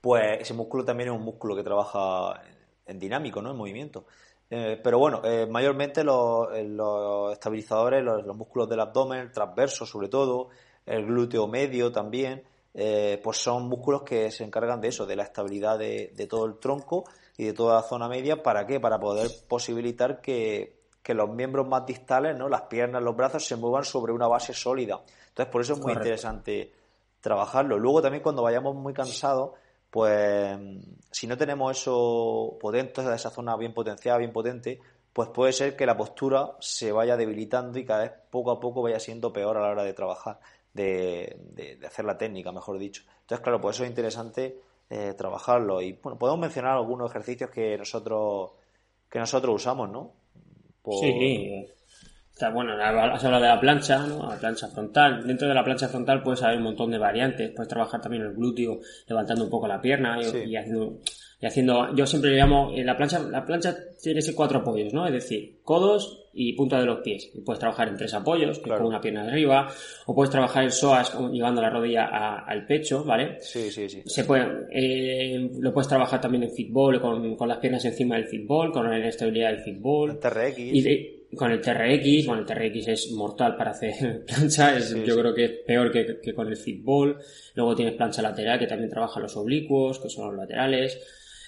pues 0.00 0.40
ese 0.40 0.54
músculo 0.54 0.84
también 0.84 1.10
es 1.10 1.14
un 1.14 1.22
músculo 1.22 1.54
que 1.54 1.62
trabaja 1.62 2.42
en 2.86 2.98
dinámico, 2.98 3.40
¿no? 3.40 3.52
En 3.52 3.56
movimiento. 3.56 4.06
Eh, 4.52 4.80
pero 4.82 4.98
bueno, 4.98 5.22
eh, 5.24 5.46
mayormente 5.46 6.02
los, 6.02 6.48
eh, 6.52 6.66
estabilizadores, 7.32 8.02
los, 8.02 8.36
músculos 8.36 8.68
del 8.68 8.80
abdomen, 8.80 9.20
el 9.20 9.30
transverso 9.30 9.86
sobre 9.86 10.08
todo, 10.08 10.48
el 10.84 11.06
glúteo 11.06 11.46
medio 11.46 11.92
también, 11.92 12.42
pues 13.22 13.36
son 13.36 13.68
músculos 13.68 14.02
que 14.02 14.30
se 14.30 14.44
encargan 14.44 14.80
de 14.80 14.88
eso, 14.88 15.06
de 15.06 15.14
la 15.14 15.22
estabilidad 15.22 15.78
de, 15.78 16.26
todo 16.28 16.46
el 16.46 16.58
tronco 16.58 17.04
y 17.36 17.44
de 17.44 17.52
toda 17.52 17.76
la 17.76 17.82
zona 17.82 18.08
media. 18.08 18.42
¿Para 18.42 18.66
qué? 18.66 18.80
Para 18.80 18.98
poder 18.98 19.30
posibilitar 19.48 20.20
que, 20.20 20.78
los 21.06 21.28
miembros 21.28 21.66
más 21.66 21.84
distales, 21.86 22.38
¿no? 22.38 22.48
las 22.48 22.62
piernas, 22.62 23.02
los 23.02 23.16
brazos, 23.16 23.44
se 23.44 23.56
muevan 23.56 23.84
sobre 23.84 24.12
una 24.12 24.28
base 24.28 24.54
sólida. 24.54 25.00
Entonces, 25.28 25.50
por 25.50 25.60
eso 25.60 25.72
es 25.72 25.80
muy 25.80 25.92
interesante 25.92 26.72
trabajarlo. 27.20 27.78
Luego 27.78 28.00
también 28.00 28.22
cuando 28.22 28.42
vayamos 28.42 28.76
muy 28.76 28.92
cansados, 28.94 29.52
pues 29.90 30.58
si 31.10 31.26
no 31.26 31.36
tenemos 31.36 31.76
eso 31.76 32.56
potente, 32.60 33.02
esa 33.14 33.30
zona 33.30 33.56
bien 33.56 33.74
potenciada, 33.74 34.18
bien 34.18 34.32
potente, 34.32 34.80
pues 35.12 35.28
puede 35.30 35.52
ser 35.52 35.76
que 35.76 35.86
la 35.86 35.96
postura 35.96 36.52
se 36.60 36.92
vaya 36.92 37.16
debilitando 37.16 37.78
y 37.78 37.84
cada 37.84 38.02
vez 38.02 38.12
poco 38.30 38.52
a 38.52 38.60
poco 38.60 38.82
vaya 38.82 39.00
siendo 39.00 39.32
peor 39.32 39.56
a 39.56 39.62
la 39.62 39.70
hora 39.70 39.82
de 39.82 39.92
trabajar, 39.92 40.38
de, 40.72 41.78
hacer 41.84 42.04
la 42.04 42.16
técnica, 42.16 42.52
mejor 42.52 42.78
dicho. 42.78 43.02
Entonces, 43.22 43.42
claro, 43.42 43.60
por 43.60 43.74
eso 43.74 43.82
es 43.82 43.90
interesante 43.90 44.60
eh, 44.88 45.14
trabajarlo. 45.16 45.82
Y 45.82 45.92
bueno, 45.94 46.16
podemos 46.18 46.40
mencionar 46.40 46.76
algunos 46.76 47.10
ejercicios 47.10 47.50
que 47.50 47.76
nosotros 47.76 48.52
que 49.10 49.18
nosotros 49.18 49.56
usamos, 49.56 49.90
¿no? 49.90 50.12
Sí, 51.00 51.66
bueno, 52.48 52.72
has 52.74 53.24
hablado 53.24 53.42
de 53.42 53.48
la 53.48 53.60
plancha, 53.60 54.06
¿no? 54.06 54.28
La 54.28 54.38
plancha 54.38 54.68
frontal. 54.68 55.26
Dentro 55.26 55.48
de 55.48 55.54
la 55.54 55.64
plancha 55.64 55.88
frontal 55.88 56.22
puedes 56.22 56.42
haber 56.42 56.58
un 56.58 56.64
montón 56.64 56.90
de 56.90 56.98
variantes. 56.98 57.50
Puedes 57.50 57.68
trabajar 57.68 58.00
también 58.00 58.22
el 58.22 58.34
glúteo, 58.34 58.80
levantando 59.08 59.44
un 59.44 59.50
poco 59.50 59.68
la 59.68 59.80
pierna 59.80 60.18
y, 60.20 60.56
haciendo, 60.56 61.00
y 61.40 61.46
haciendo, 61.46 61.94
yo 61.94 62.06
siempre 62.06 62.30
le 62.30 62.38
llamo, 62.38 62.72
en 62.74 62.86
la 62.86 62.96
plancha, 62.96 63.18
la 63.18 63.44
plancha 63.44 63.76
tiene 64.02 64.20
ese 64.20 64.34
cuatro 64.34 64.60
apoyos, 64.60 64.94
¿no? 64.94 65.06
Es 65.06 65.12
decir, 65.12 65.58
codos 65.62 66.28
y 66.32 66.54
punta 66.54 66.78
de 66.78 66.86
los 66.86 67.00
pies. 67.00 67.30
Y 67.34 67.40
puedes 67.42 67.58
trabajar 67.60 67.88
en 67.88 67.96
tres 67.96 68.14
apoyos, 68.14 68.58
con 68.60 68.82
una 68.82 69.00
pierna 69.00 69.24
de 69.24 69.32
arriba, 69.32 69.68
o 70.06 70.14
puedes 70.14 70.30
trabajar 70.30 70.64
el 70.64 70.72
psoas 70.72 71.14
llevando 71.30 71.60
la 71.60 71.68
rodilla 71.68 72.06
al 72.06 72.64
pecho, 72.66 73.04
¿vale? 73.04 73.38
Sí, 73.40 73.70
sí, 73.70 73.88
sí. 73.88 74.02
Se 74.06 74.24
puede, 74.24 74.66
eh, 74.72 75.50
lo 75.58 75.74
puedes 75.74 75.88
trabajar 75.88 76.20
también 76.20 76.44
en 76.44 76.50
fútbol, 76.50 77.00
con, 77.00 77.36
con 77.36 77.48
las 77.48 77.58
piernas 77.58 77.84
encima 77.84 78.16
del 78.16 78.26
fútbol, 78.26 78.72
con 78.72 78.88
la 78.88 79.08
estabilidad 79.08 79.50
del 79.50 79.60
fútbol. 79.60 80.18
TRX. 80.18 80.58
Y 80.58 81.19
con 81.36 81.52
el 81.52 81.60
TRX, 81.60 82.26
bueno, 82.26 82.42
el 82.42 82.46
TRX 82.46 82.88
es 82.88 83.12
mortal 83.12 83.56
para 83.56 83.70
hacer 83.70 84.24
plancha, 84.26 84.76
es, 84.76 84.94
yo 85.04 85.16
creo 85.16 85.34
que 85.34 85.44
es 85.44 85.50
peor 85.66 85.90
que, 85.90 86.34
con 86.34 86.48
el 86.48 86.56
fútbol. 86.56 87.18
Luego 87.54 87.74
tienes 87.74 87.94
plancha 87.94 88.22
lateral 88.22 88.58
que 88.58 88.66
también 88.66 88.90
trabaja 88.90 89.20
los 89.20 89.36
oblicuos, 89.36 90.00
que 90.00 90.08
son 90.08 90.28
los 90.28 90.36
laterales. 90.36 90.98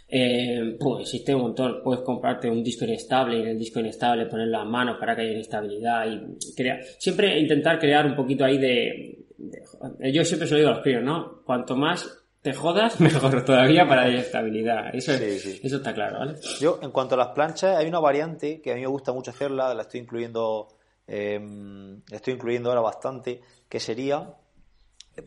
Eh, 0.09 0.77
pues 0.79 1.03
existe 1.03 1.35
un 1.35 1.42
montón. 1.42 1.83
Puedes 1.83 2.03
comprarte 2.03 2.49
un 2.49 2.62
disco 2.62 2.85
inestable 2.85 3.38
y 3.38 3.42
en 3.42 3.49
el 3.49 3.59
disco 3.59 3.81
inestable 3.81 4.27
poner 4.27 4.49
las 4.49 4.66
manos 4.66 4.99
para 5.01 5.16
que 5.16 5.23
haya 5.23 5.33
inestabilidad 5.33 6.07
y 6.07 6.55
crear. 6.55 6.83
Siempre 6.99 7.40
intentar 7.40 7.79
crear 7.79 8.07
un 8.07 8.14
poquito 8.14 8.45
ahí 8.45 8.59
de, 8.59 9.25
de 9.38 10.12
yo 10.12 10.25
siempre 10.25 10.47
se 10.47 10.55
lo 10.55 10.59
digo 10.59 10.71
a 10.71 10.75
los 10.75 10.83
críos, 10.83 11.03
¿no? 11.03 11.42
Cuanto 11.45 11.77
más 11.77 12.22
te 12.43 12.53
jodas, 12.53 13.01
mejor 13.01 13.45
todavía 13.45 13.87
para 13.87 14.09
la 14.09 14.19
estabilidad. 14.19 14.95
Eso, 14.95 15.13
eso 15.13 15.77
está 15.77 15.95
claro, 15.95 16.19
¿vale? 16.19 16.35
Yo, 16.61 16.81
en 16.83 16.91
cuanto 16.91 17.15
a 17.15 17.19
las 17.19 17.29
planchas, 17.29 17.77
hay 17.77 17.87
una 17.87 18.01
variante 18.01 18.61
que 18.61 18.73
a 18.73 18.75
mí 18.75 18.81
me 18.81 18.89
gusta 18.89 19.13
mucho 19.13 19.31
hacerla, 19.31 19.73
la 19.73 19.83
estoy 19.83 20.01
incluyendo, 20.01 20.69
em, 21.07 22.03
estoy 22.11 22.35
incluyendo 22.35 22.69
ahora 22.71 22.81
bastante, 22.81 23.41
que 23.69 23.79
sería 23.79 24.35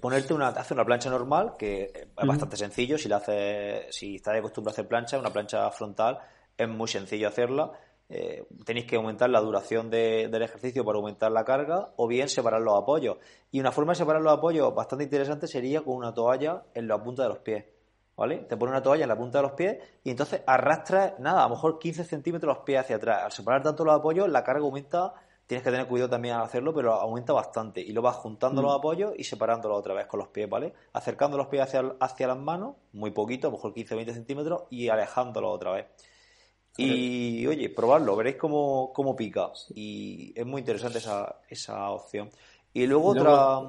ponerte 0.01 0.33
una, 0.33 0.49
hacer 0.49 0.75
una 0.75 0.85
plancha 0.85 1.09
normal, 1.09 1.53
que 1.57 2.09
es 2.17 2.27
bastante 2.27 2.57
sencillo, 2.57 2.97
si 2.97 3.07
la 3.07 3.17
haces, 3.17 3.95
si 3.95 4.15
estás 4.15 4.35
acostumbrado 4.37 4.73
a 4.73 4.75
hacer 4.75 4.87
plancha, 4.87 5.17
una 5.17 5.31
plancha 5.31 5.71
frontal, 5.71 6.19
es 6.57 6.67
muy 6.67 6.87
sencillo 6.87 7.29
hacerla 7.29 7.71
eh, 8.07 8.47
tenéis 8.65 8.85
que 8.85 8.97
aumentar 8.97 9.29
la 9.29 9.41
duración 9.41 9.89
del 9.89 10.41
ejercicio 10.41 10.85
para 10.85 10.97
aumentar 10.97 11.31
la 11.31 11.43
carga 11.43 11.89
o 11.95 12.07
bien 12.07 12.29
separar 12.29 12.61
los 12.61 12.77
apoyos. 12.77 13.17
Y 13.51 13.59
una 13.59 13.71
forma 13.71 13.93
de 13.93 13.97
separar 13.97 14.21
los 14.21 14.33
apoyos 14.33 14.73
bastante 14.75 15.05
interesante 15.05 15.47
sería 15.47 15.81
con 15.81 15.95
una 15.95 16.13
toalla 16.13 16.63
en 16.73 16.87
la 16.87 17.01
punta 17.01 17.23
de 17.23 17.29
los 17.29 17.39
pies. 17.39 17.65
¿Vale? 18.17 18.37
Te 18.47 18.55
pones 18.55 18.71
una 18.71 18.81
toalla 18.81 19.03
en 19.03 19.09
la 19.09 19.17
punta 19.17 19.39
de 19.39 19.41
los 19.41 19.51
pies 19.51 19.77
y 20.01 20.09
entonces 20.09 20.41
arrastras, 20.47 21.19
nada, 21.19 21.41
a 21.41 21.49
lo 21.49 21.55
mejor 21.55 21.79
15 21.79 22.05
centímetros 22.05 22.55
los 22.55 22.63
pies 22.63 22.79
hacia 22.79 22.95
atrás. 22.95 23.23
Al 23.23 23.31
separar 23.33 23.61
tanto 23.61 23.83
los 23.83 23.93
apoyos, 23.93 24.29
la 24.29 24.41
carga 24.41 24.61
aumenta, 24.61 25.15
tienes 25.47 25.65
que 25.65 25.71
tener 25.71 25.85
cuidado 25.85 26.11
también 26.11 26.35
al 26.35 26.43
hacerlo, 26.43 26.73
pero 26.73 26.93
aumenta 26.93 27.33
bastante. 27.33 27.81
Y 27.81 27.91
lo 27.91 28.01
vas 28.01 28.15
juntando 28.15 28.61
los 28.61 28.71
mm. 28.71 28.79
apoyos 28.79 29.13
y 29.17 29.25
separándolos 29.25 29.79
otra 29.79 29.95
vez 29.95 30.07
con 30.07 30.19
los 30.19 30.29
pies, 30.29 30.49
¿vale? 30.49 30.73
Acercando 30.93 31.35
los 31.35 31.47
pies 31.47 31.63
hacia, 31.63 31.93
hacia 31.99 32.27
las 32.27 32.37
manos, 32.37 32.75
muy 32.93 33.11
poquito, 33.11 33.49
a 33.49 33.51
lo 33.51 33.57
mejor 33.57 33.73
15-20 33.73 34.13
centímetros, 34.13 34.63
y 34.69 34.87
alejándolos 34.87 35.53
otra 35.53 35.73
vez. 35.73 35.87
Y 36.77 37.47
oye, 37.47 37.69
probadlo, 37.69 38.15
veréis 38.15 38.35
cómo, 38.35 38.91
cómo 38.93 39.15
pica. 39.15 39.51
Y 39.73 40.33
es 40.35 40.45
muy 40.45 40.59
interesante 40.59 40.97
esa, 40.97 41.39
esa 41.47 41.89
opción. 41.89 42.29
Y 42.73 42.85
luego, 42.85 43.09
otra 43.09 43.61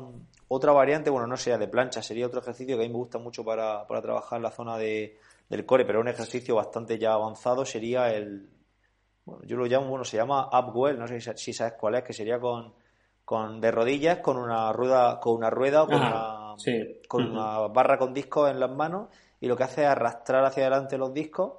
otra 0.49 0.73
variante, 0.73 1.11
bueno, 1.11 1.27
no 1.27 1.37
sería 1.37 1.59
de 1.59 1.69
plancha, 1.69 2.03
sería 2.03 2.27
otro 2.27 2.41
ejercicio 2.41 2.77
que 2.77 2.85
a 2.85 2.87
mí 2.87 2.93
me 2.93 2.99
gusta 2.99 3.19
mucho 3.19 3.45
para, 3.45 3.87
para 3.87 4.01
trabajar 4.01 4.37
en 4.37 4.45
la 4.45 4.51
zona 4.51 4.79
de, 4.79 5.19
del 5.49 5.67
core, 5.67 5.85
pero 5.85 6.01
un 6.01 6.09
ejercicio 6.09 6.55
bastante 6.55 6.99
ya 6.99 7.13
avanzado 7.13 7.65
sería 7.65 8.13
el, 8.13 8.49
bueno, 9.25 9.43
yo 9.45 9.57
lo 9.57 9.67
llamo, 9.67 9.89
bueno, 9.89 10.05
se 10.05 10.17
llama 10.17 10.49
upwell, 10.53 10.99
no 10.99 11.09
sé 11.09 11.21
si 11.37 11.53
sabes 11.53 11.75
cuál 11.75 11.97
es, 11.97 12.05
que 12.05 12.13
sería 12.13 12.39
con, 12.39 12.75
con 13.25 13.61
de 13.61 13.73
rodillas, 13.73 14.19
con 14.19 14.37
una 14.37 14.73
rueda, 14.73 15.19
con 15.19 15.35
una 15.35 15.51
rueda 15.51 15.83
o 15.83 15.87
con, 15.87 15.97
una, 15.97 16.55
con 17.09 17.31
una 17.31 17.59
barra 17.67 17.99
con 17.99 18.15
discos 18.15 18.51
en 18.51 18.61
las 18.61 18.71
manos 18.71 19.09
y 19.41 19.49
lo 19.49 19.57
que 19.57 19.65
hace 19.65 19.83
es 19.83 19.89
arrastrar 19.89 20.45
hacia 20.45 20.67
adelante 20.67 20.97
los 20.97 21.13
discos, 21.13 21.55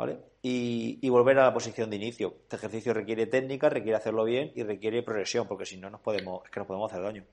¿vale? 0.00 0.16
Y, 0.42 0.98
y, 1.02 1.08
volver 1.10 1.38
a 1.38 1.44
la 1.44 1.52
posición 1.52 1.90
de 1.90 1.96
inicio. 1.96 2.34
Este 2.44 2.56
ejercicio 2.56 2.94
requiere 2.94 3.26
técnica, 3.26 3.68
requiere 3.68 3.98
hacerlo 3.98 4.24
bien 4.24 4.50
y 4.54 4.62
requiere 4.62 5.02
progresión, 5.02 5.46
porque 5.46 5.66
si 5.66 5.76
no 5.76 5.90
nos 5.90 6.00
podemos, 6.00 6.42
es 6.46 6.50
que 6.50 6.58
nos 6.58 6.66
podemos 6.66 6.90
hacer 6.90 7.04
daño. 7.04 7.24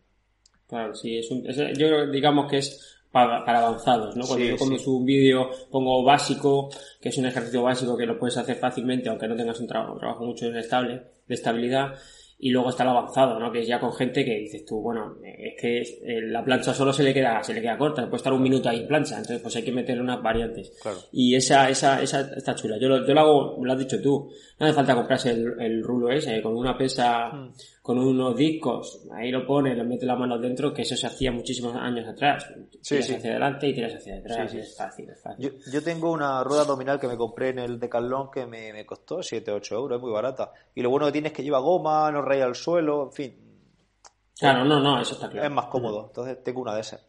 Claro, 0.67 0.93
sí, 0.93 1.17
es 1.17 1.31
un, 1.31 1.45
yo 1.77 2.07
digamos 2.07 2.51
que 2.51 2.57
es 2.57 2.99
para, 3.09 3.37
avanzados, 3.37 4.17
¿no? 4.17 4.25
Cuando 4.27 4.45
yo 4.45 4.57
cuando 4.57 4.77
subo 4.77 4.97
un 4.97 5.05
vídeo 5.05 5.49
pongo 5.71 6.03
básico, 6.03 6.69
que 6.99 7.07
es 7.07 7.17
un 7.17 7.27
ejercicio 7.27 7.63
básico 7.63 7.97
que 7.97 8.05
lo 8.05 8.19
puedes 8.19 8.35
hacer 8.35 8.57
fácilmente 8.57 9.07
aunque 9.07 9.29
no 9.29 9.37
tengas 9.37 9.61
un 9.61 9.67
trabajo, 9.67 9.93
un 9.93 9.99
trabajo 9.99 10.25
mucho 10.25 10.45
inestable, 10.47 11.03
de 11.25 11.35
estabilidad, 11.35 11.95
y 12.39 12.51
luego 12.51 12.69
está 12.69 12.83
el 12.83 12.89
avanzado, 12.89 13.39
¿no? 13.39 13.51
Que 13.51 13.61
es 13.61 13.67
ya 13.67 13.79
con 13.79 13.91
gente 13.93 14.23
que 14.23 14.37
dices 14.37 14.63
tú, 14.63 14.79
bueno, 14.79 15.15
es 15.23 15.59
que 15.59 15.81
eh, 15.81 16.21
la 16.21 16.43
plancha 16.43 16.71
solo 16.71 16.93
se 16.93 17.01
le 17.01 17.13
queda, 17.13 17.41
se 17.43 17.53
le 17.53 17.61
queda 17.61 17.77
corta, 17.77 18.03
puede 18.05 18.17
estar 18.17 18.33
un 18.33 18.43
minuto 18.43 18.69
ahí 18.69 18.81
en 18.81 18.87
plancha, 18.87 19.15
entonces 19.15 19.41
pues 19.41 19.55
hay 19.55 19.63
que 19.63 19.71
meter 19.71 19.99
unas 19.99 20.21
variantes. 20.21 20.71
Y 21.11 21.33
esa, 21.33 21.67
esa, 21.69 22.01
esa 22.01 22.21
está 22.35 22.53
chula. 22.53 22.77
Yo 22.79 22.89
lo, 22.89 23.07
yo 23.07 23.13
lo 23.13 23.19
hago, 23.19 23.57
lo 23.65 23.73
has 23.73 23.79
dicho 23.79 23.99
tú, 24.01 24.29
no 24.59 24.65
hace 24.65 24.75
falta 24.75 24.93
comprarse 24.93 25.31
el, 25.31 25.59
el 25.59 25.83
rulo 25.83 26.11
ese, 26.11 26.39
con 26.43 26.55
una 26.55 26.77
pesa, 26.77 27.29
mm. 27.29 27.53
Con 27.87 27.99
unos 27.99 28.35
discos, 28.35 29.07
ahí 29.13 29.31
lo 29.31 29.47
pone, 29.47 29.73
le 29.73 29.85
mete 29.85 30.05
la 30.05 30.17
mano 30.17 30.37
dentro, 30.37 30.73
que 30.73 30.81
eso 30.81 30.97
se 30.97 31.07
hacía 31.07 31.31
muchísimos 31.31 31.73
años 31.73 32.05
atrás. 32.05 32.45
Sí, 32.81 32.95
tiras 32.95 33.11
hacia 33.11 33.31
adelante 33.31 33.67
y 33.69 33.73
tiras 33.73 33.95
hacia 33.95 34.17
atrás, 34.17 34.53
es 34.53 34.75
fácil, 34.75 35.09
es 35.09 35.21
fácil. 35.21 35.45
Yo, 35.45 35.71
yo, 35.71 35.81
tengo 35.81 36.11
una 36.11 36.43
rueda 36.43 36.63
abdominal 36.63 36.99
que 36.99 37.07
me 37.07 37.15
compré 37.15 37.51
en 37.51 37.59
el 37.59 37.79
Decathlon 37.79 38.29
que 38.29 38.45
me, 38.45 38.73
me 38.73 38.85
costó 38.85 39.23
7, 39.23 39.53
8 39.53 39.75
euros, 39.75 39.99
es 39.99 40.01
muy 40.01 40.11
barata. 40.11 40.51
Y 40.75 40.81
lo 40.81 40.89
bueno 40.89 41.05
que 41.05 41.13
tiene 41.13 41.29
es 41.29 41.33
que 41.33 41.43
lleva 41.43 41.59
goma, 41.59 42.11
no 42.11 42.21
raya 42.21 42.43
al 42.43 42.55
suelo, 42.55 43.03
en 43.03 43.13
fin. 43.13 43.37
Claro, 44.37 44.65
no, 44.65 44.81
no, 44.81 44.99
eso 44.99 45.13
está 45.13 45.29
claro. 45.29 45.47
Es 45.47 45.53
más 45.53 45.67
cómodo, 45.67 46.07
entonces 46.07 46.43
tengo 46.43 46.59
una 46.59 46.75
de 46.75 46.81
esas. 46.81 47.07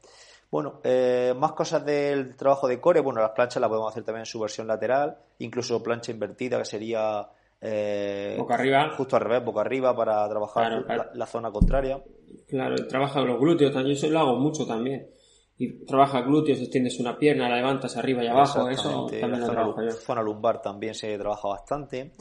Bueno, 0.49 0.81
eh, 0.85 1.35
más 1.37 1.55
cosas 1.55 1.85
del 1.85 2.37
trabajo 2.37 2.69
de 2.69 2.81
core. 2.81 3.01
Bueno, 3.01 3.21
las 3.21 3.33
planchas 3.33 3.61
las 3.61 3.69
podemos 3.69 3.91
hacer 3.91 4.05
también 4.05 4.21
en 4.23 4.27
su 4.27 4.39
versión 4.39 4.69
lateral, 4.69 5.19
incluso 5.41 5.83
plancha 5.83 6.13
invertida, 6.13 6.57
que 6.59 6.65
sería 6.65 7.29
eh, 7.61 8.37
boca 8.39 8.55
arriba. 8.55 8.91
Justo 8.97 9.17
al 9.17 9.23
revés, 9.23 9.45
boca 9.45 9.61
arriba 9.61 9.95
para 9.95 10.29
trabajar 10.29 11.11
La, 11.15 11.27
zona 11.27 11.51
contraria. 11.51 12.03
Claro, 12.49 12.77
trabaja 12.87 13.21
los 13.23 13.41
glúteos, 13.41 13.75
yo 13.75 13.81
eso 13.81 14.09
lo 14.09 14.21
hago 14.21 14.37
mucho 14.37 14.67
también. 14.67 15.09
Y 15.57 15.85
trabaja 15.85 16.23
glúteos, 16.23 16.61
extiendes 16.61 17.01
una 17.01 17.19
pierna, 17.19 17.49
la 17.49 17.57
levantas 17.57 17.97
arriba 17.97 18.23
y 18.23 18.29
abajo, 18.29 18.69
eso 18.69 19.07
también 19.07 19.33
la 19.33 19.39
lo 19.39 19.75
zona, 19.75 19.91
zona 19.91 20.23
lumbar 20.23 20.63
también 20.63 20.95
se 20.95 21.19
trabaja 21.19 21.49
bastante. 21.49 22.13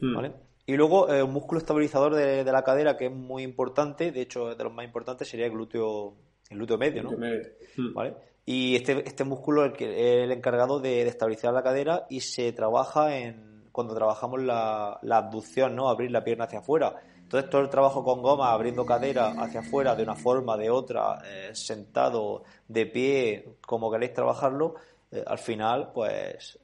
Hmm. 0.00 0.16
Y 0.64 0.74
luego 0.74 1.12
eh, 1.12 1.22
un 1.22 1.32
músculo 1.32 1.58
estabilizador 1.58 2.14
de, 2.14 2.44
la 2.44 2.62
cadera 2.62 2.96
que 2.96 3.06
es 3.06 3.12
muy 3.12 3.42
importante, 3.42 4.10
de 4.10 4.22
hecho 4.22 4.54
de 4.54 4.64
los 4.64 4.72
más 4.72 4.86
importantes 4.86 5.28
sería 5.28 5.46
el 5.46 5.52
glúteo, 5.52 6.16
el 6.48 6.56
glúteo 6.56 6.78
medio, 6.78 7.02
¿no? 7.02 7.10
Hmm. 7.10 7.92
¿Vale? 7.92 8.14
Y 8.46 8.76
este, 8.76 9.06
este 9.06 9.24
músculo 9.24 9.66
es 9.66 9.78
el, 9.80 9.90
el 9.90 10.32
encargado 10.32 10.80
de 10.80 11.02
estabilizar 11.02 11.52
la 11.52 11.62
cadera 11.62 12.06
y 12.08 12.20
se 12.20 12.52
trabaja 12.52 13.18
en 13.18 13.47
cuando 13.78 13.94
trabajamos 13.94 14.42
la, 14.42 14.98
abducción, 15.08 15.76
¿no? 15.76 15.88
Abrir 15.88 16.10
la 16.10 16.24
pierna 16.24 16.46
hacia 16.46 16.58
afuera. 16.58 16.96
Entonces 17.16 17.48
todo 17.48 17.60
el 17.60 17.68
trabajo 17.68 18.02
con 18.02 18.22
goma, 18.22 18.50
abriendo 18.50 18.84
cadera 18.84 19.36
hacia 19.38 19.60
afuera 19.60 19.94
de 19.94 20.02
una 20.02 20.16
forma, 20.16 20.56
de 20.56 20.68
otra, 20.68 21.22
eh, 21.24 21.50
sentado, 21.52 22.42
de 22.66 22.86
pie, 22.86 23.44
como 23.60 23.88
queréis 23.88 24.14
trabajarlo, 24.14 24.74
eh, 25.12 25.22
al 25.24 25.38
final, 25.38 25.92
pues 25.94 26.58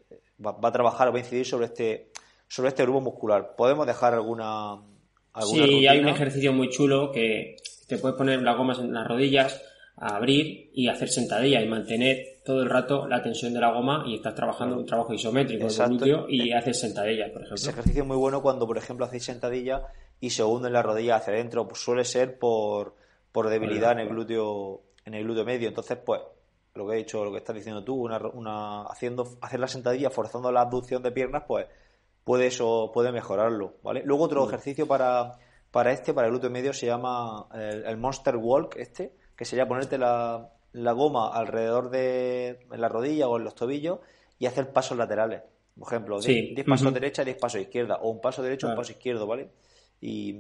va, 0.45 0.57
a 0.61 0.73
trabajar, 0.73 1.13
va 1.13 1.19
a 1.19 1.21
incidir 1.21 1.47
sobre 1.47 1.67
este, 1.67 2.11
sobre 2.49 2.71
este 2.71 2.83
grupo 2.83 3.01
muscular. 3.01 3.55
¿Podemos 3.57 3.87
dejar 3.87 4.15
alguna, 4.15 4.73
alguna 5.35 5.67
Sí, 5.67 5.87
hay 5.87 6.01
un 6.01 6.09
ejercicio 6.09 6.53
muy 6.53 6.69
chulo 6.69 7.13
que 7.13 7.55
te 7.87 7.97
puedes 7.99 8.17
poner 8.17 8.43
las 8.43 8.57
gomas 8.57 8.81
en 8.81 8.93
las 8.93 9.07
rodillas, 9.07 9.63
a 9.97 10.17
abrir 10.17 10.71
y 10.75 10.89
hacer 10.89 11.09
sentadilla 11.09 11.63
y 11.63 11.69
mantener 11.69 12.41
todo 12.45 12.63
el 12.63 12.69
rato 12.69 13.07
la 13.07 13.23
tensión 13.23 13.55
de 13.55 13.61
la 13.61 13.73
goma 13.73 14.05
y 14.07 14.17
estás 14.17 14.35
trabajando 14.35 14.77
un 14.77 14.87
trabajo 14.87 15.15
isométrico 15.15 15.69
glúteo 15.69 16.27
y 16.29 16.53
haces 16.53 16.81
sentadillas, 16.81 17.31
por 17.31 17.43
ejemplo. 17.43 17.55
Ese 17.55 17.71
ejercicio 17.71 18.03
es 18.03 18.09
muy 18.09 18.17
bueno 18.17 18.43
cuando, 18.43 18.67
por 18.67 18.77
ejemplo, 18.77 19.07
hacéis 19.07 19.25
sentadilla 19.25 19.83
y 20.21 20.31
se 20.31 20.43
hunden 20.43 20.73
la 20.73 20.83
rodilla 20.83 21.17
hacia 21.17 21.33
adentro, 21.33 21.67
pues 21.69 21.81
suele 21.81 22.05
ser 22.05 22.39
por, 22.39 22.95
por 23.33 23.49
debilidad 23.49 23.93
en 23.93 24.01
el 24.01 24.09
glúteo 24.09 24.83
en 25.05 25.15
el 25.15 25.25
glúteo 25.25 25.45
medio. 25.45 25.69
Entonces, 25.69 25.99
pues, 26.05 26.21
lo 26.75 26.87
que 26.87 26.95
he 26.95 26.99
dicho, 26.99 27.25
lo 27.25 27.31
que 27.31 27.39
estás 27.39 27.55
diciendo 27.55 27.85
tú, 27.85 27.95
una, 27.95 28.19
una, 28.19 28.83
haciendo, 28.83 29.37
hacer 29.41 29.61
la 29.61 29.69
sentadilla 29.69 30.11
forzando 30.11 30.51
la 30.51 30.63
abducción 30.63 31.03
de 31.03 31.13
piernas, 31.13 31.45
pues 31.47 31.67
puede 32.25 32.47
eso, 32.47 32.91
puede 32.93 33.13
mejorarlo, 33.13 33.75
¿vale? 33.83 34.03
Luego 34.05 34.25
otro 34.25 34.45
mm. 34.45 34.49
ejercicio 34.49 34.87
para, 34.87 35.39
para 35.71 35.93
este, 35.93 36.15
para 36.15 36.27
el 36.27 36.33
glúteo 36.33 36.51
medio, 36.51 36.73
se 36.73 36.87
llama 36.87 37.47
el 37.53 37.97
Monster 37.97 38.37
Walk, 38.37 38.77
este, 38.77 39.13
que 39.37 39.45
sería 39.45 39.67
ponerte 39.67 39.99
la, 39.99 40.51
la 40.73 40.93
goma 40.93 41.35
alrededor 41.35 41.91
de 41.91 42.67
la 42.71 42.89
rodilla 42.89 43.29
o 43.29 43.39
en 43.39 43.45
los 43.45 43.55
tobillos 43.55 44.01
y 44.39 44.47
hacer 44.47 44.73
pasos 44.73 44.99
laterales. 44.99 45.43
Por 45.79 45.89
ejemplo, 45.89 46.21
10 46.21 46.65
pasos 46.67 46.95
derecha 46.95 47.23
y 47.23 47.27
10 47.27 47.39
pasos 47.39 47.61
izquierda, 47.61 47.97
o 47.97 48.11
un 48.11 48.21
paso 48.21 48.43
derecho 48.43 48.69
un 48.69 48.77
paso 48.77 48.93
izquierdo, 48.93 49.27
¿vale? 49.27 49.51
Y, 50.01 50.37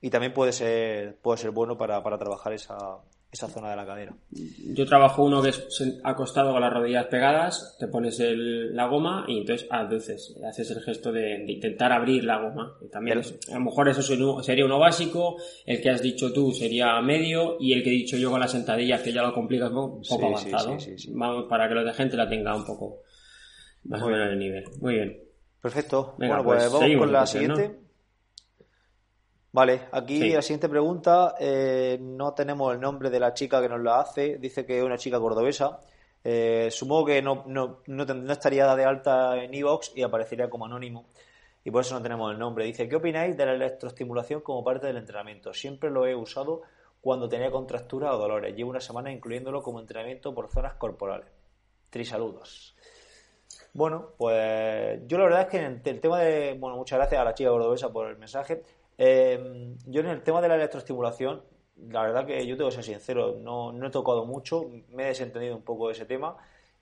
y, 0.00 0.10
también 0.10 0.32
puede 0.32 0.52
ser, 0.52 1.16
puede 1.16 1.38
ser 1.38 1.50
bueno 1.50 1.76
para, 1.76 2.02
para 2.02 2.18
trabajar 2.18 2.52
esa, 2.52 2.98
esa 3.30 3.48
zona 3.48 3.70
de 3.70 3.76
la 3.76 3.86
cadera. 3.86 4.14
Yo 4.30 4.86
trabajo 4.86 5.24
uno 5.24 5.42
que 5.42 5.50
es 5.50 5.82
acostado 6.04 6.52
con 6.52 6.60
las 6.60 6.72
rodillas 6.72 7.06
pegadas, 7.06 7.76
te 7.78 7.88
pones 7.88 8.18
la 8.20 8.86
goma 8.86 9.24
y 9.28 9.38
entonces 9.38 9.66
aduces, 9.70 10.34
haces 10.48 10.70
el 10.70 10.80
gesto 10.80 11.12
de, 11.12 11.44
intentar 11.46 11.92
abrir 11.92 12.24
la 12.24 12.40
goma. 12.40 12.78
también 12.90 13.18
a 13.18 13.54
lo 13.54 13.60
mejor 13.60 13.88
eso 13.88 14.02
sería 14.42 14.64
uno 14.64 14.78
básico, 14.78 15.36
el 15.66 15.80
que 15.80 15.90
has 15.90 16.02
dicho 16.02 16.32
tú 16.32 16.52
sería 16.52 17.00
medio 17.02 17.56
y 17.60 17.72
el 17.72 17.82
que 17.82 17.90
he 17.90 17.92
dicho 17.92 18.16
yo 18.16 18.30
con 18.30 18.40
las 18.40 18.52
sentadillas, 18.52 19.02
que 19.02 19.12
ya 19.12 19.22
lo 19.22 19.34
complicas 19.34 19.70
un 19.70 20.02
poco 20.02 20.26
avanzado. 20.26 20.76
Vamos, 21.10 21.44
para 21.48 21.68
que 21.68 21.74
de 21.74 21.92
gente 21.92 22.16
la 22.16 22.28
tenga 22.28 22.56
un 22.56 22.64
poco 22.64 23.02
más 23.84 24.02
o 24.02 24.08
menos 24.08 24.28
el 24.30 24.38
nivel. 24.38 24.64
Muy 24.80 24.94
bien. 24.94 25.20
Perfecto. 25.60 26.14
bueno, 26.18 26.42
pues, 26.44 26.68
pues 26.68 26.72
vamos 26.72 26.98
con 26.98 27.12
la 27.12 27.26
siguiente. 27.26 27.85
Vale, 29.56 29.88
aquí 29.90 30.34
la 30.34 30.42
siguiente 30.42 30.68
pregunta, 30.68 31.34
eh, 31.40 31.96
no 31.98 32.34
tenemos 32.34 32.74
el 32.74 32.78
nombre 32.78 33.08
de 33.08 33.18
la 33.18 33.32
chica 33.32 33.58
que 33.62 33.70
nos 33.70 33.80
la 33.80 34.00
hace, 34.00 34.36
dice 34.36 34.66
que 34.66 34.76
es 34.76 34.84
una 34.84 34.98
chica 34.98 35.18
cordobesa. 35.18 35.80
Eh, 36.22 36.68
supongo 36.70 37.06
que 37.06 37.22
no, 37.22 37.42
no, 37.46 37.78
no, 37.86 38.32
estaría 38.32 38.76
de 38.76 38.84
alta 38.84 39.42
en 39.42 39.54
Evox 39.54 39.92
y 39.96 40.02
aparecería 40.02 40.50
como 40.50 40.66
anónimo 40.66 41.06
y 41.64 41.70
por 41.70 41.80
eso 41.80 41.94
no 41.94 42.02
tenemos 42.02 42.30
el 42.32 42.38
nombre. 42.38 42.66
Dice, 42.66 42.86
¿qué 42.86 42.96
opináis 42.96 43.34
de 43.34 43.46
la 43.46 43.54
electroestimulación 43.54 44.42
como 44.42 44.62
parte 44.62 44.88
del 44.88 44.98
entrenamiento? 44.98 45.54
Siempre 45.54 45.88
lo 45.88 46.06
he 46.06 46.14
usado 46.14 46.60
cuando 47.00 47.26
tenía 47.26 47.50
contracturas 47.50 48.12
o 48.12 48.18
dolores. 48.18 48.54
Llevo 48.54 48.68
una 48.68 48.80
semana 48.80 49.10
incluyéndolo 49.10 49.62
como 49.62 49.80
entrenamiento 49.80 50.34
por 50.34 50.50
zonas 50.50 50.74
corporales. 50.74 51.30
Trisaludos. 51.88 52.76
Bueno, 53.72 54.10
pues 54.18 55.00
yo 55.06 55.16
la 55.16 55.24
verdad 55.24 55.40
es 55.40 55.46
que 55.48 55.58
en 55.64 55.80
el 55.82 56.00
tema 56.00 56.20
de... 56.20 56.58
Bueno, 56.58 56.76
muchas 56.76 56.98
gracias 56.98 57.18
a 57.22 57.24
la 57.24 57.32
chica 57.32 57.48
cordobesa 57.48 57.90
por 57.90 58.08
el 58.08 58.18
mensaje. 58.18 58.62
Em, 58.98 59.76
yo 59.86 60.00
en 60.00 60.08
el 60.08 60.22
tema 60.22 60.40
de 60.40 60.48
la 60.48 60.56
electroestimulación, 60.56 61.42
la 61.88 62.02
verdad 62.02 62.26
que 62.26 62.46
yo 62.46 62.56
tengo 62.56 62.70
que 62.70 62.76
ser 62.76 62.84
sincero, 62.84 63.36
no, 63.38 63.72
no 63.72 63.88
he 63.88 63.90
tocado 63.90 64.24
mucho, 64.24 64.70
me 64.90 65.04
he 65.04 65.06
desentendido 65.08 65.56
un 65.56 65.62
poco 65.62 65.88
de 65.88 65.92
ese 65.92 66.06
tema 66.06 66.36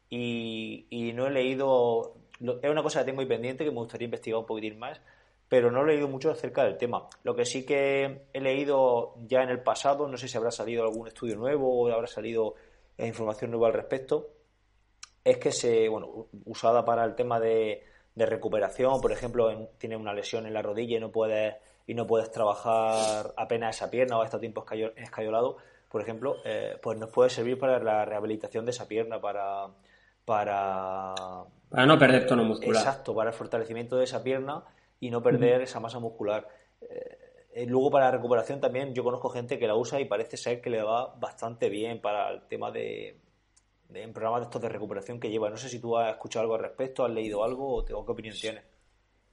y, 0.08 1.12
no 1.14 1.26
he 1.26 1.30
leído, 1.30 2.14
es 2.62 2.70
una 2.70 2.82
cosa 2.82 3.00
que 3.00 3.06
tengo 3.06 3.20
ahí 3.20 3.26
pendiente 3.26 3.64
que 3.64 3.70
me 3.70 3.78
gustaría 3.78 4.04
investigar 4.04 4.38
un 4.38 4.46
poquitín 4.46 4.78
más, 4.78 5.00
pero 5.48 5.70
no 5.70 5.82
he 5.82 5.86
leído 5.86 6.08
mucho 6.08 6.30
acerca 6.30 6.64
del 6.64 6.76
tema. 6.76 7.08
Lo 7.22 7.34
que 7.34 7.44
sí 7.44 7.66
que 7.66 8.26
he 8.32 8.40
leído 8.40 9.14
ya 9.26 9.42
en 9.42 9.50
el 9.50 9.60
pasado, 9.62 10.08
no 10.08 10.16
sé 10.16 10.28
si 10.28 10.36
habrá 10.36 10.50
salido 10.50 10.84
algún 10.84 11.08
estudio 11.08 11.36
nuevo 11.36 11.82
o 11.82 11.92
habrá 11.92 12.06
salido 12.06 12.54
información 12.98 13.50
nueva 13.50 13.68
al 13.68 13.72
respecto, 13.74 14.30
es 15.24 15.38
que 15.38 15.52
se, 15.52 15.88
bueno, 15.88 16.28
usada 16.44 16.84
para 16.84 17.04
el 17.04 17.14
tema 17.14 17.40
de, 17.40 17.82
recuperación, 18.14 19.00
por 19.00 19.10
ejemplo, 19.10 19.70
tiene 19.78 19.96
una 19.96 20.12
lesión 20.12 20.46
en 20.46 20.54
la 20.54 20.62
rodilla 20.62 20.96
y 20.98 21.00
no 21.00 21.10
puedes 21.10 21.56
y 21.86 21.94
no 21.94 22.06
puedes 22.06 22.30
trabajar 22.30 23.34
apenas 23.36 23.76
esa 23.76 23.90
pierna 23.90 24.18
o 24.18 24.22
a 24.22 24.24
este 24.24 24.38
tiempo 24.38 24.64
escayolado, 24.96 25.56
por 25.90 26.02
ejemplo, 26.02 26.36
eh, 26.44 26.78
pues 26.82 26.98
nos 26.98 27.10
puede 27.10 27.30
servir 27.30 27.58
para 27.58 27.78
la 27.78 28.04
rehabilitación 28.04 28.64
de 28.64 28.72
esa 28.72 28.88
pierna, 28.88 29.20
para, 29.20 29.68
para... 30.24 31.14
Para 31.70 31.86
no 31.86 31.98
perder 31.98 32.26
tono 32.26 32.44
muscular. 32.44 32.82
Exacto, 32.82 33.14
para 33.14 33.30
el 33.30 33.36
fortalecimiento 33.36 33.96
de 33.96 34.04
esa 34.04 34.22
pierna 34.22 34.64
y 34.98 35.10
no 35.10 35.22
perder 35.22 35.62
esa 35.62 35.80
masa 35.80 35.98
muscular. 35.98 36.48
Eh, 36.80 37.18
eh, 37.52 37.66
luego 37.66 37.90
para 37.90 38.06
la 38.06 38.10
recuperación 38.12 38.60
también 38.60 38.94
yo 38.94 39.04
conozco 39.04 39.28
gente 39.28 39.58
que 39.58 39.68
la 39.68 39.76
usa 39.76 40.00
y 40.00 40.06
parece 40.06 40.36
ser 40.36 40.60
que 40.60 40.70
le 40.70 40.82
va 40.82 41.14
bastante 41.14 41.68
bien 41.68 42.00
para 42.00 42.30
el 42.30 42.42
tema 42.48 42.70
de, 42.72 43.20
en 43.92 44.12
programas 44.12 44.40
de 44.40 44.44
estos 44.46 44.62
de 44.62 44.68
recuperación 44.68 45.20
que 45.20 45.30
lleva. 45.30 45.50
No 45.50 45.56
sé 45.56 45.68
si 45.68 45.80
tú 45.80 45.96
has 45.96 46.10
escuchado 46.10 46.42
algo 46.42 46.54
al 46.54 46.62
respecto, 46.62 47.04
has 47.04 47.12
leído 47.12 47.44
algo 47.44 47.76
o, 47.76 47.78
o 47.80 48.04
qué 48.04 48.12
opinión 48.12 48.34
tienes. 48.34 48.64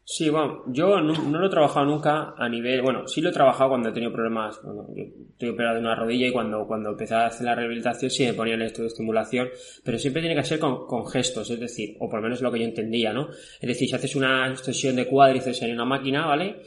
Sí, 0.03 0.29
bueno, 0.29 0.63
yo 0.67 0.99
no, 0.99 1.13
lo 1.13 1.45
he 1.45 1.49
trabajado 1.49 1.85
nunca 1.85 2.33
a 2.35 2.49
nivel, 2.49 2.81
bueno, 2.81 3.07
sí 3.07 3.21
lo 3.21 3.29
he 3.29 3.31
trabajado 3.31 3.69
cuando 3.69 3.89
he 3.89 3.91
tenido 3.93 4.11
problemas, 4.11 4.59
bueno, 4.63 4.87
yo 4.95 5.03
estoy 5.03 5.49
operado 5.49 5.75
de 5.75 5.81
una 5.81 5.95
rodilla 5.95 6.27
y 6.27 6.31
cuando, 6.31 6.65
cuando 6.65 6.89
empecé 6.89 7.13
a 7.13 7.27
hacer 7.27 7.45
la 7.45 7.55
rehabilitación 7.55 8.09
sí 8.09 8.25
me 8.25 8.33
ponían 8.33 8.61
esto 8.63 8.81
de 8.81 8.87
estimulación, 8.87 9.49
pero 9.83 9.99
siempre 9.99 10.21
tiene 10.23 10.35
que 10.35 10.43
ser 10.43 10.59
con, 10.59 11.07
gestos, 11.07 11.49
es 11.51 11.59
decir, 11.59 11.97
o 11.99 12.09
por 12.09 12.19
lo 12.19 12.23
menos 12.23 12.41
lo 12.41 12.51
que 12.51 12.59
yo 12.59 12.65
entendía, 12.65 13.13
¿no? 13.13 13.29
Es 13.29 13.67
decir, 13.67 13.87
si 13.87 13.95
haces 13.95 14.15
una 14.15 14.49
extensión 14.49 14.95
de 14.95 15.05
cuádriceps 15.05 15.61
en 15.61 15.73
una 15.73 15.85
máquina, 15.85 16.25
¿vale? 16.25 16.61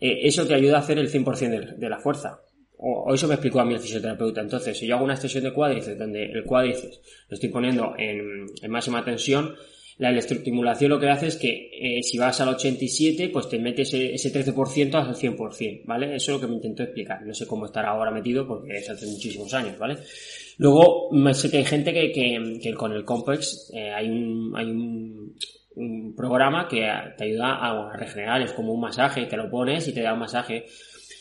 Eh, 0.00 0.20
eso 0.22 0.46
te 0.46 0.54
ayuda 0.54 0.78
a 0.78 0.80
hacer 0.80 0.98
el 0.98 1.10
100% 1.10 1.76
de, 1.76 1.88
la 1.88 2.00
fuerza. 2.00 2.40
O, 2.76 3.14
eso 3.14 3.28
me 3.28 3.34
explicó 3.34 3.60
a 3.60 3.64
mí 3.64 3.74
el 3.74 3.80
fisioterapeuta. 3.80 4.40
Entonces, 4.40 4.76
si 4.76 4.86
yo 4.86 4.96
hago 4.96 5.04
una 5.04 5.14
extensión 5.14 5.44
de 5.44 5.52
cuádriceps 5.52 5.98
donde 5.98 6.24
el 6.24 6.44
cuádriceps 6.44 7.00
lo 7.28 7.34
estoy 7.34 7.50
poniendo 7.50 7.94
en, 7.96 8.46
en 8.60 8.70
máxima 8.70 9.04
tensión, 9.04 9.54
la 10.00 10.08
electroestimulación 10.08 10.88
lo 10.88 10.98
que 10.98 11.10
hace 11.10 11.26
es 11.26 11.36
que 11.36 11.70
eh, 11.74 12.02
si 12.02 12.16
vas 12.16 12.40
al 12.40 12.48
87, 12.48 13.28
pues 13.28 13.50
te 13.50 13.58
metes 13.58 13.92
ese, 13.92 14.32
13% 14.32 14.94
al 14.94 15.14
100%, 15.14 15.82
¿vale? 15.84 16.16
Eso 16.16 16.32
es 16.32 16.36
lo 16.36 16.40
que 16.40 16.46
me 16.46 16.54
intentó 16.54 16.84
explicar. 16.84 17.20
No 17.22 17.34
sé 17.34 17.46
cómo 17.46 17.66
estará 17.66 17.90
ahora 17.90 18.10
metido 18.10 18.48
porque 18.48 18.78
es 18.78 18.88
hace 18.88 19.06
muchísimos 19.06 19.52
años, 19.52 19.78
¿vale? 19.78 19.98
Luego, 20.56 21.10
sé 21.34 21.50
que 21.50 21.58
hay 21.58 21.66
gente 21.66 21.92
que, 21.92 22.58
que, 22.62 22.74
con 22.74 22.92
el 22.92 23.04
Complex 23.04 23.72
eh, 23.74 23.90
hay, 23.90 24.08
un, 24.08 24.54
hay 24.56 24.70
un, 24.70 26.14
programa 26.16 26.66
que 26.66 26.88
te 27.18 27.24
ayuda 27.24 27.56
a, 27.56 27.94
regenerar, 27.94 28.40
es 28.40 28.52
como 28.52 28.72
un 28.72 28.80
masaje, 28.80 29.26
te 29.26 29.36
lo 29.36 29.50
pones 29.50 29.86
y 29.86 29.92
te 29.92 30.00
da 30.00 30.14
un 30.14 30.20
masaje. 30.20 30.64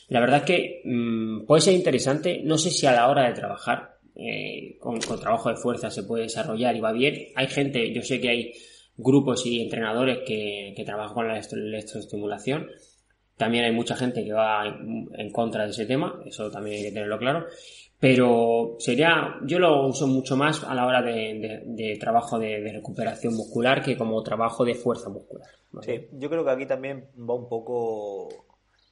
La 0.07 0.21
verdad 0.21 0.37
es 0.37 0.43
que 0.45 0.81
mm, 0.85 1.45
puede 1.45 1.61
ser 1.61 1.73
interesante, 1.73 2.41
no 2.45 2.57
sé 2.57 2.71
si 2.71 2.85
a 2.87 2.93
la 2.93 3.09
hora 3.09 3.27
de 3.27 3.33
trabajar, 3.33 3.98
eh, 4.21 4.77
con, 4.79 4.99
trabajo 4.99 5.49
de 5.49 5.55
fuerza 5.55 5.89
se 5.89 6.03
puede 6.03 6.23
desarrollar 6.23 6.75
y 6.75 6.81
va 6.81 6.91
bien. 6.91 7.27
Hay 7.35 7.47
gente, 7.47 7.93
yo 7.93 8.01
sé 8.01 8.19
que 8.19 8.29
hay 8.29 8.53
grupos 8.97 9.45
y 9.45 9.61
entrenadores 9.61 10.19
que, 10.25 10.73
trabajan 10.85 11.13
con 11.13 11.27
la 11.27 11.39
electroestimulación. 11.39 12.67
También 13.37 13.63
hay 13.63 13.71
mucha 13.71 13.95
gente 13.95 14.23
que 14.23 14.33
va 14.33 14.65
en, 14.67 15.31
contra 15.31 15.63
de 15.63 15.69
ese 15.69 15.85
tema, 15.85 16.21
eso 16.25 16.51
también 16.51 16.77
hay 16.77 16.83
que 16.83 16.91
tenerlo 16.91 17.17
claro. 17.17 17.45
Pero 17.97 18.75
sería, 18.79 19.35
yo 19.43 19.59
lo 19.59 19.87
uso 19.87 20.07
mucho 20.07 20.35
más 20.35 20.63
a 20.63 20.73
la 20.73 20.85
hora 20.85 21.01
de, 21.01 21.97
trabajo 21.99 22.37
de, 22.37 22.71
recuperación 22.71 23.35
muscular 23.35 23.81
que 23.81 23.97
como 23.97 24.21
trabajo 24.23 24.65
de 24.65 24.75
fuerza 24.75 25.09
muscular. 25.09 25.47
Sí, 25.81 26.07
yo 26.13 26.29
creo 26.29 26.43
que 26.43 26.51
aquí 26.51 26.65
también 26.65 27.09
va 27.17 27.35
un 27.35 27.47
poco, 27.47 28.29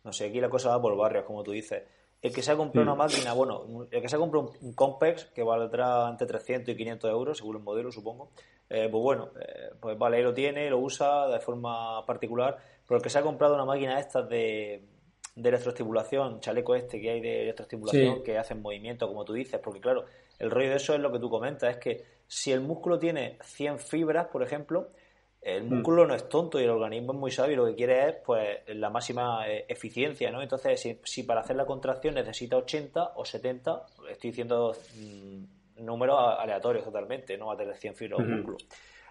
no 0.04 0.14
sé, 0.14 0.26
aquí 0.26 0.40
la 0.40 0.50
cosa 0.50 0.70
va 0.70 0.82
por 0.82 0.96
barrios, 0.96 1.26
como 1.26 1.44
tú 1.44 1.52
dices. 1.52 1.84
El 2.22 2.34
que 2.34 2.41
se 2.41 2.51
ha 2.51 2.57
comprado 2.57 2.84
una 2.84 2.95
mm. 2.95 2.97
máquina, 2.97 3.34
bueno, 3.34 3.88
el 3.91 4.01
que 4.01 4.09
se 4.09 4.15
ha 4.15 4.20
comprado 4.20 4.53
un, 4.61 4.74
Compex 4.74 5.26
que 5.26 5.43
valdrá 5.43 6.09
entre 6.09 6.26
300 6.26 6.74
y 6.74 6.78
500 6.78 7.11
euros, 7.11 7.38
según 7.38 7.57
el 7.57 7.63
modelo, 7.63 7.91
supongo, 7.91 8.32
eh, 8.70 8.88
pues 8.91 9.01
bueno, 9.01 9.30
eh, 9.39 9.72
pues 9.80 9.97
vale, 9.97 10.22
lo 10.24 10.34
tiene, 10.34 10.70
lo 10.70 10.80
usa 10.80 11.28
de 11.28 11.39
forma 11.39 12.05
particular, 12.05 12.57
pero 12.88 12.97
el 12.97 13.03
que 13.03 13.09
se 13.09 13.20
ha 13.20 13.22
comprado 13.22 13.53
una 13.53 13.65
máquina 13.65 13.99
esta 13.99 14.22
de, 14.24 14.84
de 15.36 15.49
electroestimulación, 15.49 16.39
chaleco 16.39 16.74
este 16.74 16.99
que 16.99 17.11
hay 17.11 17.22
de 17.22 17.43
electroestimulación, 17.43 18.24
que 18.24 18.38
hacen 18.39 18.61
movimiento, 18.61 19.07
como 19.07 19.24
tú 19.24 19.34
dices, 19.34 19.59
porque 19.63 19.80
claro, 19.80 20.05
el 20.39 20.49
rollo 20.49 20.70
de 20.72 20.78
eso 20.78 20.95
es 20.95 20.99
lo 20.99 21.11
que 21.11 21.20
tú 21.20 21.30
comentas, 21.30 21.70
es 21.70 21.78
que 21.78 22.03
si 22.26 22.51
el 22.51 22.61
músculo 22.61 22.97
tiene 22.97 23.38
100 23.43 23.80
fibras, 23.80 24.28
por 24.28 24.41
ejemplo, 24.41 24.89
el 25.48 25.64
mm. 25.64 25.76
músculo 25.76 26.06
no 26.06 26.14
es 26.14 26.28
tonto 26.28 26.60
y 26.60 26.64
el 26.64 26.70
organismo 26.70 27.14
es 27.14 27.20
muy 27.20 27.32
sabio 27.32 27.54
y 27.54 27.56
lo 27.56 27.66
que 27.68 27.76
quiere 27.76 28.10
es 28.10 28.16
pues 28.26 28.60
la 28.68 28.89
máxima 28.89 29.48
eh, 29.48 29.66
eficiencia, 29.68 30.30
¿no? 30.30 30.41
Entonces, 30.41 30.80
si, 30.80 31.00
si 31.04 31.24
para 31.24 31.41
hacer 31.41 31.56
la 31.56 31.66
contracción 31.66 32.16
necesita 32.16 32.58
80 32.58 33.14
o 33.16 33.24
70, 33.24 33.86
estoy 34.10 34.32
diciendo 34.32 34.76
mm, 34.95 35.86
números 35.86 36.20
aleatorios 36.38 36.84
totalmente, 36.84 37.38
no 37.38 37.48
va 37.48 37.54
a 37.54 37.58
tener 37.58 37.78
100 37.78 37.95
fibras 37.95 38.20
un 38.20 38.32
músculo. 38.32 38.58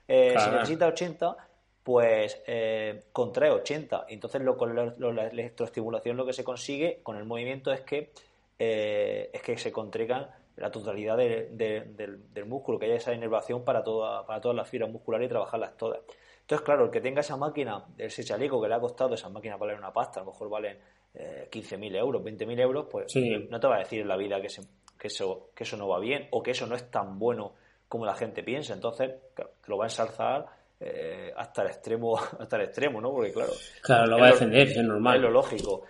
Eh, 0.06 0.34
si 0.38 0.50
necesita 0.50 0.86
80, 0.86 1.36
pues 1.82 2.42
eh, 2.46 3.04
contrae 3.12 3.50
80. 3.50 4.04
Entonces, 4.08 4.42
lo, 4.42 4.56
con 4.56 4.74
la, 4.74 5.28
electroestimulación 5.28 6.16
lo 6.16 6.26
que 6.26 6.32
se 6.32 6.44
consigue 6.44 7.00
con 7.02 7.16
el 7.16 7.24
movimiento 7.24 7.72
es 7.72 7.80
que, 7.80 8.12
eh, 8.58 9.30
es 9.32 9.42
que 9.42 9.56
se 9.56 9.72
contraigan 9.72 10.28
la 10.56 10.70
totalidad 10.70 11.16
del, 11.16 12.44
músculo, 12.46 12.78
que 12.78 12.86
haya 12.86 12.96
esa 12.96 13.12
inervación 13.12 13.64
para, 13.64 13.82
toda, 13.82 14.26
para 14.26 14.40
todas 14.40 14.56
las 14.56 14.68
fibras 14.68 14.90
musculares 14.90 15.26
y 15.26 15.28
trabajarlas 15.28 15.76
todas. 15.76 16.00
Entonces, 16.46 16.64
claro, 16.64 16.84
el 16.84 16.90
que 16.92 17.00
tenga 17.00 17.22
esa 17.22 17.36
máquina, 17.36 17.84
ese 17.98 18.22
chaleco 18.22 18.62
que 18.62 18.68
le 18.68 18.76
ha 18.76 18.78
costado, 18.78 19.14
esa 19.14 19.28
máquina 19.28 19.56
vale 19.56 19.74
una 19.74 19.92
pasta, 19.92 20.20
a 20.20 20.22
lo 20.22 20.30
mejor 20.30 20.48
valen 20.48 20.78
eh, 21.12 21.48
15.000 21.50 21.96
euros, 21.96 22.22
20.000 22.22 22.60
euros, 22.60 22.86
pues 22.88 23.12
no 23.50 23.58
te 23.58 23.66
va 23.66 23.74
a 23.74 23.78
decir 23.80 24.02
en 24.02 24.08
la 24.08 24.16
vida 24.16 24.40
que 24.40 24.48
se, 24.48 24.62
que 24.96 25.08
eso, 25.08 25.50
que 25.56 25.64
eso 25.64 25.76
no 25.76 25.88
va 25.88 25.98
bien 25.98 26.28
o 26.30 26.44
que 26.44 26.52
eso 26.52 26.68
no 26.68 26.76
es 26.76 26.88
tan 26.88 27.18
bueno 27.18 27.54
como 27.88 28.06
la 28.06 28.14
gente 28.14 28.44
piensa. 28.44 28.74
Entonces, 28.74 29.10
lo 29.66 29.76
va 29.76 29.86
a 29.86 29.88
ensalzar 29.88 30.46
eh, 30.78 31.32
hasta 31.36 31.62
el 31.62 31.68
extremo, 31.68 32.16
hasta 32.38 32.56
el 32.58 32.62
extremo, 32.62 33.00
¿no? 33.00 33.10
Porque 33.10 33.32
claro. 33.32 33.52
Claro, 33.82 34.06
lo 34.06 34.18
va 34.20 34.28
a 34.28 34.30
defender, 34.30 34.68
es 34.68 34.84
normal. 34.84 35.16
Es 35.16 35.22
lo 35.22 35.30
lógico. 35.30 35.82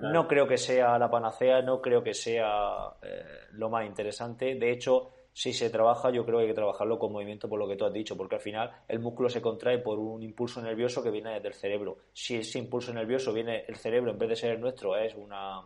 No 0.00 0.26
creo 0.26 0.46
que 0.46 0.56
sea 0.56 0.98
la 0.98 1.10
panacea, 1.10 1.60
no 1.60 1.82
creo 1.82 2.02
que 2.02 2.14
sea 2.14 2.90
eh, 3.02 3.22
lo 3.52 3.68
más 3.68 3.84
interesante. 3.84 4.54
De 4.54 4.70
hecho, 4.70 5.10
si 5.36 5.52
se 5.52 5.68
trabaja, 5.68 6.10
yo 6.10 6.24
creo 6.24 6.38
que 6.38 6.42
hay 6.44 6.48
que 6.48 6.54
trabajarlo 6.54 6.96
con 6.96 7.12
movimiento 7.12 7.48
por 7.48 7.58
lo 7.58 7.66
que 7.66 7.74
tú 7.74 7.84
has 7.84 7.92
dicho, 7.92 8.16
porque 8.16 8.36
al 8.36 8.40
final 8.40 8.70
el 8.86 9.00
músculo 9.00 9.28
se 9.28 9.42
contrae 9.42 9.78
por 9.78 9.98
un 9.98 10.22
impulso 10.22 10.62
nervioso 10.62 11.02
que 11.02 11.10
viene 11.10 11.40
del 11.40 11.54
cerebro. 11.54 11.98
Si 12.12 12.36
ese 12.36 12.60
impulso 12.60 12.94
nervioso 12.94 13.32
viene 13.32 13.64
el 13.66 13.74
cerebro, 13.74 14.12
en 14.12 14.18
vez 14.18 14.28
de 14.28 14.36
ser 14.36 14.52
el 14.52 14.60
nuestro, 14.60 14.96
es 14.96 15.12
una, 15.16 15.60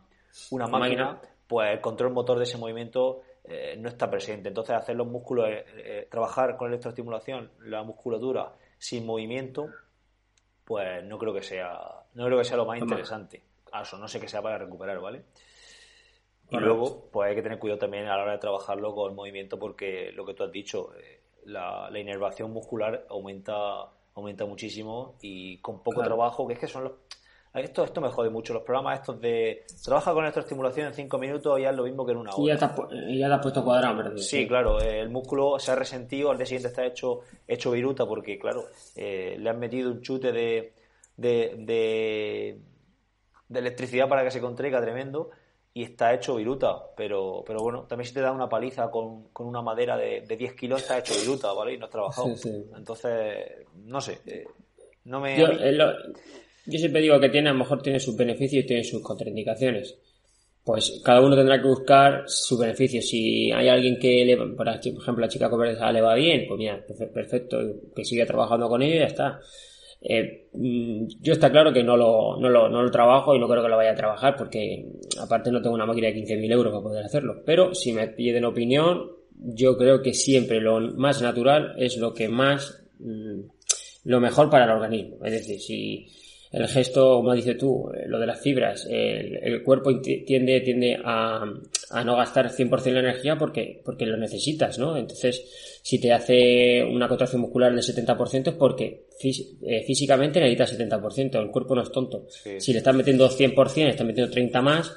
una 0.53 0.67
máquina, 0.69 1.21
pues 1.47 1.71
el 1.71 1.83
control 1.83 2.15
motor 2.15 2.39
de 2.39 2.45
ese 2.45 2.57
movimiento 2.57 3.21
eh, 3.45 3.77
no 3.79 3.91
está 3.91 4.11
presente. 4.11 4.49
Entonces, 4.49 4.75
hacer 4.75 4.97
los 4.97 5.07
músculos, 5.07 5.51
eh, 5.51 5.65
eh, 5.77 6.09
trabajar 6.11 6.57
con 6.57 6.69
electroestimulación, 6.69 7.51
la 7.61 7.83
musculatura 7.83 8.55
sin 8.79 9.05
movimiento, 9.05 9.69
pues 10.65 11.05
no 11.05 11.19
creo 11.19 11.35
que 11.35 11.43
sea, 11.43 11.79
no 12.15 12.25
creo 12.25 12.39
que 12.39 12.45
sea 12.45 12.57
lo 12.57 12.65
más 12.65 12.79
interesante. 12.79 13.43
eso 13.83 13.99
no 13.99 14.09
sé 14.09 14.19
que 14.19 14.29
sea 14.29 14.41
para 14.41 14.57
recuperar, 14.57 14.99
¿vale? 14.99 15.25
Y 16.51 16.57
luego, 16.57 17.09
pues 17.13 17.29
hay 17.29 17.35
que 17.37 17.43
tener 17.43 17.59
cuidado 17.59 17.79
también 17.79 18.07
a 18.07 18.17
la 18.17 18.23
hora 18.23 18.33
de 18.33 18.39
trabajarlo 18.39 18.95
con 18.95 19.11
el 19.11 19.17
movimiento, 19.17 19.59
porque 19.59 20.13
lo 20.13 20.25
que 20.25 20.35
tú 20.35 20.45
has 20.45 20.53
dicho, 20.53 20.93
la, 21.45 21.91
la 21.91 21.99
inervación 21.99 22.53
muscular 22.53 23.07
aumenta 23.11 23.91
aumenta 24.15 24.45
muchísimo 24.47 25.15
y 25.23 25.59
con 25.59 25.83
poco 25.83 26.03
trabajo, 26.03 26.47
que 26.47 26.55
es 26.55 26.59
que 26.59 26.67
son 26.67 26.85
los 26.85 26.93
esto, 27.55 27.85
esto 27.85 28.01
me 28.01 28.09
jode 28.09 28.31
mucho. 28.31 28.53
Los 28.53 28.63
programas 28.63 29.01
estos 29.01 29.21
de 29.21 29.65
trabaja 29.83 30.13
con 30.13 30.25
estimulación 30.25 30.89
en 30.89 30.95
5 30.95 31.19
minutos 31.19 31.59
y 31.59 31.65
es 31.65 31.75
lo 31.75 31.85
mismo 31.85 32.05
que 32.05 32.13
en 32.13 32.19
una 32.19 32.31
hora. 32.31 32.43
Y 32.43 32.47
ya 32.47 32.59
te 32.59 32.65
has, 32.65 32.73
ya 33.09 33.41
puesto 33.41 33.65
cuadrado, 33.65 33.97
¿verdad? 33.97 34.17
Sí, 34.17 34.47
claro. 34.47 34.81
Eh, 34.81 35.01
el 35.01 35.11
músculo 35.11 35.59
se 35.59 35.73
ha 35.73 35.75
resentido, 35.75 36.31
al 36.31 36.37
día 36.37 36.47
siguiente 36.47 36.69
está 36.69 36.85
hecho, 36.85 37.23
hecho 37.47 37.71
viruta 37.71 38.07
porque, 38.07 38.39
claro, 38.39 38.67
eh, 38.95 39.37
le 39.39 39.51
han 39.51 39.59
metido 39.59 39.91
un 39.91 40.03
chute 40.03 40.31
de, 40.31 40.75
de, 41.17 41.55
de, 43.49 43.59
electricidad 43.59 44.09
para 44.09 44.25
que 44.25 44.31
se 44.31 44.41
contraiga 44.41 44.81
tremendo 44.81 45.31
y 45.75 45.83
está 45.83 46.15
hecho 46.15 46.37
viruta. 46.37 46.77
Pero, 46.97 47.45
pero 47.47 47.61
bueno, 47.61 47.85
también 47.89 48.07
si 48.09 48.15
te 48.15 48.21
da 48.21 48.33
una 48.33 48.49
paliza 48.49 48.91
con, 48.91 49.29
con 49.29 49.47
una 49.47 49.63
madera 49.63 49.97
de, 49.97 50.23
de, 50.23 50.37
10 50.37 50.55
kilos, 50.55 50.83
está 50.83 50.99
hecho 50.99 51.15
viruta, 51.21 51.53
¿vale? 51.53 51.75
Y 51.75 51.79
no 51.79 51.87
has 51.87 51.91
trabajado. 51.91 52.35
Entonces, 52.77 53.67
no 53.85 54.01
sé. 54.01 54.19
Eh, 54.27 54.47
no 55.05 55.21
me. 55.21 55.37
Yo 56.67 56.79
siempre 56.79 57.01
digo 57.01 57.19
que 57.19 57.31
tiene, 57.31 57.49
a 57.49 57.53
lo 57.53 57.61
mejor 57.61 57.81
tiene 57.81 57.99
sus 57.99 58.15
beneficios 58.15 58.65
y 58.65 58.67
tiene 58.67 58.85
sus 58.85 59.03
contraindicaciones. 59.03 59.97
Pues 60.63 61.01
cada 61.03 61.23
uno 61.23 61.35
tendrá 61.35 61.63
que 61.63 61.67
buscar 61.67 62.25
su 62.27 62.59
beneficio. 62.59 63.01
Si 63.01 63.51
hay 63.51 63.69
alguien 63.69 63.99
que, 63.99 64.23
le, 64.27 64.37
por 64.37 64.69
ejemplo, 64.69 65.17
la 65.17 65.29
chica 65.29 65.49
conversada 65.49 65.93
le 65.93 66.03
va 66.03 66.15
bien, 66.15 66.45
pues 66.47 66.59
mira, 66.59 66.85
perfecto, 66.87 67.59
que 67.97 68.05
siga 68.05 68.27
trabajando 68.27 68.69
con 68.69 68.83
ella 68.83 68.97
y 68.97 68.99
ya 68.99 69.07
está. 69.07 69.41
Eh, 70.01 70.49
mm, 70.53 71.07
yo 71.21 71.33
está 71.33 71.51
claro 71.51 71.73
que 71.73 71.83
no 71.83 71.97
lo, 71.97 72.37
no, 72.39 72.49
lo, 72.49 72.69
no 72.69 72.83
lo 72.83 72.91
trabajo 72.91 73.35
y 73.35 73.39
no 73.39 73.49
creo 73.49 73.63
que 73.63 73.69
lo 73.69 73.77
vaya 73.77 73.93
a 73.93 73.97
trabajar 73.97 74.37
porque 74.37 74.87
aparte 75.21 75.51
no 75.51 75.61
tengo 75.61 75.75
una 75.75 75.87
máquina 75.87 76.09
de 76.09 76.15
15.000 76.15 76.53
euros 76.53 76.73
para 76.73 76.83
poder 76.83 77.05
hacerlo. 77.05 77.43
Pero 77.45 77.75
si 77.75 77.93
me 77.93 78.07
piden 78.09 78.45
opinión, 78.45 79.11
yo 79.35 79.77
creo 79.77 80.03
que 80.03 80.15
siempre 80.15 80.61
lo 80.61 80.81
más 80.81 81.23
natural 81.23 81.75
es 81.79 81.97
lo 81.97 82.15
que 82.15 82.29
más, 82.29 82.83
mm, 82.99 83.41
lo 84.05 84.21
mejor 84.21 84.51
para 84.51 84.65
el 84.65 84.71
organismo. 84.71 85.25
Es 85.25 85.33
decir, 85.33 85.61
si, 85.61 86.07
el 86.51 86.67
gesto, 86.67 87.17
como 87.17 87.35
dices 87.35 87.59
tú, 87.59 87.91
eh, 87.95 88.05
lo 88.07 88.19
de 88.19 88.27
las 88.27 88.41
fibras, 88.41 88.87
el, 88.91 89.63
cuerpo 89.63 90.01
tiende, 90.01 90.61
tiende 90.61 90.99
a, 91.05 91.45
a, 91.91 92.05
no 92.05 92.17
gastar 92.17 92.51
100% 92.51 92.91
la 92.93 93.01
energía 93.01 93.37
porque, 93.37 93.83
porque 93.85 94.07
lo 94.07 94.17
necesitas, 94.17 94.79
¿no? 94.79 94.97
Entonces, 94.97 95.45
si 95.83 96.01
te 96.01 96.13
hace 96.13 96.83
una 96.83 97.07
contracción 97.07 97.43
muscular 97.43 97.75
del 97.75 97.83
70% 97.83 98.49
es 98.49 98.55
porque 98.55 99.09
eh, 99.23 99.83
físicamente 99.87 100.41
necesitas 100.41 100.79
70%, 100.79 101.39
el 101.39 101.51
cuerpo 101.51 101.75
no 101.75 101.83
es 101.83 101.93
tonto. 101.93 102.27
Si 102.59 102.73
le 102.73 102.79
estás 102.79 102.95
metiendo 102.95 103.29
100%, 103.29 103.75
le 103.85 103.91
estás 103.91 104.07
metiendo 104.07 104.33
30 104.33 104.63
más, 104.63 104.95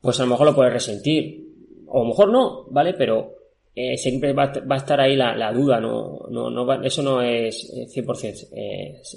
pues 0.00 0.20
a 0.20 0.22
lo 0.22 0.30
mejor 0.30 0.46
lo 0.46 0.54
puedes 0.54 0.72
resentir. 0.72 1.46
O 1.88 1.98
a 1.98 2.02
lo 2.02 2.08
mejor 2.10 2.30
no, 2.30 2.66
¿vale? 2.70 2.94
Pero 2.94 3.34
eh, 3.74 3.96
siempre 3.96 4.32
va, 4.32 4.52
a 4.68 4.76
estar 4.76 5.00
ahí 5.00 5.16
la, 5.16 5.36
la 5.36 5.52
duda, 5.52 5.80
no, 5.80 6.26
no, 6.30 6.50
no 6.50 6.82
eso 6.82 7.02
no 7.02 7.22
es 7.22 7.72
100% 7.72 8.48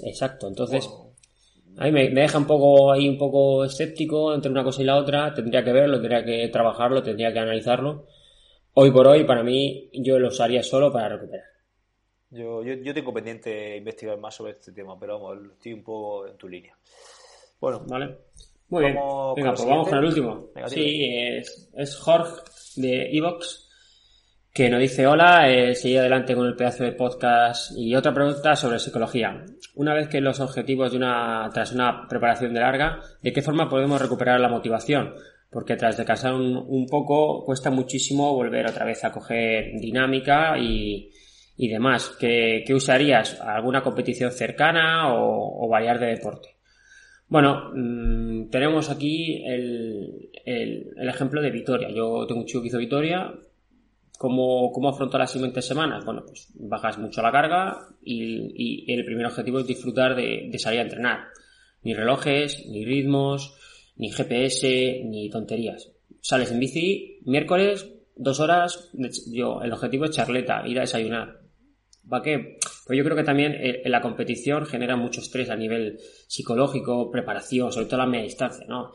exacto. 0.04 0.48
Entonces, 0.48 0.88
a 1.80 1.84
mí 1.84 1.92
me, 1.92 2.10
deja 2.10 2.36
un 2.36 2.46
poco 2.46 2.92
ahí 2.92 3.08
un 3.08 3.16
poco 3.16 3.64
escéptico 3.64 4.34
entre 4.34 4.50
una 4.50 4.62
cosa 4.62 4.82
y 4.82 4.84
la 4.84 4.98
otra. 4.98 5.32
Tendría 5.32 5.64
que 5.64 5.72
verlo, 5.72 5.98
tendría 5.98 6.22
que 6.22 6.46
trabajarlo, 6.48 7.02
tendría 7.02 7.32
que 7.32 7.38
analizarlo. 7.38 8.04
Hoy 8.74 8.90
por 8.90 9.06
hoy, 9.06 9.24
para 9.24 9.42
mí, 9.42 9.88
yo 9.94 10.18
lo 10.18 10.28
usaría 10.28 10.62
solo 10.62 10.92
para 10.92 11.08
recuperar. 11.08 11.46
Yo, 12.32 12.62
yo, 12.62 12.74
yo 12.74 12.92
tengo 12.92 13.14
pendiente 13.14 13.78
investigar 13.78 14.18
más 14.18 14.34
sobre 14.34 14.52
este 14.52 14.72
tema, 14.72 15.00
pero 15.00 15.18
vamos, 15.18 15.52
estoy 15.52 15.72
un 15.72 15.82
poco 15.82 16.26
en 16.26 16.36
tu 16.36 16.50
línea. 16.50 16.76
Bueno, 17.58 17.82
vale. 17.88 18.14
Muy 18.68 18.82
bien. 18.82 18.98
Venga, 19.36 19.54
pues 19.54 19.66
vamos 19.66 19.88
con 19.88 19.98
el 19.98 20.04
último. 20.04 20.48
sí, 20.66 21.08
es, 21.14 21.70
es 21.72 21.96
Jorge 21.96 22.42
de 22.76 23.16
Evox 23.16 23.69
que 24.52 24.68
nos 24.68 24.80
dice 24.80 25.06
hola, 25.06 25.48
eh, 25.48 25.74
sigue 25.74 26.00
adelante 26.00 26.34
con 26.34 26.46
el 26.46 26.56
pedazo 26.56 26.82
de 26.82 26.92
podcast 26.92 27.70
y 27.76 27.94
otra 27.94 28.12
pregunta 28.12 28.56
sobre 28.56 28.80
psicología. 28.80 29.44
Una 29.76 29.94
vez 29.94 30.08
que 30.08 30.20
los 30.20 30.40
objetivos 30.40 30.90
de 30.90 30.96
una, 30.96 31.48
tras 31.52 31.72
una 31.72 32.08
preparación 32.08 32.52
de 32.52 32.60
larga, 32.60 33.00
¿de 33.22 33.32
qué 33.32 33.42
forma 33.42 33.68
podemos 33.68 34.00
recuperar 34.00 34.40
la 34.40 34.48
motivación? 34.48 35.14
Porque 35.50 35.76
tras 35.76 35.96
de 35.96 36.04
casar 36.04 36.34
un, 36.34 36.86
poco 36.86 37.44
cuesta 37.44 37.70
muchísimo 37.70 38.34
volver 38.34 38.66
otra 38.66 38.84
vez 38.84 39.04
a 39.04 39.12
coger 39.12 39.72
dinámica 39.80 40.58
y, 40.58 41.10
y 41.56 41.68
demás. 41.68 42.16
¿Qué, 42.18 42.64
¿Qué, 42.66 42.74
usarías? 42.74 43.40
¿Alguna 43.40 43.82
competición 43.82 44.32
cercana 44.32 45.14
o, 45.14 45.64
o 45.64 45.68
variar 45.68 45.98
de 45.98 46.06
deporte? 46.06 46.56
Bueno, 47.28 47.70
mm, 47.74 48.50
tenemos 48.50 48.90
aquí 48.90 49.44
el, 49.44 50.30
el, 50.44 50.92
el, 50.96 51.08
ejemplo 51.08 51.40
de 51.40 51.50
Vitoria. 51.50 51.88
Yo 51.90 52.26
tengo 52.26 52.40
un 52.40 52.46
chico 52.46 52.60
que 52.60 52.68
hizo 52.68 52.78
Vitoria, 52.78 53.32
¿Cómo, 54.20 54.70
cómo 54.70 54.90
afronto 54.90 55.16
las 55.16 55.32
siguientes 55.32 55.66
semanas? 55.66 56.04
Bueno, 56.04 56.22
pues 56.26 56.52
bajas 56.52 56.98
mucho 56.98 57.22
la 57.22 57.32
carga 57.32 57.88
y, 58.04 58.84
el 58.92 59.02
primer 59.06 59.24
objetivo 59.24 59.60
es 59.60 59.66
disfrutar 59.66 60.14
de, 60.14 60.50
salir 60.58 60.80
a 60.80 60.82
entrenar. 60.82 61.20
Ni 61.84 61.94
relojes, 61.94 62.66
ni 62.68 62.84
ritmos, 62.84 63.54
ni 63.96 64.10
GPS, 64.10 65.04
ni 65.06 65.30
tonterías. 65.30 65.90
Sales 66.20 66.52
en 66.52 66.60
bici, 66.60 67.20
miércoles, 67.24 67.94
dos 68.14 68.40
horas, 68.40 68.90
yo, 69.32 69.62
el 69.62 69.72
objetivo 69.72 70.04
es 70.04 70.10
charleta, 70.10 70.68
ir 70.68 70.76
a 70.76 70.82
desayunar. 70.82 71.40
¿Para 72.06 72.22
qué? 72.22 72.58
Pues 72.86 72.98
yo 72.98 73.04
creo 73.04 73.16
que 73.16 73.24
también 73.24 73.54
eh, 73.54 73.80
la 73.86 74.02
competición 74.02 74.66
genera 74.66 74.96
mucho 74.96 75.22
estrés 75.22 75.48
a 75.48 75.56
nivel 75.56 75.98
psicológico, 76.28 77.10
preparación, 77.10 77.72
sobre 77.72 77.86
todo 77.86 78.02
a 78.02 78.04
la 78.04 78.10
media 78.10 78.24
distancia, 78.24 78.66
¿no? 78.68 78.92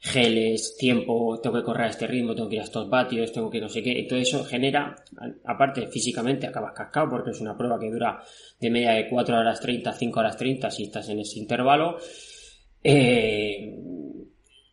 Geles, 0.00 0.76
tiempo, 0.78 1.40
tengo 1.40 1.56
que 1.56 1.64
correr 1.64 1.86
a 1.86 1.90
este 1.90 2.06
ritmo, 2.06 2.34
tengo 2.34 2.48
que 2.48 2.56
ir 2.56 2.60
a 2.60 2.64
estos 2.64 2.88
vatios, 2.88 3.32
tengo 3.32 3.50
que 3.50 3.60
no 3.60 3.68
sé 3.68 3.82
qué, 3.82 3.90
y 3.90 4.06
todo 4.06 4.18
eso 4.18 4.44
genera, 4.44 4.94
aparte 5.44 5.88
físicamente 5.88 6.46
acabas 6.46 6.72
cascado 6.72 7.10
porque 7.10 7.30
es 7.30 7.40
una 7.40 7.56
prueba 7.56 7.78
que 7.80 7.90
dura 7.90 8.22
de 8.60 8.70
media 8.70 8.92
de 8.92 9.08
4 9.08 9.36
horas 9.36 9.60
30, 9.60 9.92
5 9.92 10.20
horas 10.20 10.36
30 10.36 10.70
si 10.70 10.84
estás 10.84 11.08
en 11.08 11.20
ese 11.20 11.38
intervalo. 11.38 11.98
Eh, 12.82 13.74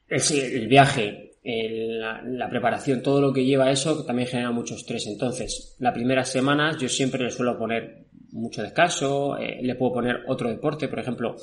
el, 0.07 0.67
viaje, 0.67 1.37
la, 1.43 2.49
preparación, 2.49 3.01
todo 3.01 3.19
lo 3.19 3.33
que 3.33 3.43
lleva 3.43 3.71
eso 3.71 4.05
también 4.05 4.27
genera 4.27 4.51
mucho 4.51 4.75
estrés. 4.75 5.07
Entonces, 5.07 5.75
las 5.79 5.93
primeras 5.93 6.29
semanas 6.29 6.77
yo 6.77 6.87
siempre 6.87 7.23
le 7.23 7.31
suelo 7.31 7.57
poner 7.57 8.05
mucho 8.31 8.61
descanso, 8.61 9.37
eh, 9.37 9.59
le 9.61 9.75
puedo 9.75 9.93
poner 9.93 10.23
otro 10.27 10.49
deporte, 10.49 10.87
por 10.87 10.99
ejemplo, 10.99 11.35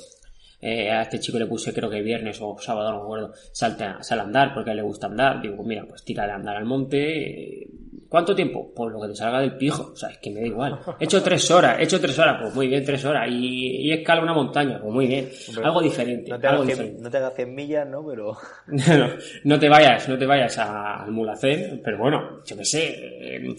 eh, 0.63 0.89
a 0.89 1.01
este 1.01 1.19
chico 1.19 1.37
le 1.37 1.45
puse 1.45 1.73
creo 1.73 1.89
que 1.89 2.01
viernes 2.01 2.39
o 2.41 2.55
sábado, 2.57 2.91
no 2.91 2.97
me 2.99 3.03
acuerdo, 3.03 3.33
salta, 3.51 4.01
sale 4.01 4.21
a 4.21 4.23
andar 4.23 4.53
porque 4.53 4.69
a 4.69 4.73
él 4.73 4.77
le 4.77 4.83
gusta 4.83 5.07
andar. 5.07 5.41
Digo, 5.41 5.61
mira, 5.63 5.85
pues 5.85 6.03
tira 6.03 6.25
de 6.25 6.31
andar 6.31 6.55
al 6.55 6.65
monte. 6.65 7.67
¿Cuánto 8.07 8.35
tiempo? 8.35 8.71
Pues 8.75 8.93
lo 8.93 9.01
que 9.01 9.07
te 9.07 9.15
salga 9.15 9.41
del 9.41 9.57
pijo. 9.57 9.91
O 9.91 9.95
sea, 9.95 10.09
es 10.09 10.19
que 10.19 10.29
me 10.29 10.41
da 10.41 10.47
igual. 10.47 10.79
He 10.99 11.05
hecho 11.05 11.21
tres 11.21 11.49
horas, 11.51 11.79
he 11.79 11.83
hecho 11.83 11.99
tres 11.99 12.17
horas, 12.17 12.37
pues 12.39 12.53
muy 12.55 12.67
bien, 12.67 12.85
tres 12.85 13.03
horas. 13.03 13.27
Y, 13.27 13.87
y 13.87 13.91
escala 13.91 14.21
una 14.21 14.33
montaña, 14.33 14.79
pues 14.79 14.93
muy 14.93 15.07
bien. 15.07 15.29
algo 15.63 15.81
diferente. 15.81 16.29
No 16.29 16.39
te, 16.39 16.47
algo 16.47 16.63
hagas 16.63 16.77
100, 16.77 17.01
no 17.01 17.09
te 17.09 17.17
hagas 17.17 17.35
100 17.35 17.55
millas, 17.55 17.87
¿no? 17.89 18.05
Pero... 18.05 18.37
no, 18.67 19.09
no 19.43 19.59
te 19.59 19.67
vayas, 19.67 20.07
no 20.07 20.17
te 20.17 20.25
vayas 20.25 20.57
al 20.59 21.11
Mulacén, 21.11 21.81
pero 21.83 21.97
bueno, 21.97 22.43
yo 22.45 22.55
qué 22.55 22.65
sé. 22.65 22.83
Eh, 23.35 23.55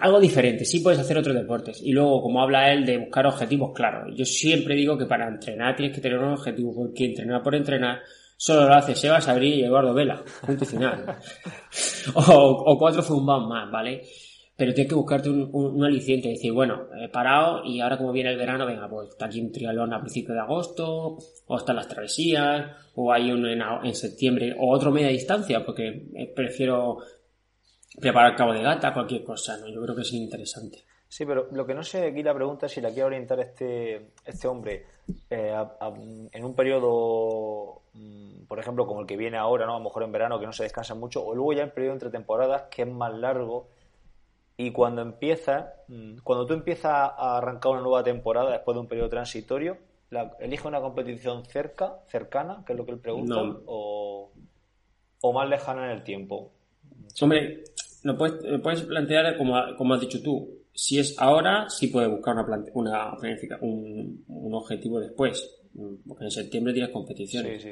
algo 0.00 0.20
diferente, 0.20 0.64
sí 0.64 0.80
puedes 0.80 0.98
hacer 0.98 1.18
otros 1.18 1.36
deportes. 1.36 1.80
Y 1.82 1.92
luego, 1.92 2.20
como 2.22 2.42
habla 2.42 2.72
él 2.72 2.84
de 2.84 2.98
buscar 2.98 3.26
objetivos, 3.26 3.72
claro, 3.74 4.12
yo 4.14 4.24
siempre 4.24 4.74
digo 4.74 4.98
que 4.98 5.06
para 5.06 5.28
entrenar 5.28 5.76
tienes 5.76 5.94
que 5.94 6.00
tener 6.00 6.18
un 6.18 6.32
objetivo, 6.32 6.74
porque 6.74 7.06
entrenar 7.06 7.42
por 7.42 7.54
entrenar 7.54 8.00
solo 8.36 8.68
lo 8.68 8.74
hace 8.74 8.94
Sebas 8.94 9.28
Abril 9.28 9.54
y 9.54 9.64
Eduardo 9.64 9.94
Vela, 9.94 10.22
punto 10.44 10.64
final. 10.64 11.18
o, 12.14 12.76
cuatro 12.78 13.02
zumban 13.02 13.48
más, 13.48 13.70
¿vale? 13.70 14.02
Pero 14.56 14.74
tienes 14.74 14.88
que 14.88 14.96
buscarte 14.96 15.30
un, 15.30 15.48
un, 15.52 15.84
aliciente, 15.84 16.30
decir, 16.30 16.52
bueno, 16.52 16.88
he 17.00 17.08
parado 17.08 17.62
y 17.64 17.78
ahora 17.78 17.96
como 17.96 18.10
viene 18.10 18.30
el 18.30 18.36
verano, 18.36 18.66
venga, 18.66 18.88
pues 18.88 19.10
está 19.10 19.26
aquí 19.26 19.40
un 19.40 19.52
triatlón 19.52 19.94
a 19.94 20.00
principios 20.00 20.34
de 20.34 20.40
agosto, 20.40 21.18
o 21.46 21.56
están 21.56 21.76
las 21.76 21.86
travesías, 21.86 22.66
o 22.96 23.12
hay 23.12 23.30
uno 23.30 23.48
en, 23.48 23.62
en 23.84 23.94
septiembre, 23.94 24.56
o 24.58 24.74
otro 24.74 24.90
media 24.90 25.10
distancia, 25.10 25.64
porque 25.64 26.08
prefiero 26.34 26.98
preparar 28.00 28.36
cabo 28.36 28.52
de 28.52 28.62
gata, 28.62 28.92
cualquier 28.92 29.24
cosa, 29.24 29.56
¿no? 29.58 29.68
Yo 29.68 29.82
creo 29.82 29.94
que 29.94 30.02
es 30.02 30.12
interesante. 30.12 30.84
Sí, 31.08 31.24
pero 31.24 31.48
lo 31.52 31.66
que 31.66 31.74
no 31.74 31.82
sé 31.82 32.06
aquí 32.06 32.22
la 32.22 32.34
pregunta 32.34 32.66
es 32.66 32.72
si 32.72 32.80
la 32.82 32.90
quiere 32.90 33.04
orientar 33.04 33.40
este, 33.40 34.10
este 34.26 34.46
hombre 34.46 34.84
eh, 35.30 35.54
en 36.32 36.44
un 36.44 36.54
periodo, 36.54 37.82
mm, 37.94 38.44
por 38.46 38.58
ejemplo, 38.58 38.86
como 38.86 39.00
el 39.00 39.06
que 39.06 39.16
viene 39.16 39.38
ahora, 39.38 39.64
¿no? 39.64 39.74
A 39.74 39.78
lo 39.78 39.84
mejor 39.84 40.02
en 40.02 40.12
verano 40.12 40.38
que 40.38 40.44
no 40.44 40.52
se 40.52 40.64
descansa 40.64 40.94
mucho, 40.94 41.24
o 41.24 41.34
luego 41.34 41.54
ya 41.54 41.62
en 41.62 41.70
periodo 41.70 41.94
entre 41.94 42.10
temporadas 42.10 42.64
que 42.70 42.82
es 42.82 42.88
más 42.88 43.14
largo 43.14 43.68
y 44.58 44.70
cuando 44.70 45.00
empieza, 45.00 45.72
mm, 45.88 46.18
cuando 46.24 46.46
tú 46.46 46.52
empiezas 46.52 46.92
a 46.92 47.38
arrancar 47.38 47.72
una 47.72 47.80
nueva 47.80 48.02
temporada 48.04 48.50
después 48.50 48.74
de 48.74 48.80
un 48.80 48.88
periodo 48.88 49.08
transitorio, 49.08 49.78
¿elige 50.40 50.68
una 50.68 50.80
competición 50.80 51.44
cerca, 51.46 52.00
cercana, 52.08 52.64
que 52.66 52.74
es 52.74 52.78
lo 52.78 52.84
que 52.84 52.92
él 52.92 52.98
pregunta, 52.98 53.36
o, 53.66 54.30
o 55.22 55.32
más 55.32 55.48
lejana 55.48 55.86
en 55.86 55.90
el 55.92 56.02
tiempo? 56.02 56.50
Hombre, 57.20 57.62
lo 58.02 58.16
puedes, 58.16 58.82
plantear 58.82 59.36
como, 59.36 59.56
como, 59.76 59.94
has 59.94 60.00
dicho 60.00 60.22
tú. 60.22 60.58
Si 60.72 60.98
es 60.98 61.16
ahora, 61.18 61.68
sí 61.68 61.88
puedes 61.88 62.10
buscar 62.10 62.34
una, 62.34 62.46
una 62.74 63.16
un, 63.60 64.24
un, 64.28 64.54
objetivo 64.54 65.00
después. 65.00 65.54
Porque 66.06 66.24
en 66.24 66.30
septiembre 66.30 66.72
tienes 66.72 66.90
competiciones. 66.90 67.64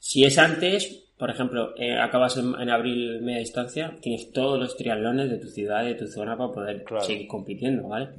Si 0.00 0.24
es 0.24 0.38
antes, 0.38 1.08
por 1.18 1.30
ejemplo, 1.30 1.74
eh, 1.76 1.98
acabas 1.98 2.36
en, 2.36 2.70
abril 2.70 3.20
media 3.20 3.40
distancia, 3.40 3.96
tienes 4.00 4.32
todos 4.32 4.58
los 4.58 4.76
triatlones 4.76 5.30
de 5.30 5.38
tu 5.38 5.48
ciudad, 5.48 5.84
de 5.84 5.94
tu 5.94 6.06
zona 6.06 6.36
para 6.36 6.52
poder 6.52 6.84
seguir 7.00 7.26
compitiendo, 7.26 7.88
¿vale? 7.88 8.10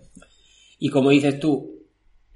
Y 0.80 0.90
como 0.90 1.10
dices 1.10 1.40
tú, 1.40 1.80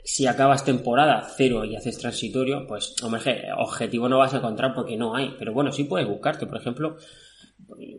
si 0.04 0.26
acabas 0.28 0.64
temporada 0.64 1.28
cero 1.36 1.66
y 1.66 1.76
haces 1.76 1.98
transitorio, 1.98 2.66
pues, 2.68 2.96
hombre, 3.04 3.22
objetivo 3.58 4.08
no 4.08 4.18
vas 4.18 4.34
a 4.34 4.38
encontrar 4.38 4.74
porque 4.74 4.98
no 4.98 5.16
hay. 5.16 5.36
Pero 5.38 5.54
bueno, 5.54 5.72
sí 5.72 5.86
puedes 5.86 6.08
buscarte, 6.08 6.46
por 6.46 6.58
ejemplo, 6.58 6.98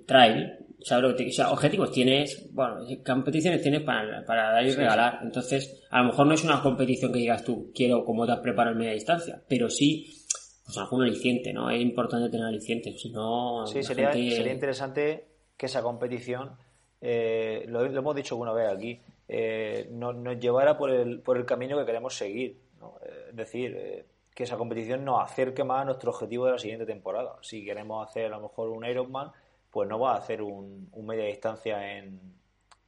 trail, 0.06 0.52
o 0.84 1.32
sea, 1.32 1.50
objetivos 1.50 1.90
tienes, 1.90 2.46
bueno, 2.52 2.84
competiciones 3.06 3.62
tienes 3.62 3.80
para, 3.82 4.22
para 4.26 4.52
dar 4.52 4.66
y 4.66 4.72
regalar. 4.72 5.20
Entonces, 5.22 5.82
a 5.90 6.02
lo 6.02 6.08
mejor 6.08 6.26
no 6.26 6.34
es 6.34 6.44
una 6.44 6.60
competición 6.60 7.10
que 7.10 7.20
digas 7.20 7.42
tú, 7.42 7.72
quiero 7.74 8.04
como 8.04 8.26
te 8.26 8.32
has 8.32 8.40
preparado 8.40 8.72
en 8.72 8.80
media 8.80 8.92
distancia, 8.92 9.42
pero 9.48 9.70
sí, 9.70 10.26
pues 10.64 10.76
algún 10.76 11.02
aliciente, 11.02 11.54
¿no? 11.54 11.70
Es 11.70 11.80
importante 11.80 12.28
tener 12.28 12.46
aliciente, 12.46 12.92
si 12.98 13.10
no... 13.10 13.66
Sí, 13.66 13.82
sería, 13.82 14.12
sería 14.12 14.52
interesante 14.52 15.24
que 15.56 15.66
esa 15.66 15.82
competición, 15.82 16.56
eh, 17.00 17.64
lo, 17.68 17.82
hemos 17.84 18.14
dicho 18.14 18.34
alguna 18.34 18.52
vez 18.52 18.68
aquí, 18.68 19.00
eh, 19.26 19.88
nos, 19.90 20.38
llevara 20.38 20.76
por 20.76 20.90
el, 20.90 21.20
por 21.20 21.38
el 21.38 21.46
camino 21.46 21.78
que 21.78 21.86
queremos 21.86 22.14
seguir. 22.14 22.60
Eh, 23.02 23.26
es 23.30 23.36
decir, 23.36 24.06
que 24.34 24.44
esa 24.44 24.58
competición 24.58 25.02
nos 25.02 25.22
acerque 25.22 25.64
más 25.64 25.82
a 25.82 25.84
nuestro 25.86 26.10
objetivo 26.10 26.44
de 26.44 26.52
la 26.52 26.58
siguiente 26.58 26.84
temporada. 26.84 27.36
Si 27.40 27.64
queremos 27.64 28.06
hacer 28.06 28.26
a 28.26 28.36
lo 28.36 28.42
mejor 28.42 28.68
un 28.68 28.84
Ironman, 28.84 29.32
pues 29.74 29.88
no 29.88 29.98
va 29.98 30.12
a 30.12 30.18
hacer 30.18 30.40
un, 30.40 30.88
media 31.02 31.24
distancia 31.24 31.98
en, 31.98 32.20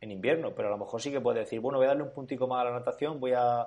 en, 0.01 0.11
invierno, 0.12 0.55
pero 0.55 0.68
a 0.68 0.70
lo 0.70 0.78
mejor 0.78 1.03
sí 1.03 1.11
que 1.11 1.20
puede 1.20 1.41
decir, 1.41 1.59
bueno, 1.59 1.78
voy 1.78 1.87
a 1.87 1.89
darle 1.89 2.05
un 2.05 2.12
puntico 2.12 2.47
más 2.47 2.61
a 2.61 2.70
la 2.70 2.78
natación, 2.78 3.18
voy 3.18 3.32
a, 3.32 3.62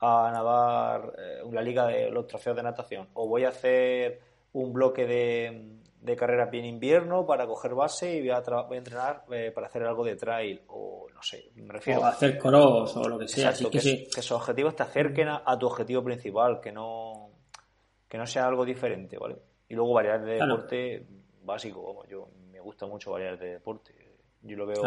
a 0.00 0.30
nadar 0.32 1.12
eh, 1.16 1.42
la 1.52 1.62
liga 1.62 1.86
de 1.86 2.10
los 2.10 2.26
trofeos 2.26 2.56
de 2.56 2.64
natación, 2.64 3.06
o 3.14 3.28
voy 3.28 3.44
a 3.44 3.50
hacer 3.50 4.20
un 4.52 4.72
bloque 4.72 5.06
de, 5.06 5.76
de 6.00 6.16
carrera 6.16 6.48
en 6.52 6.64
invierno 6.64 7.24
para 7.24 7.46
coger 7.46 7.72
base 7.72 8.16
y 8.16 8.20
voy 8.22 8.30
a, 8.30 8.40
voy 8.40 8.74
a 8.74 8.78
entrenar 8.78 9.22
eh, 9.30 9.52
para 9.54 9.68
hacer 9.68 9.84
algo 9.84 10.04
de 10.04 10.16
trail, 10.16 10.60
o 10.66 11.06
no 11.14 11.22
sé, 11.22 11.52
me 11.54 11.72
refiero. 11.72 12.00
O 12.00 12.04
hacer 12.04 12.36
cross 12.36 12.96
o 12.96 13.08
lo 13.08 13.16
que 13.16 13.28
sea. 13.28 13.52
que, 13.52 13.70
que, 13.70 14.08
esos 14.08 14.32
objetivos 14.32 14.74
te 14.74 14.82
acerquen 14.82 15.28
a, 15.28 15.56
tu 15.56 15.68
objetivo 15.68 16.02
principal, 16.02 16.60
que 16.60 16.72
no, 16.72 17.30
que 18.08 18.18
no 18.18 18.26
sea 18.26 18.44
algo 18.48 18.64
diferente, 18.64 19.16
¿vale? 19.18 19.36
Y 19.68 19.74
luego 19.74 19.94
variar 19.94 20.24
de 20.24 20.32
deporte 20.32 21.06
básico, 21.44 21.84
como 21.84 22.04
yo 22.06 22.28
gusta 22.66 22.84
mucho 22.84 23.12
variar 23.12 23.38
de 23.38 23.52
deporte. 23.52 23.94
Yo 24.42 24.56
lo 24.56 24.66
veo 24.66 24.82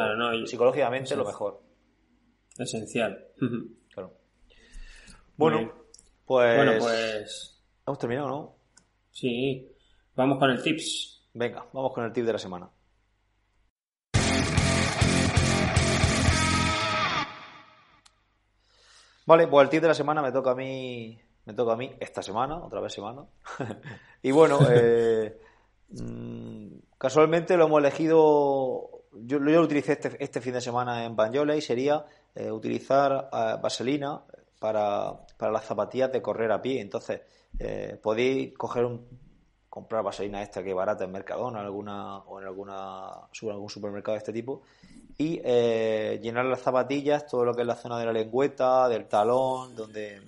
psicológicamente 0.46 1.16
lo 1.16 1.26
mejor. 1.26 1.62
Esencial. 2.58 3.28
Claro. 3.92 4.14
Bueno, 5.36 5.74
pues... 6.24 6.56
Bueno, 6.56 6.74
pues... 6.80 7.60
Hemos 7.88 7.98
terminado, 7.98 8.28
¿no? 8.28 8.56
Sí. 9.10 9.68
Vamos 10.16 10.38
con 10.38 10.52
el 10.52 10.62
tips. 10.62 11.28
Venga, 11.34 11.66
vamos 11.74 11.92
con 11.92 12.06
el 12.06 12.14
tip 12.14 12.24
de 12.24 12.34
la 12.34 12.38
semana. 12.38 12.70
Vale, 19.26 19.48
pues 19.48 19.64
el 19.64 19.70
tip 19.70 19.82
de 19.82 19.88
la 19.88 19.94
semana 19.96 20.22
me 20.22 20.32
toca 20.32 20.52
a 20.52 20.56
mí, 20.56 21.20
me 21.46 21.54
toca 21.56 21.74
a 21.74 21.78
mí 21.78 21.96
esta 22.00 22.22
semana, 22.22 22.64
otra 22.64 22.80
vez 22.80 22.94
semana. 22.94 23.26
y 24.22 24.30
bueno, 24.32 24.60
eh, 24.70 25.42
Casualmente 26.98 27.58
lo 27.58 27.66
hemos 27.66 27.80
elegido, 27.80 29.06
yo, 29.14 29.40
lo 29.40 29.62
utilicé 29.62 29.94
este, 29.94 30.24
este, 30.24 30.42
fin 30.42 30.54
de 30.54 30.62
semana 30.62 31.06
en 31.06 31.16
Banyola 31.16 31.56
y 31.56 31.62
sería 31.62 32.06
eh, 32.36 32.52
utilizar 32.52 33.30
eh, 33.32 33.56
vaselina 33.62 34.22
para, 34.60 35.26
para, 35.38 35.52
las 35.52 35.66
zapatillas 35.66 36.12
de 36.12 36.22
correr 36.22 36.52
a 36.52 36.62
pie. 36.62 36.82
Entonces, 36.82 37.22
podéis 38.02 38.56
coger 38.58 38.86
un, 38.86 39.06
comprar 39.70 40.04
vaselina 40.04 40.42
esta 40.42 40.64
que 40.64 40.70
es 40.70 40.76
barata 40.76 41.06
en 41.06 41.12
Mercadona 41.12 41.62
alguna, 41.62 42.18
o 42.20 42.40
en 42.40 42.46
alguna, 42.46 43.10
algún 43.42 43.70
supermercado 43.70 44.14
de 44.14 44.20
este 44.20 44.34
tipo 44.34 44.62
y 45.18 45.42
llenar 45.42 46.46
las 46.46 46.62
zapatillas, 46.62 47.26
todo 47.26 47.44
lo 47.44 47.54
que 47.54 47.62
es 47.62 47.68
la 47.68 47.76
zona 47.76 47.98
de 48.00 48.06
la 48.06 48.14
lengüeta, 48.14 48.88
del 48.88 49.08
talón, 49.08 49.76
donde 49.76 50.22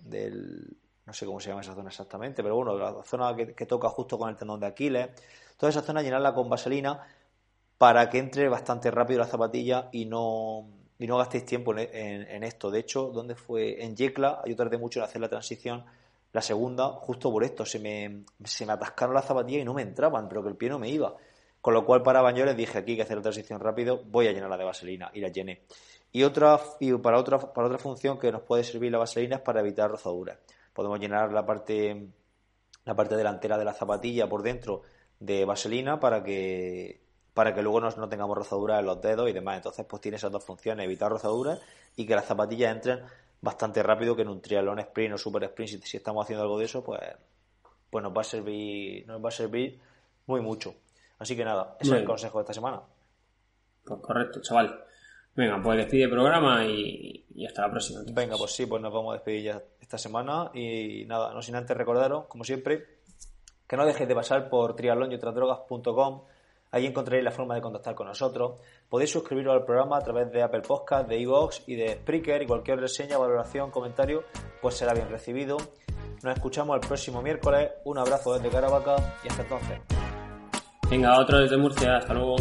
del 0.00 0.79
no 1.10 1.14
sé 1.14 1.26
cómo 1.26 1.40
se 1.40 1.48
llama 1.48 1.60
esa 1.60 1.74
zona 1.74 1.88
exactamente, 1.88 2.40
pero 2.40 2.54
bueno, 2.54 2.78
la 2.78 3.02
zona 3.02 3.34
que, 3.34 3.66
toca 3.66 3.88
justo 3.88 4.16
con 4.16 4.30
el 4.30 4.36
tendón 4.36 4.60
de 4.60 4.68
Aquiles, 4.68 5.08
toda 5.56 5.68
esa 5.68 5.82
zona 5.82 6.02
llenarla 6.02 6.32
con 6.32 6.48
vaselina 6.48 7.00
para 7.76 8.08
que 8.08 8.18
entre 8.18 8.48
bastante 8.48 8.92
rápido 8.92 9.18
la 9.18 9.26
zapatilla 9.26 9.88
y 9.90 10.04
no, 10.04 10.68
y 11.00 11.08
no 11.08 11.18
gastéis 11.18 11.44
tiempo 11.44 11.74
en, 11.76 12.44
esto. 12.44 12.70
De 12.70 12.78
hecho, 12.78 13.08
donde 13.08 13.34
fue? 13.34 13.82
En 13.84 13.96
Yecla, 13.96 14.40
yo 14.46 14.54
tardé 14.54 14.78
mucho 14.78 15.00
en 15.00 15.04
hacer 15.04 15.20
la 15.20 15.28
transición, 15.28 15.84
la 16.32 16.42
segunda, 16.42 16.90
justo 16.90 17.32
por 17.32 17.42
esto, 17.42 17.66
se 17.66 17.80
me, 17.80 18.22
se 18.44 18.64
me 18.64 18.72
atascaron 18.72 19.12
las 19.12 19.24
zapatillas 19.24 19.62
y 19.62 19.64
no 19.64 19.74
me 19.74 19.82
entraban, 19.82 20.28
pero 20.28 20.44
que 20.44 20.50
el 20.50 20.56
pie 20.56 20.68
no 20.68 20.78
me 20.78 20.90
iba. 20.90 21.16
Con 21.60 21.74
lo 21.74 21.84
cual, 21.84 22.04
para 22.04 22.22
baño 22.22 22.44
les 22.44 22.56
dije 22.56 22.78
aquí 22.78 22.94
que 22.94 23.02
hacer 23.02 23.16
la 23.16 23.22
transición 23.24 23.58
rápido, 23.58 24.00
voy 24.04 24.28
a 24.28 24.32
llenarla 24.32 24.56
de 24.56 24.64
vaselina 24.64 25.10
y 25.12 25.20
la 25.20 25.28
llené. 25.28 25.62
Y 26.12 26.22
otra 26.22 26.60
y 26.78 26.92
para 26.98 27.18
otra 27.18 27.40
para 27.40 27.66
otra 27.66 27.78
función 27.78 28.16
que 28.16 28.30
nos 28.30 28.42
puede 28.42 28.62
servir 28.62 28.92
la 28.92 28.98
vaselina 28.98 29.36
es 29.36 29.42
para 29.42 29.58
evitar 29.58 29.90
rozaduras 29.90 30.38
podemos 30.80 30.98
llenar 30.98 31.30
la 31.30 31.44
parte, 31.44 32.08
la 32.86 32.96
parte 32.96 33.14
delantera 33.14 33.58
de 33.58 33.66
la 33.66 33.74
zapatilla 33.74 34.30
por 34.30 34.42
dentro 34.42 34.80
de 35.18 35.44
vaselina 35.44 36.00
para 36.00 36.24
que 36.24 37.02
para 37.34 37.54
que 37.54 37.60
luego 37.60 37.82
no, 37.82 38.08
tengamos 38.08 38.34
rozaduras 38.34 38.80
en 38.80 38.86
los 38.86 38.98
dedos 39.02 39.28
y 39.28 39.34
demás. 39.34 39.58
Entonces, 39.58 39.84
pues 39.84 40.00
tiene 40.00 40.16
esas 40.16 40.32
dos 40.32 40.42
funciones, 40.42 40.86
evitar 40.86 41.10
rozaduras 41.10 41.60
y 41.96 42.06
que 42.06 42.14
las 42.14 42.24
zapatillas 42.24 42.74
entren 42.74 43.00
bastante 43.42 43.82
rápido 43.82 44.16
que 44.16 44.22
en 44.22 44.28
un 44.28 44.40
triatlón 44.40 44.78
sprint 44.78 45.16
o 45.16 45.18
super 45.18 45.44
sprint, 45.44 45.82
si, 45.82 45.98
estamos 45.98 46.24
haciendo 46.24 46.44
algo 46.44 46.58
de 46.58 46.64
eso, 46.64 46.82
pues, 46.82 46.98
pues 47.90 48.02
nos 48.02 48.16
va 48.16 48.22
a 48.22 48.24
servir, 48.24 49.06
nos 49.06 49.22
va 49.22 49.28
a 49.28 49.32
servir 49.32 49.78
muy 50.24 50.40
mucho. 50.40 50.76
Así 51.18 51.36
que 51.36 51.44
nada, 51.44 51.76
ese 51.78 51.92
es 51.92 52.00
el 52.00 52.06
consejo 52.06 52.38
de 52.38 52.42
esta 52.44 52.54
semana. 52.54 52.80
Pues 53.84 54.00
correcto, 54.00 54.40
chaval. 54.40 54.82
Venga, 55.34 55.60
pues 55.62 55.78
despide 55.78 56.04
el 56.04 56.10
programa 56.10 56.64
y, 56.66 57.24
hasta 57.46 57.62
la 57.62 57.70
próxima. 57.70 58.00
Venga, 58.12 58.36
pues 58.36 58.52
sí, 58.52 58.66
pues 58.66 58.82
nos 58.82 58.92
vamos 58.92 59.12
a 59.12 59.14
despedir 59.14 59.44
ya 59.44 59.62
esta 59.80 59.96
semana 59.98 60.50
y 60.54 61.04
nada, 61.06 61.32
no 61.32 61.40
sin 61.40 61.56
antes 61.56 61.76
recordaros, 61.76 62.26
como 62.26 62.44
siempre, 62.44 62.98
que 63.66 63.76
no 63.76 63.86
dejéis 63.86 64.08
de 64.08 64.14
pasar 64.14 64.48
por 64.48 64.74
triatlonyotradrogas.com 64.74 66.22
Ahí 66.72 66.86
encontraréis 66.86 67.24
la 67.24 67.32
forma 67.32 67.56
de 67.56 67.60
contactar 67.60 67.94
con 67.94 68.06
nosotros. 68.06 68.60
Podéis 68.88 69.10
suscribiros 69.10 69.52
al 69.52 69.64
programa 69.64 69.98
a 69.98 70.00
través 70.00 70.30
de 70.30 70.42
Apple 70.42 70.60
Podcast, 70.60 71.08
de 71.08 71.18
iVoox 71.18 71.68
y 71.68 71.74
de 71.74 71.94
Spreaker 71.94 72.42
y 72.42 72.46
cualquier 72.46 72.78
reseña, 72.78 73.18
valoración, 73.18 73.70
comentario, 73.70 74.24
pues 74.62 74.76
será 74.76 74.94
bien 74.94 75.08
recibido. 75.08 75.56
Nos 76.22 76.34
escuchamos 76.34 76.76
el 76.76 76.86
próximo 76.86 77.22
miércoles. 77.22 77.70
Un 77.84 77.98
abrazo 77.98 78.34
desde 78.34 78.50
Caravaca 78.50 78.96
y 79.24 79.28
hasta 79.28 79.42
entonces. 79.42 79.80
Venga, 80.88 81.18
otro 81.18 81.38
desde 81.38 81.56
Murcia. 81.56 81.96
Hasta 81.96 82.14
luego. 82.14 82.36